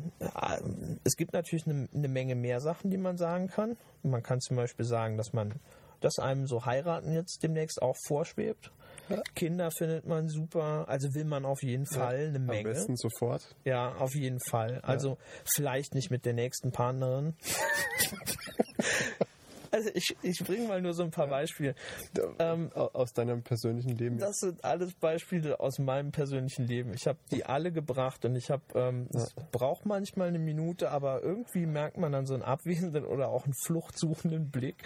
es 1.04 1.16
gibt 1.16 1.32
natürlich 1.32 1.66
eine, 1.66 1.88
eine 1.94 2.08
Menge 2.08 2.34
mehr 2.34 2.60
Sachen, 2.60 2.90
die 2.90 2.98
man 2.98 3.16
sagen 3.16 3.48
kann. 3.48 3.76
Man 4.02 4.22
kann 4.22 4.40
zum 4.40 4.56
Beispiel 4.56 4.84
sagen, 4.84 5.16
dass 5.16 5.32
man, 5.32 5.54
dass 6.00 6.18
einem 6.18 6.46
so 6.46 6.64
heiraten 6.64 7.12
jetzt 7.12 7.42
demnächst 7.42 7.82
auch 7.82 7.96
vorschwebt. 8.06 8.70
Ja. 9.08 9.22
Kinder 9.36 9.70
findet 9.70 10.04
man 10.06 10.28
super, 10.28 10.86
also 10.88 11.14
will 11.14 11.24
man 11.24 11.44
auf 11.44 11.62
jeden 11.62 11.86
Fall 11.86 12.22
ja, 12.22 12.28
eine 12.28 12.40
Menge. 12.40 12.68
Am 12.68 12.74
besten 12.74 12.96
sofort. 12.96 13.54
Ja, 13.64 13.94
auf 13.94 14.16
jeden 14.16 14.40
Fall. 14.40 14.80
Also 14.82 15.10
ja. 15.10 15.16
vielleicht 15.54 15.94
nicht 15.94 16.10
mit 16.10 16.24
der 16.24 16.32
nächsten 16.32 16.72
Partnerin. 16.72 17.36
Also 19.70 19.90
ich, 19.94 20.16
ich 20.22 20.38
bringe 20.44 20.68
mal 20.68 20.80
nur 20.80 20.94
so 20.94 21.02
ein 21.02 21.10
paar 21.10 21.28
Beispiele. 21.28 21.74
Ähm, 22.38 22.70
aus 22.72 23.12
deinem 23.12 23.42
persönlichen 23.42 23.96
Leben? 23.96 24.18
Das 24.18 24.38
sind 24.38 24.64
alles 24.64 24.94
Beispiele 24.94 25.60
aus 25.60 25.78
meinem 25.78 26.12
persönlichen 26.12 26.66
Leben. 26.66 26.92
Ich 26.94 27.06
habe 27.06 27.18
die 27.30 27.44
alle 27.44 27.72
gebracht 27.72 28.24
und 28.24 28.36
ich 28.36 28.50
habe, 28.50 28.62
ähm, 28.74 29.08
es 29.12 29.34
ja. 29.36 29.42
braucht 29.52 29.86
manchmal 29.86 30.28
eine 30.28 30.38
Minute, 30.38 30.90
aber 30.90 31.22
irgendwie 31.22 31.66
merkt 31.66 31.98
man 31.98 32.12
dann 32.12 32.26
so 32.26 32.34
einen 32.34 32.42
abwesenden 32.42 33.04
oder 33.04 33.28
auch 33.28 33.44
einen 33.44 33.54
fluchtsuchenden 33.54 34.50
Blick. 34.50 34.82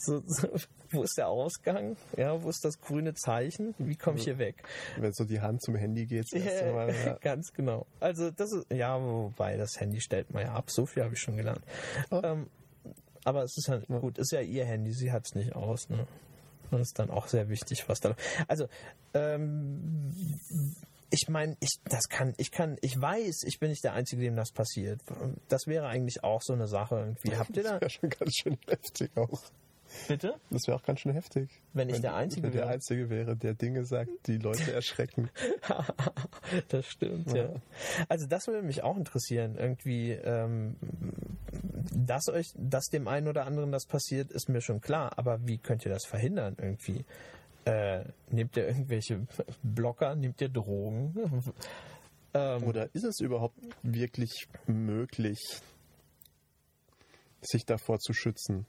So, 0.00 0.22
so, 0.26 0.48
wo 0.90 1.02
ist 1.02 1.18
der 1.18 1.28
Ausgang? 1.28 1.96
Ja, 2.16 2.42
wo 2.42 2.48
ist 2.48 2.64
das 2.64 2.80
grüne 2.80 3.14
Zeichen? 3.14 3.74
Wie 3.78 3.96
komme 3.96 4.18
ich 4.18 4.24
hier 4.24 4.38
weg? 4.38 4.62
Wenn 4.98 5.12
so 5.12 5.24
die 5.24 5.40
Hand 5.40 5.62
zum 5.62 5.74
Handy 5.74 6.06
geht, 6.06 6.30
ja, 6.32 6.72
Mal, 6.72 6.94
ja. 7.04 7.14
ganz 7.20 7.52
genau. 7.52 7.86
Also 8.00 8.30
das 8.30 8.52
ist, 8.52 8.72
ja, 8.72 9.00
wobei 9.00 9.56
das 9.56 9.78
Handy 9.80 10.00
stellt 10.00 10.32
man 10.32 10.44
ja 10.44 10.52
ab. 10.54 10.70
So 10.70 10.86
viel 10.86 11.02
habe 11.02 11.14
ich 11.14 11.20
schon 11.20 11.36
gelernt. 11.36 11.62
Oh. 12.10 12.20
Ähm, 12.22 12.46
aber 13.28 13.42
es 13.42 13.58
ist 13.58 13.68
halt 13.68 13.86
ja. 13.90 13.98
gut, 13.98 14.16
ist 14.16 14.32
ja 14.32 14.40
ihr 14.40 14.64
Handy, 14.64 14.90
sie 14.90 15.12
hat 15.12 15.26
es 15.26 15.34
nicht 15.34 15.54
aus. 15.54 15.90
Ne? 15.90 16.06
Das 16.70 16.80
ist 16.80 16.98
dann 16.98 17.10
auch 17.10 17.26
sehr 17.26 17.50
wichtig, 17.50 17.86
was 17.86 18.00
da. 18.00 18.16
Also, 18.46 18.68
ähm, 19.12 20.14
ich 21.10 21.28
meine, 21.28 21.54
ich, 21.60 21.78
das 21.84 22.08
kann, 22.08 22.32
ich 22.38 22.50
kann, 22.50 22.78
ich 22.80 22.98
weiß, 22.98 23.42
ich 23.44 23.60
bin 23.60 23.68
nicht 23.68 23.84
der 23.84 23.92
Einzige, 23.92 24.22
dem 24.22 24.34
das 24.34 24.50
passiert. 24.50 25.02
Das 25.48 25.66
wäre 25.66 25.88
eigentlich 25.88 26.24
auch 26.24 26.40
so 26.40 26.54
eine 26.54 26.68
Sache 26.68 26.96
irgendwie. 26.96 27.36
Habt 27.36 27.54
ihr 27.54 27.64
da? 27.64 27.78
Das 27.78 27.80
wäre 27.82 27.90
schon 27.90 28.10
ganz 28.10 28.34
schön 28.34 28.58
heftig 28.66 29.10
auch. 29.14 29.42
Bitte? 30.06 30.34
Das 30.50 30.66
wäre 30.66 30.76
auch 30.76 30.82
ganz 30.82 31.00
schön 31.00 31.12
heftig. 31.12 31.50
Wenn 31.72 31.88
ich 31.88 31.96
wenn, 31.96 32.02
der 32.02 32.14
Einzige 32.14 32.44
wenn 32.44 32.54
wäre. 32.54 32.64
der 32.64 32.74
Einzige 32.74 33.10
wäre, 33.10 33.36
der 33.36 33.54
Dinge 33.54 33.84
sagt, 33.84 34.10
die 34.26 34.38
Leute 34.38 34.72
erschrecken. 34.72 35.30
das 36.68 36.86
stimmt, 36.86 37.32
ja. 37.32 37.44
ja. 37.44 37.54
Also 38.08 38.26
das 38.26 38.46
würde 38.46 38.62
mich 38.62 38.82
auch 38.82 38.96
interessieren. 38.96 39.56
Irgendwie, 39.56 40.12
ähm, 40.12 40.76
dass 41.92 42.28
euch, 42.28 42.52
dass 42.56 42.86
dem 42.86 43.08
einen 43.08 43.28
oder 43.28 43.46
anderen 43.46 43.72
das 43.72 43.86
passiert, 43.86 44.30
ist 44.30 44.48
mir 44.48 44.60
schon 44.60 44.80
klar. 44.80 45.18
Aber 45.18 45.46
wie 45.46 45.58
könnt 45.58 45.84
ihr 45.84 45.92
das 45.92 46.06
verhindern 46.06 46.56
irgendwie? 46.58 47.04
Äh, 47.64 48.04
nehmt 48.30 48.56
ihr 48.56 48.66
irgendwelche 48.66 49.26
Blocker? 49.62 50.14
Nehmt 50.14 50.40
ihr 50.40 50.48
Drogen? 50.48 51.14
ähm, 52.34 52.64
oder 52.64 52.94
ist 52.94 53.04
es 53.04 53.20
überhaupt 53.20 53.56
wirklich 53.82 54.46
möglich, 54.66 55.38
sich 57.40 57.64
davor 57.64 57.98
zu 57.98 58.12
schützen? 58.12 58.66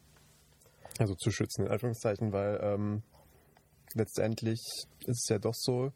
Also 0.97 1.15
zu 1.15 1.31
schützen, 1.31 1.65
in 1.65 1.71
Anführungszeichen, 1.71 2.33
weil 2.33 2.59
ähm, 2.61 3.03
letztendlich 3.93 4.59
ist 5.05 5.23
es 5.23 5.29
ja 5.29 5.39
doch 5.39 5.55
so, 5.55 5.91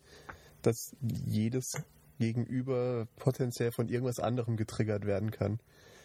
dass 0.61 0.95
jedes 1.01 1.73
Gegenüber 2.19 3.07
potenziell 3.17 3.71
von 3.71 3.89
irgendwas 3.89 4.19
anderem 4.19 4.55
getriggert 4.55 5.05
werden 5.05 5.31
kann. 5.31 5.59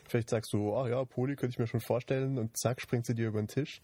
Vielleicht 0.09 0.31
sagst 0.31 0.53
du, 0.53 0.75
ach 0.75 0.89
ja, 0.89 1.05
Poli 1.05 1.37
könnte 1.37 1.55
ich 1.55 1.59
mir 1.59 1.67
schon 1.67 1.81
vorstellen 1.81 2.39
und 2.39 2.57
zack, 2.57 2.81
springt 2.81 3.07
sie 3.07 3.15
dir 3.15 3.29
über 3.29 3.41
den 3.41 3.49
Tisch. 3.49 3.83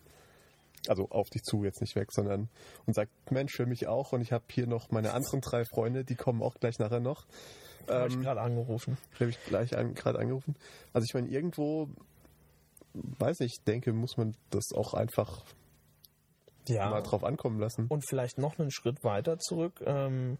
Also 0.89 1.09
auf 1.11 1.31
dich 1.31 1.43
zu, 1.43 1.64
jetzt 1.64 1.81
nicht 1.81 1.97
weg, 1.97 2.12
sondern 2.12 2.49
und 2.87 2.95
sagt, 2.95 3.11
Mensch, 3.31 3.55
für 3.55 3.66
mich 3.66 3.87
auch 3.87 4.12
und 4.12 4.20
ich 4.20 4.33
habe 4.33 4.45
hier 4.51 4.66
noch 4.66 4.91
meine 4.91 5.14
anderen 5.14 5.41
drei 5.41 5.64
Freunde, 5.64 6.05
die 6.05 6.14
kommen 6.14 6.43
auch 6.43 6.57
gleich 6.57 6.79
nachher 6.79 7.01
noch. 7.01 7.27
Habe 7.89 8.07
ähm, 8.07 8.18
ich 8.18 8.20
gerade 8.20 8.41
angerufen. 8.41 8.99
Habe 9.14 9.31
ich 9.31 9.43
gleich 9.45 9.77
an, 9.77 9.95
gerade 9.95 10.18
angerufen. 10.18 10.57
Also 10.93 11.07
ich 11.09 11.14
meine, 11.14 11.29
irgendwo 11.29 11.89
weiß 12.95 13.41
ich, 13.41 13.62
denke, 13.66 13.93
muss 13.93 14.16
man 14.16 14.37
das 14.51 14.72
auch 14.75 14.95
einfach 14.95 15.45
ja. 16.68 16.89
mal 16.89 17.03
drauf 17.03 17.25
ankommen 17.25 17.59
lassen. 17.59 17.87
Und 17.89 18.05
vielleicht 18.09 18.39
noch 18.39 18.59
einen 18.59 18.70
Schritt 18.70 19.03
weiter 19.05 19.39
zurück. 19.39 19.83
Ähm, 19.85 20.39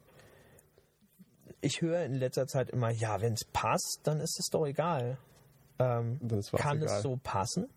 ich 1.61 1.81
höre 1.81 2.05
in 2.05 2.15
letzter 2.15 2.47
Zeit 2.47 2.71
immer, 2.71 2.91
ja, 2.91 3.21
wenn 3.21 3.33
es 3.33 3.45
passt, 3.53 4.01
dann 4.05 4.21
ist 4.21 4.39
es 4.39 4.49
doch 4.51 4.67
egal. 4.67 5.19
Ähm, 5.79 6.21
kann 6.57 6.79
egal. 6.79 6.97
es 6.97 7.03
so 7.03 7.19
passen? 7.23 7.69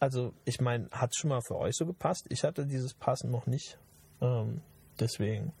Also, 0.00 0.32
ich 0.44 0.60
meine, 0.60 0.88
hat 0.90 1.10
es 1.12 1.16
schon 1.16 1.30
mal 1.30 1.42
für 1.42 1.56
euch 1.56 1.76
so 1.76 1.86
gepasst? 1.86 2.26
Ich 2.30 2.42
hatte 2.44 2.66
dieses 2.66 2.94
Passen 2.94 3.30
noch 3.30 3.46
nicht. 3.46 3.78
Ähm, 4.20 4.62
deswegen. 4.98 5.52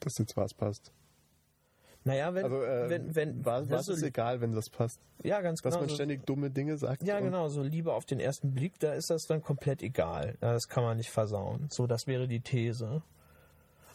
Dass 0.00 0.18
jetzt 0.18 0.36
was 0.36 0.54
passt. 0.54 0.92
Naja, 2.04 2.34
wenn, 2.34 2.44
also, 2.44 2.62
äh, 2.62 2.90
wenn, 2.90 3.14
wenn 3.14 3.44
war, 3.44 3.68
war 3.70 3.80
es 3.80 4.02
egal, 4.02 4.42
wenn 4.42 4.52
das 4.52 4.68
passt. 4.68 5.00
Ja, 5.22 5.40
ganz 5.40 5.62
genau. 5.62 5.76
Dass 5.76 5.80
man 5.80 5.88
ständig 5.88 6.26
dumme 6.26 6.50
Dinge 6.50 6.76
sagt. 6.76 7.02
Ja, 7.02 7.20
genau, 7.20 7.48
so 7.48 7.62
Liebe 7.62 7.94
auf 7.94 8.04
den 8.04 8.20
ersten 8.20 8.52
Blick, 8.52 8.78
da 8.78 8.92
ist 8.92 9.08
das 9.08 9.22
dann 9.22 9.42
komplett 9.42 9.82
egal. 9.82 10.36
Das 10.40 10.68
kann 10.68 10.84
man 10.84 10.98
nicht 10.98 11.10
versauen. 11.10 11.68
So, 11.70 11.86
das 11.86 12.06
wäre 12.06 12.28
die 12.28 12.40
These. 12.40 13.02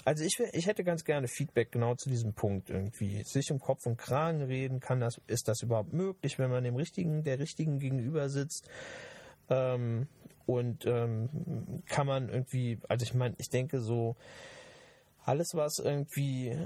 Also 0.06 0.24
ich, 0.24 0.40
ich 0.54 0.68
hätte 0.68 0.84
ganz 0.84 1.04
gerne 1.04 1.28
Feedback 1.28 1.72
genau 1.72 1.96
zu 1.96 2.10
diesem 2.10 2.34
Punkt 2.34 2.70
irgendwie. 2.70 3.24
Sich 3.24 3.52
um 3.52 3.60
Kopf 3.60 3.86
und 3.86 3.98
Kragen 3.98 4.42
reden, 4.42 4.80
kann 4.80 5.00
das, 5.00 5.20
ist 5.28 5.48
das 5.48 5.62
überhaupt 5.62 5.94
möglich, 5.94 6.40
wenn 6.40 6.50
man 6.50 6.64
dem 6.64 6.76
richtigen, 6.76 7.24
der 7.24 7.40
richtigen 7.40 7.80
gegenüber 7.80 8.30
sitzt? 8.30 8.70
Ähm, 9.50 10.08
und 10.46 10.86
ähm, 10.86 11.30
kann 11.86 12.08
man 12.08 12.30
irgendwie, 12.30 12.80
also 12.88 13.04
ich 13.04 13.14
meine, 13.14 13.36
ich 13.38 13.50
denke 13.50 13.82
so, 13.82 14.16
alles, 15.30 15.52
was 15.54 15.78
irgendwie 15.78 16.48
äh, 16.48 16.58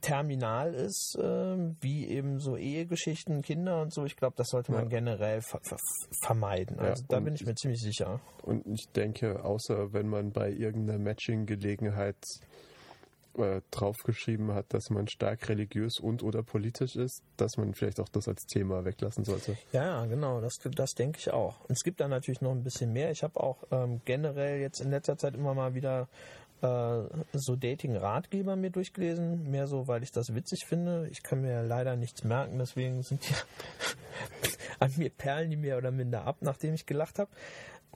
terminal 0.00 0.72
ist, 0.72 1.16
äh, 1.18 1.56
wie 1.80 2.06
eben 2.06 2.38
so 2.38 2.56
Ehegeschichten, 2.56 3.42
Kinder 3.42 3.82
und 3.82 3.92
so, 3.92 4.04
ich 4.04 4.14
glaube, 4.14 4.36
das 4.36 4.48
sollte 4.50 4.70
man 4.70 4.84
ja. 4.84 4.88
generell 4.88 5.40
ver 5.40 5.58
ver 5.62 5.78
vermeiden. 6.22 6.78
Also 6.78 7.02
ja, 7.02 7.08
da 7.08 7.20
bin 7.20 7.34
ich 7.34 7.44
mir 7.44 7.56
ziemlich 7.56 7.80
sicher. 7.80 8.20
Und 8.42 8.64
ich 8.68 8.88
denke, 8.92 9.44
außer 9.44 9.92
wenn 9.92 10.08
man 10.08 10.30
bei 10.30 10.50
irgendeiner 10.50 11.00
Matching-Gelegenheit 11.00 12.18
äh, 13.38 13.60
draufgeschrieben 13.70 14.52
hat, 14.54 14.66
dass 14.72 14.90
man 14.90 15.08
stark 15.08 15.48
religiös 15.48 15.98
und 15.98 16.22
oder 16.22 16.42
politisch 16.42 16.96
ist, 16.96 17.22
dass 17.36 17.56
man 17.56 17.74
vielleicht 17.74 18.00
auch 18.00 18.08
das 18.08 18.28
als 18.28 18.46
Thema 18.46 18.84
weglassen 18.84 19.24
sollte. 19.24 19.56
Ja, 19.72 20.06
genau, 20.06 20.40
das, 20.40 20.58
das 20.58 20.94
denke 20.94 21.18
ich 21.18 21.32
auch. 21.32 21.60
Und 21.62 21.72
es 21.72 21.82
gibt 21.82 22.00
da 22.00 22.08
natürlich 22.08 22.40
noch 22.40 22.52
ein 22.52 22.62
bisschen 22.62 22.92
mehr. 22.92 23.10
Ich 23.10 23.22
habe 23.22 23.40
auch 23.40 23.64
ähm, 23.70 24.00
generell 24.04 24.60
jetzt 24.60 24.80
in 24.80 24.90
letzter 24.90 25.18
Zeit 25.18 25.34
immer 25.34 25.54
mal 25.54 25.74
wieder 25.74 26.08
äh, 26.62 27.02
so 27.32 27.56
Dating-Ratgeber 27.56 28.56
mir 28.56 28.70
durchgelesen, 28.70 29.50
mehr 29.50 29.66
so, 29.66 29.86
weil 29.88 30.02
ich 30.02 30.12
das 30.12 30.34
witzig 30.34 30.64
finde. 30.66 31.08
Ich 31.10 31.22
kann 31.22 31.40
mir 31.40 31.62
leider 31.62 31.96
nichts 31.96 32.24
merken, 32.24 32.58
deswegen 32.58 33.02
sind 33.02 33.28
die 33.28 33.34
an 34.78 34.92
mir 34.96 35.10
perlen 35.10 35.50
die 35.50 35.56
mehr 35.56 35.78
oder 35.78 35.90
minder 35.90 36.24
ab, 36.24 36.38
nachdem 36.40 36.74
ich 36.74 36.86
gelacht 36.86 37.18
habe. 37.18 37.30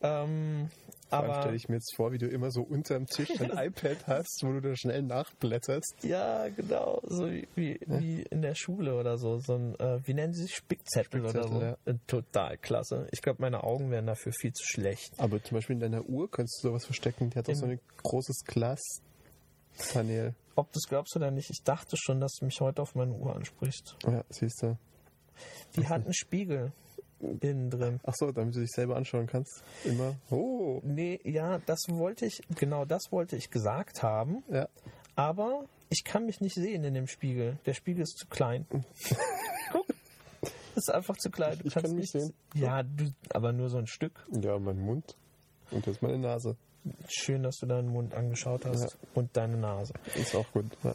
Ähm, 0.03 0.71
aber 1.11 1.41
stelle 1.41 1.57
ich 1.57 1.69
mir 1.69 1.77
jetzt 1.77 1.95
vor, 1.95 2.13
wie 2.13 2.19
du 2.19 2.27
immer 2.27 2.51
so 2.51 2.63
unterm 2.63 3.07
Tisch 3.07 3.31
ein 3.41 3.51
iPad 3.57 4.07
hast, 4.07 4.43
wo 4.43 4.53
du 4.53 4.61
da 4.61 4.77
schnell 4.77 5.03
nachblätterst. 5.03 5.97
Ja, 6.03 6.49
genau, 6.49 7.01
so 7.05 7.31
wie, 7.31 7.49
wie, 7.55 7.81
ja. 7.87 8.01
wie 8.01 8.23
in 8.23 8.43
der 8.43 8.55
Schule 8.55 8.95
oder 8.95 9.19
so. 9.19 9.39
So 9.39 9.55
ein, 9.55 9.79
äh, 9.79 10.01
wie 10.07 10.15
nennen 10.15 10.35
sie 10.35 10.43
sich? 10.43 10.57
Spickzettel, 10.57 11.21
Spickzettel 11.21 11.51
oder 11.51 11.61
so. 11.61 11.65
Ja. 11.65 11.93
Äh, 11.93 11.99
total 12.07 12.59
klasse. 12.59 13.09
Ich 13.13 13.23
glaube, 13.23 13.41
meine 13.41 13.65
Augen 13.65 13.91
wären 13.91 14.07
dafür 14.07 14.33
viel 14.33 14.53
zu 14.53 14.65
schlecht. 14.65 15.19
Aber 15.19 15.43
zum 15.43 15.57
Beispiel 15.57 15.75
in 15.75 15.81
deiner 15.81 16.05
Uhr 16.09 16.31
könntest 16.31 16.63
du 16.63 16.69
sowas 16.69 16.85
verstecken. 16.85 17.31
Die 17.31 17.39
hat 17.39 17.49
auch 17.49 17.55
so 17.55 17.67
ein 17.67 17.81
großes 18.03 18.45
Glaspanel. 18.45 20.35
Ob 20.57 20.73
du 20.73 20.79
es 20.79 20.89
glaubst 20.89 21.15
oder 21.17 21.31
nicht, 21.31 21.51
ich 21.51 21.63
dachte 21.63 21.97
schon, 21.97 22.21
dass 22.21 22.35
du 22.35 22.45
mich 22.45 22.61
heute 22.61 22.83
auf 22.83 22.95
meine 22.95 23.13
Uhr 23.13 23.35
ansprichst. 23.35 23.97
Ja, 24.05 24.25
siehst 24.29 24.63
du. 24.63 24.77
Die 25.77 25.87
hat 25.87 26.05
einen 26.05 26.15
Spiegel 26.15 26.73
innen 27.21 27.71
drin. 27.71 28.01
Ach 28.05 28.15
so, 28.15 28.33
damit 28.33 28.55
du 28.55 28.61
dich 28.61 28.71
selber 28.71 28.97
anschauen 28.97 29.27
kannst. 29.27 29.63
Immer. 29.85 30.15
Oh. 30.31 30.81
Nee, 30.85 31.21
ja, 31.25 31.59
das 31.67 31.87
wollte 31.89 32.27
ich, 32.27 32.43
genau 32.57 32.85
das 32.85 33.11
wollte 33.11 33.37
ich 33.37 33.51
gesagt 33.51 34.03
haben. 34.03 34.43
Ja. 34.51 34.69
Aber 35.17 35.65
ich 35.91 36.05
kann 36.05 36.27
mich 36.27 36.41
nicht 36.41 36.55
sehen 36.55 36.85
in 36.85 36.95
dem 36.95 37.07
Spiegel. 37.07 37.59
Der 37.67 37.75
Spiegel 37.75 38.03
ist 38.03 38.19
zu 38.19 38.27
klein. 38.27 38.67
Guck. 39.73 39.87
Ist 40.77 40.91
einfach 40.91 41.17
zu 41.17 41.31
klein. 41.31 41.59
Du 41.59 41.67
ich 41.67 41.75
kannst 41.75 41.89
kann 41.89 41.97
mich 41.97 42.11
sehen. 42.11 42.33
Ja, 42.55 42.83
du, 42.83 43.11
aber 43.31 43.53
nur 43.53 43.69
so 43.69 43.79
ein 43.79 43.87
Stück. 43.87 44.27
Ja, 44.41 44.59
mein 44.59 44.79
Mund. 44.79 45.17
Und 45.71 45.87
jetzt 45.87 46.03
meine 46.03 46.19
Nase. 46.19 46.57
Schön, 47.09 47.43
dass 47.43 47.57
du 47.57 47.67
deinen 47.67 47.89
Mund 47.89 48.15
angeschaut 48.15 48.65
hast. 48.65 48.93
Ja. 48.93 48.99
Und 49.15 49.37
deine 49.37 49.57
Nase. 49.57 49.93
Ist 50.15 50.35
auch 50.35 50.51
gut. 50.53 50.67
Ja. 50.85 50.95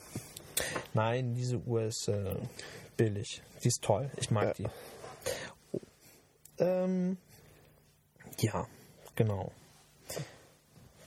Nein, 0.93 1.33
diese 1.35 1.57
Uhr 1.57 1.83
ist 1.83 2.07
äh, 2.07 2.35
billig. 2.95 3.41
Die 3.63 3.67
ist 3.67 3.83
toll. 3.83 4.09
Ich 4.17 4.31
mag 4.31 4.57
ja. 4.59 4.65
die. 4.65 4.92
Ähm, 6.59 7.17
ja, 8.39 8.67
genau. 9.15 9.51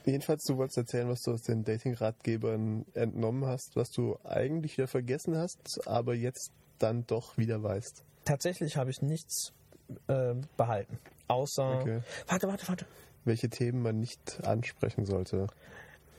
Jedenfalls, 0.05 0.45
du 0.45 0.57
wolltest 0.57 0.79
erzählen, 0.79 1.09
was 1.09 1.21
du 1.23 1.33
aus 1.33 1.43
den 1.43 1.65
Dating-Ratgebern 1.65 2.87
entnommen 2.95 3.47
hast, 3.47 3.75
was 3.75 3.91
du 3.91 4.17
eigentlich 4.25 4.77
wieder 4.79 4.87
vergessen 4.87 5.37
hast, 5.37 5.81
aber 5.87 6.15
jetzt 6.15 6.53
dann 6.79 7.07
doch 7.07 7.37
wieder 7.37 7.63
weißt. 7.63 8.05
Tatsächlich 8.25 8.77
habe 8.77 8.91
ich 8.91 9.03
nichts 9.03 9.53
äh, 10.07 10.35
behalten. 10.57 10.99
Außer. 11.29 11.81
Okay. 11.81 12.01
Warte, 12.29 12.47
warte, 12.47 12.69
warte. 12.69 12.87
Welche 13.25 13.49
Themen 13.49 13.83
man 13.83 13.99
nicht 13.99 14.45
ansprechen 14.45 15.05
sollte. 15.07 15.49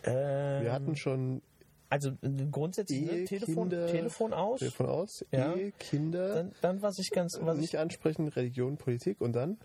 Ähm, 0.03 0.63
Wir 0.63 0.73
hatten 0.73 0.97
schon 0.97 1.41
also 1.89 2.09
äh, 2.21 2.45
grundsätzlich 2.51 3.01
ne, 3.01 3.11
Ehe, 3.19 3.25
Telefon, 3.25 3.69
Kinder- 3.69 3.87
Telefon 3.87 4.33
aus. 4.33 4.59
Telefon 4.59 4.85
aus, 4.87 5.25
Ja. 5.31 5.55
Ehe, 5.55 5.71
Kinder, 5.73 6.33
Dann, 6.35 6.51
dann 6.61 6.81
was 6.81 6.97
ich 6.99 7.09
ganz, 7.11 7.37
was 7.41 7.55
ich 7.55 7.61
nicht 7.61 7.77
ansprechen, 7.77 8.27
Religion, 8.27 8.77
Politik 8.77 9.21
und 9.21 9.33
dann? 9.33 9.57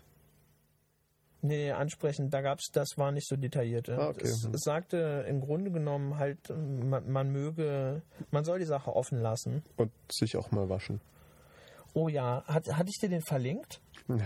Nee, 1.45 1.71
ansprechen, 1.71 2.29
da 2.29 2.39
gab's, 2.39 2.69
das 2.71 2.91
war 2.95 3.11
nicht 3.11 3.27
so 3.27 3.35
detailliert. 3.35 3.89
Ah, 3.89 4.09
okay. 4.09 4.21
es, 4.27 4.47
es 4.53 4.61
sagte 4.61 5.25
im 5.27 5.41
Grunde 5.41 5.71
genommen 5.71 6.17
halt, 6.17 6.39
man, 6.49 7.11
man 7.11 7.29
möge, 7.31 8.01
man 8.31 8.45
soll 8.45 8.59
die 8.59 8.65
Sache 8.65 8.95
offen 8.95 9.19
lassen. 9.21 9.61
Und 9.75 9.91
sich 10.09 10.37
auch 10.37 10.51
mal 10.51 10.69
waschen. 10.69 11.01
Oh 11.93 12.07
ja, 12.07 12.43
hat, 12.47 12.71
hatte 12.73 12.89
ich 12.89 12.97
dir 12.99 13.09
den 13.09 13.21
verlinkt? 13.21 13.81
Nein. 14.07 14.21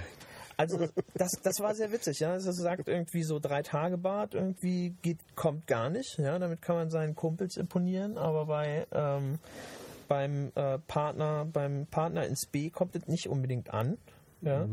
Also 0.58 0.88
das, 1.14 1.34
das 1.44 1.60
war 1.60 1.76
sehr 1.76 1.92
witzig, 1.92 2.20
ja. 2.20 2.36
Es 2.36 2.44
sagt 2.44 2.88
irgendwie 2.88 3.24
so 3.24 3.40
drei 3.40 3.62
Tage 3.62 3.98
Bad, 3.98 4.34
irgendwie 4.34 4.96
geht, 5.04 5.20
kommt 5.36 5.68
gar 5.68 5.90
nicht, 5.90 6.18
ja. 6.18 6.40
Damit 6.40 6.62
kann 6.62 6.76
man 6.76 6.90
seinen 6.90 7.16
Kumpels 7.16 7.58
imponieren, 7.58 8.18
aber 8.18 8.48
bei 8.48 8.88
ähm, 8.92 9.38
beim 10.08 10.52
äh, 10.56 10.80
Partner, 10.80 11.46
beim 11.46 11.86
Partner 11.88 12.26
ins 12.26 12.46
B 12.46 12.70
kommt 12.70 12.96
es 12.96 13.08
nicht 13.08 13.28
unbedingt 13.28 13.74
an. 13.74 13.98
Ja. 14.42 14.68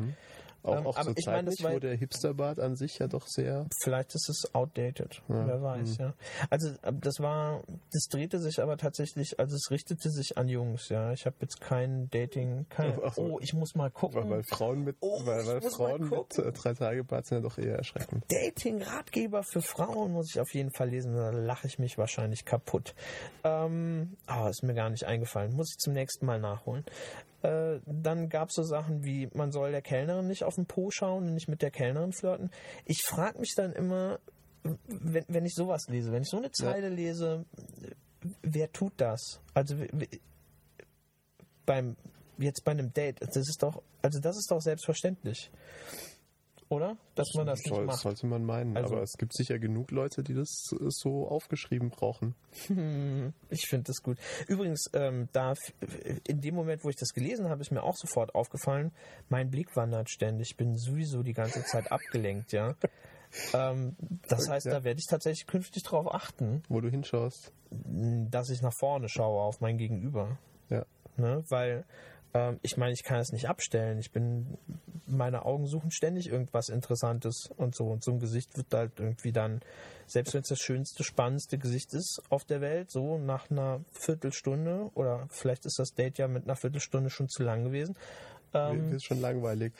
Auch, 0.64 0.76
Ähm, 0.78 0.86
auch 0.86 0.96
aber 0.96 1.04
zur 1.10 1.18
ich 1.18 1.24
Zeit 1.26 1.34
meine, 1.34 1.44
das 1.46 1.54
nicht, 1.58 1.64
war- 1.64 1.72
wo 1.74 1.78
der 1.78 1.94
Hipsterbart 1.94 2.58
an 2.58 2.74
sich 2.74 2.98
ja 2.98 3.06
doch 3.06 3.26
sehr... 3.26 3.66
Vielleicht 3.82 4.14
ist 4.14 4.28
es 4.30 4.54
outdated, 4.54 5.22
Ja, 5.28 5.46
wer 5.46 5.62
weiß, 5.62 5.98
ja. 5.98 6.14
Also 6.50 6.70
äh, 6.82 6.92
das 7.00 7.20
war, 7.20 7.62
das 7.92 8.04
drehte 8.10 8.38
sich 8.40 8.60
aber 8.62 8.76
tatsächlich, 8.78 9.38
also 9.38 9.54
es 9.56 9.70
richtete 9.70 10.10
sich 10.10 10.38
an 10.38 10.48
Jungs, 10.48 10.88
ja. 10.88 11.12
Ich 11.12 11.26
habe 11.26 11.36
jetzt 11.40 11.60
kein 11.60 12.08
Dating, 12.10 12.66
kein, 12.70 12.98
so. 13.14 13.22
oh, 13.22 13.38
ich 13.40 13.52
muss 13.52 13.74
mal 13.74 13.90
gucken. 13.90 14.22
Weil, 14.22 14.30
weil 14.30 14.42
Frauen 14.44 14.84
mit, 14.84 14.96
Oh, 15.00 15.20
weil, 15.26 15.42
ich 15.42 15.46
weil 15.46 15.60
muss 15.60 15.78
mal 15.78 15.88
Frauen 15.90 16.00
mit 16.00 16.10
gucken. 16.10 16.44
äh, 16.46 16.52
drei 16.52 16.72
Tage 16.74 17.04
Bart 17.04 17.26
sind 17.26 17.38
ja 17.38 17.42
doch 17.48 17.58
eher 17.58 17.76
erschreckend. 17.76 18.24
Dating-Ratgeber 18.32 19.42
für 19.42 19.60
Frauen 19.60 20.12
muss 20.12 20.30
ich 20.34 20.40
auf 20.40 20.52
jeden 20.54 20.70
Fall 20.72 20.88
lesen, 20.88 21.14
da 21.14 21.30
lache 21.30 21.66
ich 21.66 21.78
mich 21.78 21.98
wahrscheinlich 21.98 22.46
kaputt. 22.46 22.94
Ähm, 23.44 24.16
oh, 24.28 24.48
ist 24.48 24.62
mir 24.62 24.74
gar 24.74 24.88
nicht 24.88 25.04
eingefallen. 25.04 25.54
Muss 25.54 25.72
ich 25.72 25.78
zum 25.78 25.92
nächsten 25.92 26.24
Mal 26.24 26.40
nachholen. 26.40 26.84
Äh, 27.44 27.80
dann 27.84 28.30
gab 28.30 28.48
es 28.48 28.54
so 28.54 28.62
Sachen 28.62 29.04
wie, 29.04 29.28
man 29.34 29.52
soll 29.52 29.70
der 29.70 29.82
Kellnerin 29.82 30.26
nicht 30.26 30.44
auf 30.44 30.54
den 30.54 30.64
Po 30.64 30.90
schauen 30.90 31.24
und 31.24 31.34
nicht 31.34 31.46
mit 31.46 31.60
der 31.60 31.70
Kellnerin 31.70 32.12
flirten. 32.12 32.50
Ich 32.86 33.02
frage 33.02 33.38
mich 33.38 33.52
dann 33.54 33.74
immer, 33.74 34.18
wenn, 34.86 35.26
wenn 35.28 35.44
ich 35.44 35.54
sowas 35.54 35.86
lese, 35.88 36.10
wenn 36.10 36.22
ich 36.22 36.30
so 36.30 36.38
eine 36.38 36.50
Zeile 36.52 36.88
lese, 36.88 37.44
wer 38.40 38.72
tut 38.72 38.94
das? 38.96 39.42
Also 39.52 39.76
beim 41.66 41.96
jetzt 42.38 42.64
bei 42.64 42.72
einem 42.72 42.94
Date, 42.94 43.20
das 43.20 43.36
ist 43.36 43.62
doch, 43.62 43.82
also 44.00 44.20
das 44.20 44.38
ist 44.38 44.50
doch 44.50 44.62
selbstverständlich. 44.62 45.50
Oder? 46.74 46.96
Dass 47.14 47.28
man 47.34 47.46
das 47.46 47.60
nicht 47.60 47.68
Soll, 47.74 47.84
macht. 47.86 48.00
sollte 48.00 48.26
man 48.26 48.44
meinen. 48.44 48.76
Also- 48.76 48.94
aber 48.94 49.02
es 49.02 49.12
gibt 49.18 49.34
sicher 49.34 49.58
genug 49.58 49.90
Leute, 49.90 50.22
die 50.22 50.34
das 50.34 50.48
so 50.88 51.28
aufgeschrieben 51.28 51.90
brauchen. 51.90 52.34
Hm, 52.66 53.32
Ich 53.50 53.66
finde 53.68 53.84
das 53.84 54.02
gut. 54.02 54.18
Übrigens, 54.48 54.86
ähm, 54.92 55.28
da 55.32 55.54
in 56.26 56.40
dem 56.40 56.54
Moment, 56.54 56.84
wo 56.84 56.88
ich 56.90 56.96
das 56.96 57.10
gelesen 57.14 57.48
habe, 57.48 57.60
ist 57.60 57.70
mir 57.70 57.82
auch 57.82 57.96
sofort 57.96 58.34
aufgefallen, 58.34 58.92
mein 59.28 59.50
Blick 59.50 59.74
wandert 59.76 60.10
ständig. 60.10 60.50
Ich 60.50 60.56
bin 60.56 60.76
sowieso 60.76 61.22
die 61.22 61.32
ganze 61.34 61.62
Zeit 61.64 61.90
abgelenkt, 61.92 62.52
ja. 62.52 62.74
Ähm, 63.52 63.96
das 64.28 64.48
heißt, 64.48 64.66
Ja. 64.66 64.72
da 64.74 64.84
werde 64.84 65.00
ich 65.00 65.06
tatsächlich 65.08 65.46
künftig 65.46 65.82
darauf 65.82 66.12
achten, 66.14 66.62
Wo 66.68 66.80
du 66.80 66.88
hinschaust. 66.88 67.52
dass 67.70 68.50
ich 68.50 68.62
nach 68.62 68.74
vorne 68.78 69.08
schaue 69.08 69.42
auf 69.42 69.60
mein 69.60 69.76
Gegenüber. 69.78 70.38
Ja. 70.70 70.84
Ne? 71.16 71.42
Weil 71.48 71.84
ähm, 72.34 72.58
ich 72.62 72.76
meine, 72.76 72.92
ich 72.92 73.04
kann 73.04 73.20
es 73.20 73.32
nicht 73.32 73.48
abstellen. 73.48 73.98
Ich 73.98 74.10
bin, 74.10 74.58
meine 75.06 75.44
Augen 75.44 75.66
suchen 75.66 75.90
ständig 75.90 76.28
irgendwas 76.28 76.68
Interessantes 76.68 77.48
und 77.56 77.74
so. 77.74 77.86
Und 77.86 78.02
so 78.02 78.10
ein 78.10 78.18
Gesicht 78.18 78.56
wird 78.56 78.74
halt 78.74 78.92
irgendwie 78.98 79.32
dann, 79.32 79.60
selbst 80.06 80.34
wenn 80.34 80.42
es 80.42 80.48
das 80.48 80.58
schönste, 80.58 81.04
spannendste 81.04 81.56
Gesicht 81.56 81.94
ist 81.94 82.20
auf 82.28 82.44
der 82.44 82.60
Welt, 82.60 82.90
so 82.90 83.18
nach 83.18 83.50
einer 83.50 83.80
Viertelstunde 83.92 84.90
oder 84.94 85.26
vielleicht 85.30 85.64
ist 85.64 85.78
das 85.78 85.94
Date 85.94 86.18
ja 86.18 86.28
mit 86.28 86.44
einer 86.44 86.56
Viertelstunde 86.56 87.08
schon 87.08 87.28
zu 87.28 87.42
lang 87.42 87.64
gewesen. 87.64 87.96
Mir 88.54 88.70
Ähm, 88.70 88.92
ist 88.92 89.04
schon 89.04 89.20
langweilig. 89.20 89.72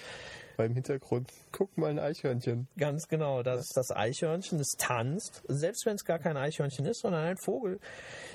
Weil 0.57 0.67
im 0.67 0.75
Hintergrund, 0.75 1.33
guck 1.51 1.77
mal 1.77 1.91
ein 1.91 1.99
Eichhörnchen. 1.99 2.69
Ganz 2.79 3.09
genau, 3.09 3.43
das 3.43 3.61
ist 3.61 3.77
das 3.77 3.91
Eichhörnchen, 3.91 4.59
das 4.59 4.69
tanzt, 4.79 5.43
selbst 5.49 5.85
wenn 5.85 5.97
es 5.97 6.05
gar 6.05 6.19
kein 6.21 6.37
Eichhörnchen 6.37 6.87
ist, 6.87 7.01
sondern 7.01 7.25
ein 7.25 7.37
Vogel. 7.39 7.81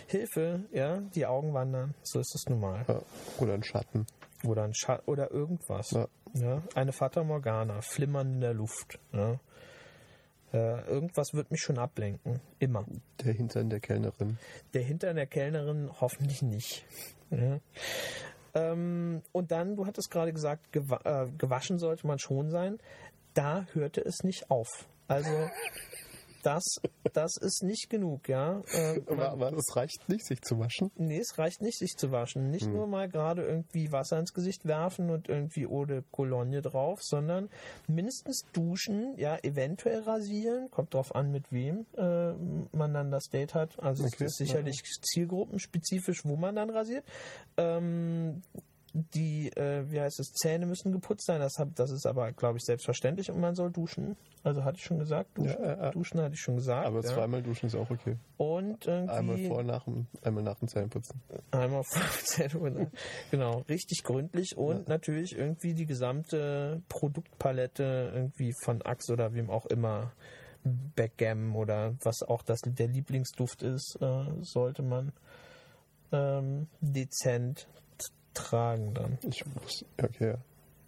Hilfe, 0.07 0.65
ja, 0.73 0.97
die 1.15 1.25
Augen 1.25 1.53
wandern, 1.53 1.93
so 2.03 2.19
ist 2.19 2.35
es 2.35 2.45
nun 2.49 2.59
mal. 2.59 2.83
Ja. 2.87 3.01
Oder 3.37 3.53
ein 3.53 3.63
Schatten. 3.63 4.05
Oder 4.45 4.63
ein 4.63 4.73
Scha 4.73 5.01
oder 5.05 5.31
irgendwas. 5.31 5.91
Ja. 5.91 6.07
Ja. 6.33 6.61
eine 6.75 6.91
Fata 6.91 7.23
Morgana, 7.23 7.81
flimmern 7.81 8.33
in 8.33 8.41
der 8.41 8.53
Luft. 8.53 8.99
Ja. 9.13 9.39
Äh, 10.51 10.81
irgendwas 10.87 11.33
wird 11.33 11.51
mich 11.51 11.61
schon 11.61 11.77
ablenken, 11.77 12.39
immer. 12.59 12.85
Der 13.23 13.33
Hintern 13.33 13.69
der 13.69 13.79
Kellnerin. 13.79 14.37
Der 14.73 14.81
Hintern 14.81 15.15
der 15.15 15.27
Kellnerin 15.27 15.89
hoffentlich 16.01 16.41
nicht. 16.41 16.85
Ja. 17.29 17.59
Ähm, 18.53 19.21
und 19.31 19.51
dann, 19.51 19.75
du 19.75 19.85
hattest 19.85 20.11
gerade 20.11 20.33
gesagt, 20.33 20.71
gewa 20.71 20.99
äh, 21.03 21.27
gewaschen 21.37 21.79
sollte 21.79 22.07
man 22.07 22.19
schon 22.19 22.49
sein. 22.49 22.77
Da 23.33 23.67
hörte 23.73 24.01
es 24.01 24.23
nicht 24.23 24.49
auf. 24.49 24.87
Also 25.07 25.31
das, 26.53 26.81
das 27.13 27.37
ist 27.37 27.63
nicht 27.63 27.89
genug, 27.89 28.27
ja. 28.27 28.61
Äh, 28.73 28.99
man- 29.09 29.19
Aber, 29.19 29.53
es 29.53 29.75
reicht 29.75 30.09
nicht, 30.09 30.25
sich 30.25 30.41
zu 30.41 30.57
waschen. 30.59 30.91
Nee, 30.95 31.19
es 31.19 31.37
reicht 31.37 31.61
nicht, 31.61 31.77
sich 31.77 31.95
zu 31.95 32.11
waschen. 32.11 32.49
Nicht 32.49 32.67
nur 32.67 32.87
mal 32.87 33.07
gerade 33.07 33.43
irgendwie 33.43 33.91
Wasser 33.91 34.17
ins 34.19 34.33
Gesicht 34.33 34.65
werfen 34.65 35.09
und 35.09 35.29
irgendwie 35.29 35.67
Eau 35.67 35.85
de 35.85 36.01
Cologne 36.11 36.61
drauf, 36.61 36.99
sondern 37.03 37.49
mindestens 37.87 38.45
duschen, 38.53 39.13
ja, 39.17 39.37
eventuell 39.43 40.01
rasieren. 40.01 40.69
Kommt 40.71 40.93
drauf 40.93 41.13
an, 41.15 41.31
mit 41.31 41.51
wem 41.51 41.85
äh, 41.97 42.33
man 42.75 42.93
dann 42.93 43.11
das 43.11 43.25
Date 43.29 43.53
hat. 43.53 43.79
Also 43.79 44.05
Okay, 44.05 44.25
es 44.25 44.31
ist 44.31 44.37
sicherlich 44.37 44.81
zielgruppenspezifisch, 44.83 46.25
wo 46.25 46.35
man 46.35 46.55
dann 46.55 46.69
rasiert. 46.69 47.03
Ähm, 47.57 48.41
die, 48.93 49.49
äh, 49.55 49.89
wie 49.89 49.99
heißt 50.01 50.19
es, 50.19 50.31
Zähne 50.33 50.65
müssen 50.65 50.91
geputzt 50.91 51.25
sein. 51.25 51.39
Das, 51.39 51.53
hab, 51.57 51.75
das 51.75 51.91
ist 51.91 52.05
aber, 52.05 52.31
glaube 52.31 52.57
ich, 52.57 52.63
selbstverständlich. 52.63 53.29
Und 53.31 53.39
man 53.39 53.55
soll 53.55 53.71
duschen. 53.71 54.15
Also 54.43 54.63
hatte 54.63 54.77
ich 54.77 54.83
schon 54.83 54.99
gesagt, 54.99 55.37
duschen. 55.37 55.61
Ja, 55.61 55.67
ja, 55.67 55.83
ja. 55.83 55.91
Duschen 55.91 56.21
hatte 56.21 56.33
ich 56.33 56.41
schon 56.41 56.55
gesagt. 56.55 56.85
Aber 56.85 57.01
zweimal 57.01 57.41
duschen 57.41 57.67
ist 57.67 57.75
auch 57.75 57.89
okay. 57.89 58.17
Und 58.37 58.87
irgendwie 58.87 59.13
Einmal 59.13 59.37
vor, 59.47 59.63
nach 59.63 59.83
dem, 59.83 60.07
einmal 60.21 60.43
nach 60.43 60.59
dem 60.59 60.67
Zähneputzen. 60.67 61.21
Einmal 61.51 61.79
auf 61.79 61.87
Zähne- 62.23 62.91
genau, 63.31 63.63
richtig 63.69 64.03
gründlich 64.03 64.57
und 64.57 64.87
natürlich 64.87 65.37
irgendwie 65.37 65.73
die 65.73 65.85
gesamte 65.85 66.81
Produktpalette 66.89 68.11
irgendwie 68.13 68.53
von 68.63 68.81
Axe 68.81 69.11
oder 69.13 69.33
wem 69.33 69.49
auch 69.49 69.65
immer, 69.65 70.11
Backgammon 70.63 71.55
oder 71.55 71.95
was 72.03 72.21
auch 72.21 72.43
das 72.43 72.59
der 72.65 72.87
Lieblingsduft 72.87 73.63
ist, 73.63 73.97
äh, 74.01 74.25
sollte 74.41 74.81
man 74.83 75.13
ähm, 76.11 76.67
dezent 76.81 77.67
tragen 78.39 78.93
dann. 78.93 79.17
Ich 79.27 79.43
wusste, 79.55 79.85
okay. 80.01 80.35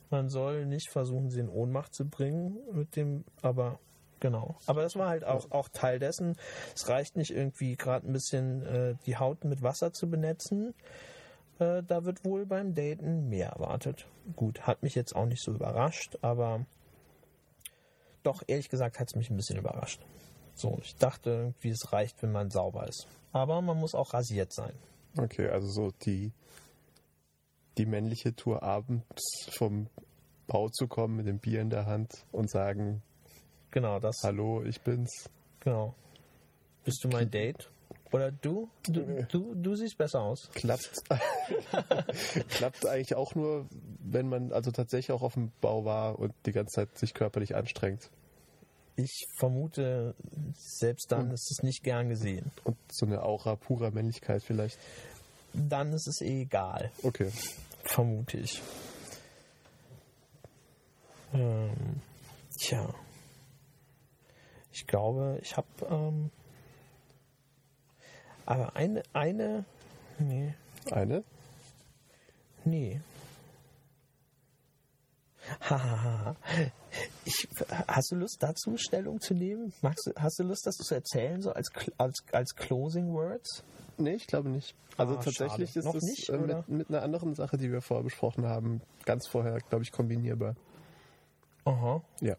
Man 0.09 0.29
soll 0.29 0.65
nicht 0.65 0.89
versuchen, 0.89 1.29
sie 1.29 1.39
in 1.39 1.49
Ohnmacht 1.49 1.93
zu 1.93 2.05
bringen 2.05 2.57
mit 2.73 2.95
dem, 2.95 3.23
aber 3.41 3.79
genau. 4.19 4.55
Aber 4.65 4.81
das 4.81 4.95
war 4.95 5.09
halt 5.09 5.23
auch, 5.23 5.51
auch 5.51 5.69
Teil 5.69 5.99
dessen. 5.99 6.35
Es 6.75 6.89
reicht 6.89 7.15
nicht 7.15 7.31
irgendwie 7.31 7.75
gerade 7.75 8.07
ein 8.07 8.13
bisschen 8.13 8.65
äh, 8.65 8.95
die 9.05 9.17
Haut 9.17 9.45
mit 9.45 9.61
Wasser 9.61 9.93
zu 9.93 10.09
benetzen. 10.09 10.73
Äh, 11.59 11.83
da 11.83 12.03
wird 12.03 12.25
wohl 12.25 12.45
beim 12.45 12.73
Daten 12.73 13.29
mehr 13.29 13.49
erwartet. 13.49 14.05
Gut, 14.35 14.67
hat 14.67 14.83
mich 14.83 14.95
jetzt 14.95 15.15
auch 15.15 15.25
nicht 15.25 15.43
so 15.43 15.51
überrascht, 15.51 16.17
aber 16.21 16.65
doch, 18.23 18.43
ehrlich 18.47 18.69
gesagt, 18.69 18.99
hat 18.99 19.07
es 19.07 19.15
mich 19.15 19.29
ein 19.29 19.37
bisschen 19.37 19.57
überrascht. 19.57 20.01
So, 20.53 20.77
ich 20.81 20.95
dachte 20.95 21.29
irgendwie, 21.29 21.69
es 21.69 21.91
reicht, 21.91 22.21
wenn 22.21 22.31
man 22.31 22.51
sauber 22.51 22.87
ist. 22.87 23.07
Aber 23.31 23.61
man 23.61 23.77
muss 23.77 23.95
auch 23.95 24.13
rasiert 24.13 24.51
sein. 24.51 24.73
Okay, 25.17 25.47
also 25.49 25.67
so 25.67 25.91
die, 26.05 26.31
die 27.77 27.85
männliche 27.85 28.35
Tour 28.35 28.63
abends 28.63 29.47
vom 29.51 29.87
Bau 30.47 30.69
zu 30.69 30.87
kommen 30.87 31.15
mit 31.15 31.27
dem 31.27 31.39
Bier 31.39 31.61
in 31.61 31.69
der 31.69 31.85
Hand 31.85 32.25
und 32.31 32.49
sagen, 32.49 33.01
Genau, 33.71 33.99
das. 33.99 34.17
hallo, 34.23 34.63
ich 34.63 34.81
bin's. 34.81 35.29
Genau. 35.61 35.95
Bist 36.83 37.03
du 37.03 37.07
mein 37.07 37.29
Date? 37.31 37.71
Oder 38.11 38.31
du? 38.31 38.69
Du, 38.83 39.23
du, 39.29 39.55
du 39.55 39.75
siehst 39.75 39.97
besser 39.97 40.19
aus. 40.21 40.49
Klappt, 40.53 40.91
klappt 42.49 42.85
eigentlich 42.85 43.15
auch 43.15 43.35
nur, 43.35 43.67
wenn 44.03 44.27
man 44.27 44.51
also 44.51 44.71
tatsächlich 44.71 45.13
auch 45.13 45.21
auf 45.21 45.35
dem 45.35 45.51
Bau 45.61 45.85
war 45.85 46.19
und 46.19 46.33
die 46.45 46.51
ganze 46.51 46.73
Zeit 46.75 46.97
sich 46.97 47.13
körperlich 47.13 47.55
anstrengt. 47.55 48.09
Ich 48.97 49.25
vermute, 49.39 50.15
selbst 50.53 51.11
dann 51.11 51.31
ist 51.31 51.49
es 51.49 51.63
nicht 51.63 51.83
gern 51.83 52.09
gesehen. 52.09 52.51
Und 52.65 52.75
so 52.91 53.05
eine 53.05 53.23
Aura 53.23 53.55
purer 53.55 53.91
Männlichkeit 53.91 54.43
vielleicht. 54.43 54.77
Dann 55.53 55.91
ist 55.93 56.07
es 56.07 56.21
eh 56.21 56.41
egal, 56.43 56.91
Okay. 57.03 57.31
vermute 57.83 58.37
ich. 58.37 58.61
Ähm, 61.33 62.01
tja. 62.57 62.93
Ich 64.71 64.87
glaube, 64.87 65.39
ich 65.41 65.55
habe 65.57 65.67
ähm, 65.89 66.31
aber 68.45 68.75
eine, 68.75 69.03
eine, 69.13 69.65
nee, 70.19 70.53
Eine? 70.89 71.23
nee. 72.65 73.01
Hahaha. 75.61 76.35
ich, 77.25 77.47
hast 77.87 78.11
du 78.11 78.15
Lust 78.15 78.37
dazu 78.41 78.77
Stellung 78.77 79.19
zu 79.19 79.33
nehmen? 79.33 79.73
Magst 79.81 80.11
hast 80.17 80.39
du 80.39 80.43
Lust, 80.43 80.65
das 80.65 80.75
zu 80.75 80.93
erzählen, 80.93 81.41
so 81.41 81.51
als, 81.51 81.69
als, 81.97 82.23
als 82.31 82.55
Closing 82.55 83.13
Words? 83.13 83.63
Nee, 84.01 84.15
ich 84.15 84.27
glaube 84.27 84.49
nicht. 84.49 84.75
Also 84.97 85.13
Ah, 85.15 85.21
tatsächlich 85.23 85.69
schade. 85.71 85.79
ist 85.79 85.85
Noch 85.85 85.95
es 85.95 86.03
nicht, 86.03 86.29
äh, 86.29 86.37
mit, 86.37 86.67
mit 86.67 86.89
einer 86.89 87.01
anderen 87.03 87.33
Sache, 87.35 87.57
die 87.57 87.71
wir 87.71 87.81
vorher 87.81 88.03
besprochen 88.03 88.45
haben, 88.45 88.81
ganz 89.05 89.27
vorher, 89.27 89.59
glaube 89.69 89.83
ich, 89.83 89.91
kombinierbar. 89.91 90.55
Aha. 91.65 92.01
Ja, 92.21 92.35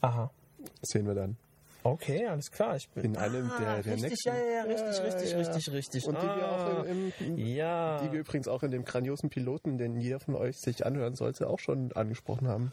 Aha. 0.00 0.30
das 0.58 0.90
sehen 0.90 1.06
wir 1.06 1.14
dann. 1.14 1.36
Okay, 1.82 2.26
alles 2.26 2.50
klar. 2.50 2.76
Ich 2.76 2.88
bin 2.90 3.04
In 3.04 3.16
einem 3.16 3.50
der, 3.58 3.82
der 3.82 3.86
richtig, 3.94 4.02
nächsten. 4.10 4.28
ja, 4.28 4.34
ja, 4.36 4.42
ja, 4.50 4.62
richtig, 4.64 4.98
Ja, 4.98 5.02
richtig, 5.04 5.30
ja. 5.32 5.38
richtig, 5.38 5.72
richtig. 5.72 6.04
Und 6.06 6.16
die 6.20 6.26
wir 6.26 6.44
Ah, 6.44 6.80
auch 6.80 6.84
im, 6.84 7.12
im, 7.20 7.36
ja. 7.38 8.02
die 8.02 8.12
wir 8.12 8.20
übrigens 8.20 8.48
auch 8.48 8.62
in 8.62 8.70
dem 8.70 8.84
grandiosen 8.84 9.30
Piloten, 9.30 9.78
den 9.78 9.98
jeder 9.98 10.20
von 10.20 10.34
euch 10.34 10.58
sich 10.58 10.84
anhören 10.84 11.14
sollte, 11.14 11.48
auch 11.48 11.58
schon 11.58 11.92
angesprochen 11.92 12.48
haben. 12.48 12.72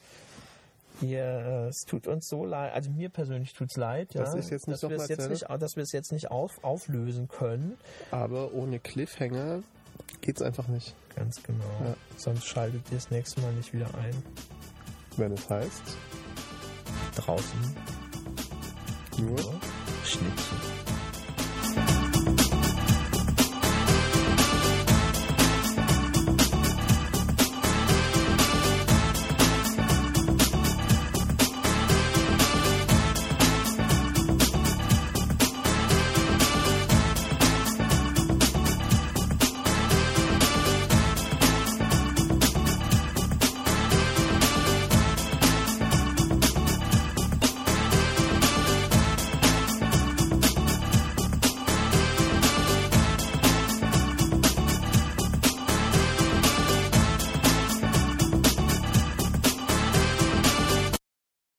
Ja, 1.01 1.65
äh, 1.65 1.67
es 1.67 1.85
tut 1.85 2.07
uns 2.07 2.27
so 2.27 2.43
leid, 2.43 2.73
also 2.73 2.89
mir 2.89 3.09
persönlich 3.09 3.53
tut's 3.53 3.77
leid, 3.77 4.13
ja, 4.13 4.23
ich 4.35 4.49
jetzt 4.49 4.67
dass, 4.67 4.81
wir 4.81 4.97
es 4.97 5.07
jetzt 5.07 5.29
nicht, 5.29 5.45
dass 5.47 5.75
wir 5.75 5.83
es 5.83 5.91
jetzt 5.91 6.11
nicht 6.11 6.31
auf, 6.31 6.63
auflösen 6.63 7.27
können. 7.27 7.77
Aber 8.11 8.53
ohne 8.53 8.79
Cliffhanger 8.79 9.61
geht's 10.21 10.41
einfach 10.41 10.67
nicht. 10.67 10.95
Ganz 11.15 11.41
genau. 11.43 11.65
Ja. 11.83 11.95
Sonst 12.15 12.45
schaltet 12.45 12.81
ihr 12.91 12.97
das 12.97 13.11
nächste 13.11 13.41
Mal 13.41 13.53
nicht 13.53 13.73
wieder 13.73 13.87
ein. 13.95 14.15
Wenn 15.17 15.31
es 15.31 15.49
heißt, 15.49 15.81
Draußen 17.15 17.75
nur 19.17 19.39
Schnittchen. 20.03 20.96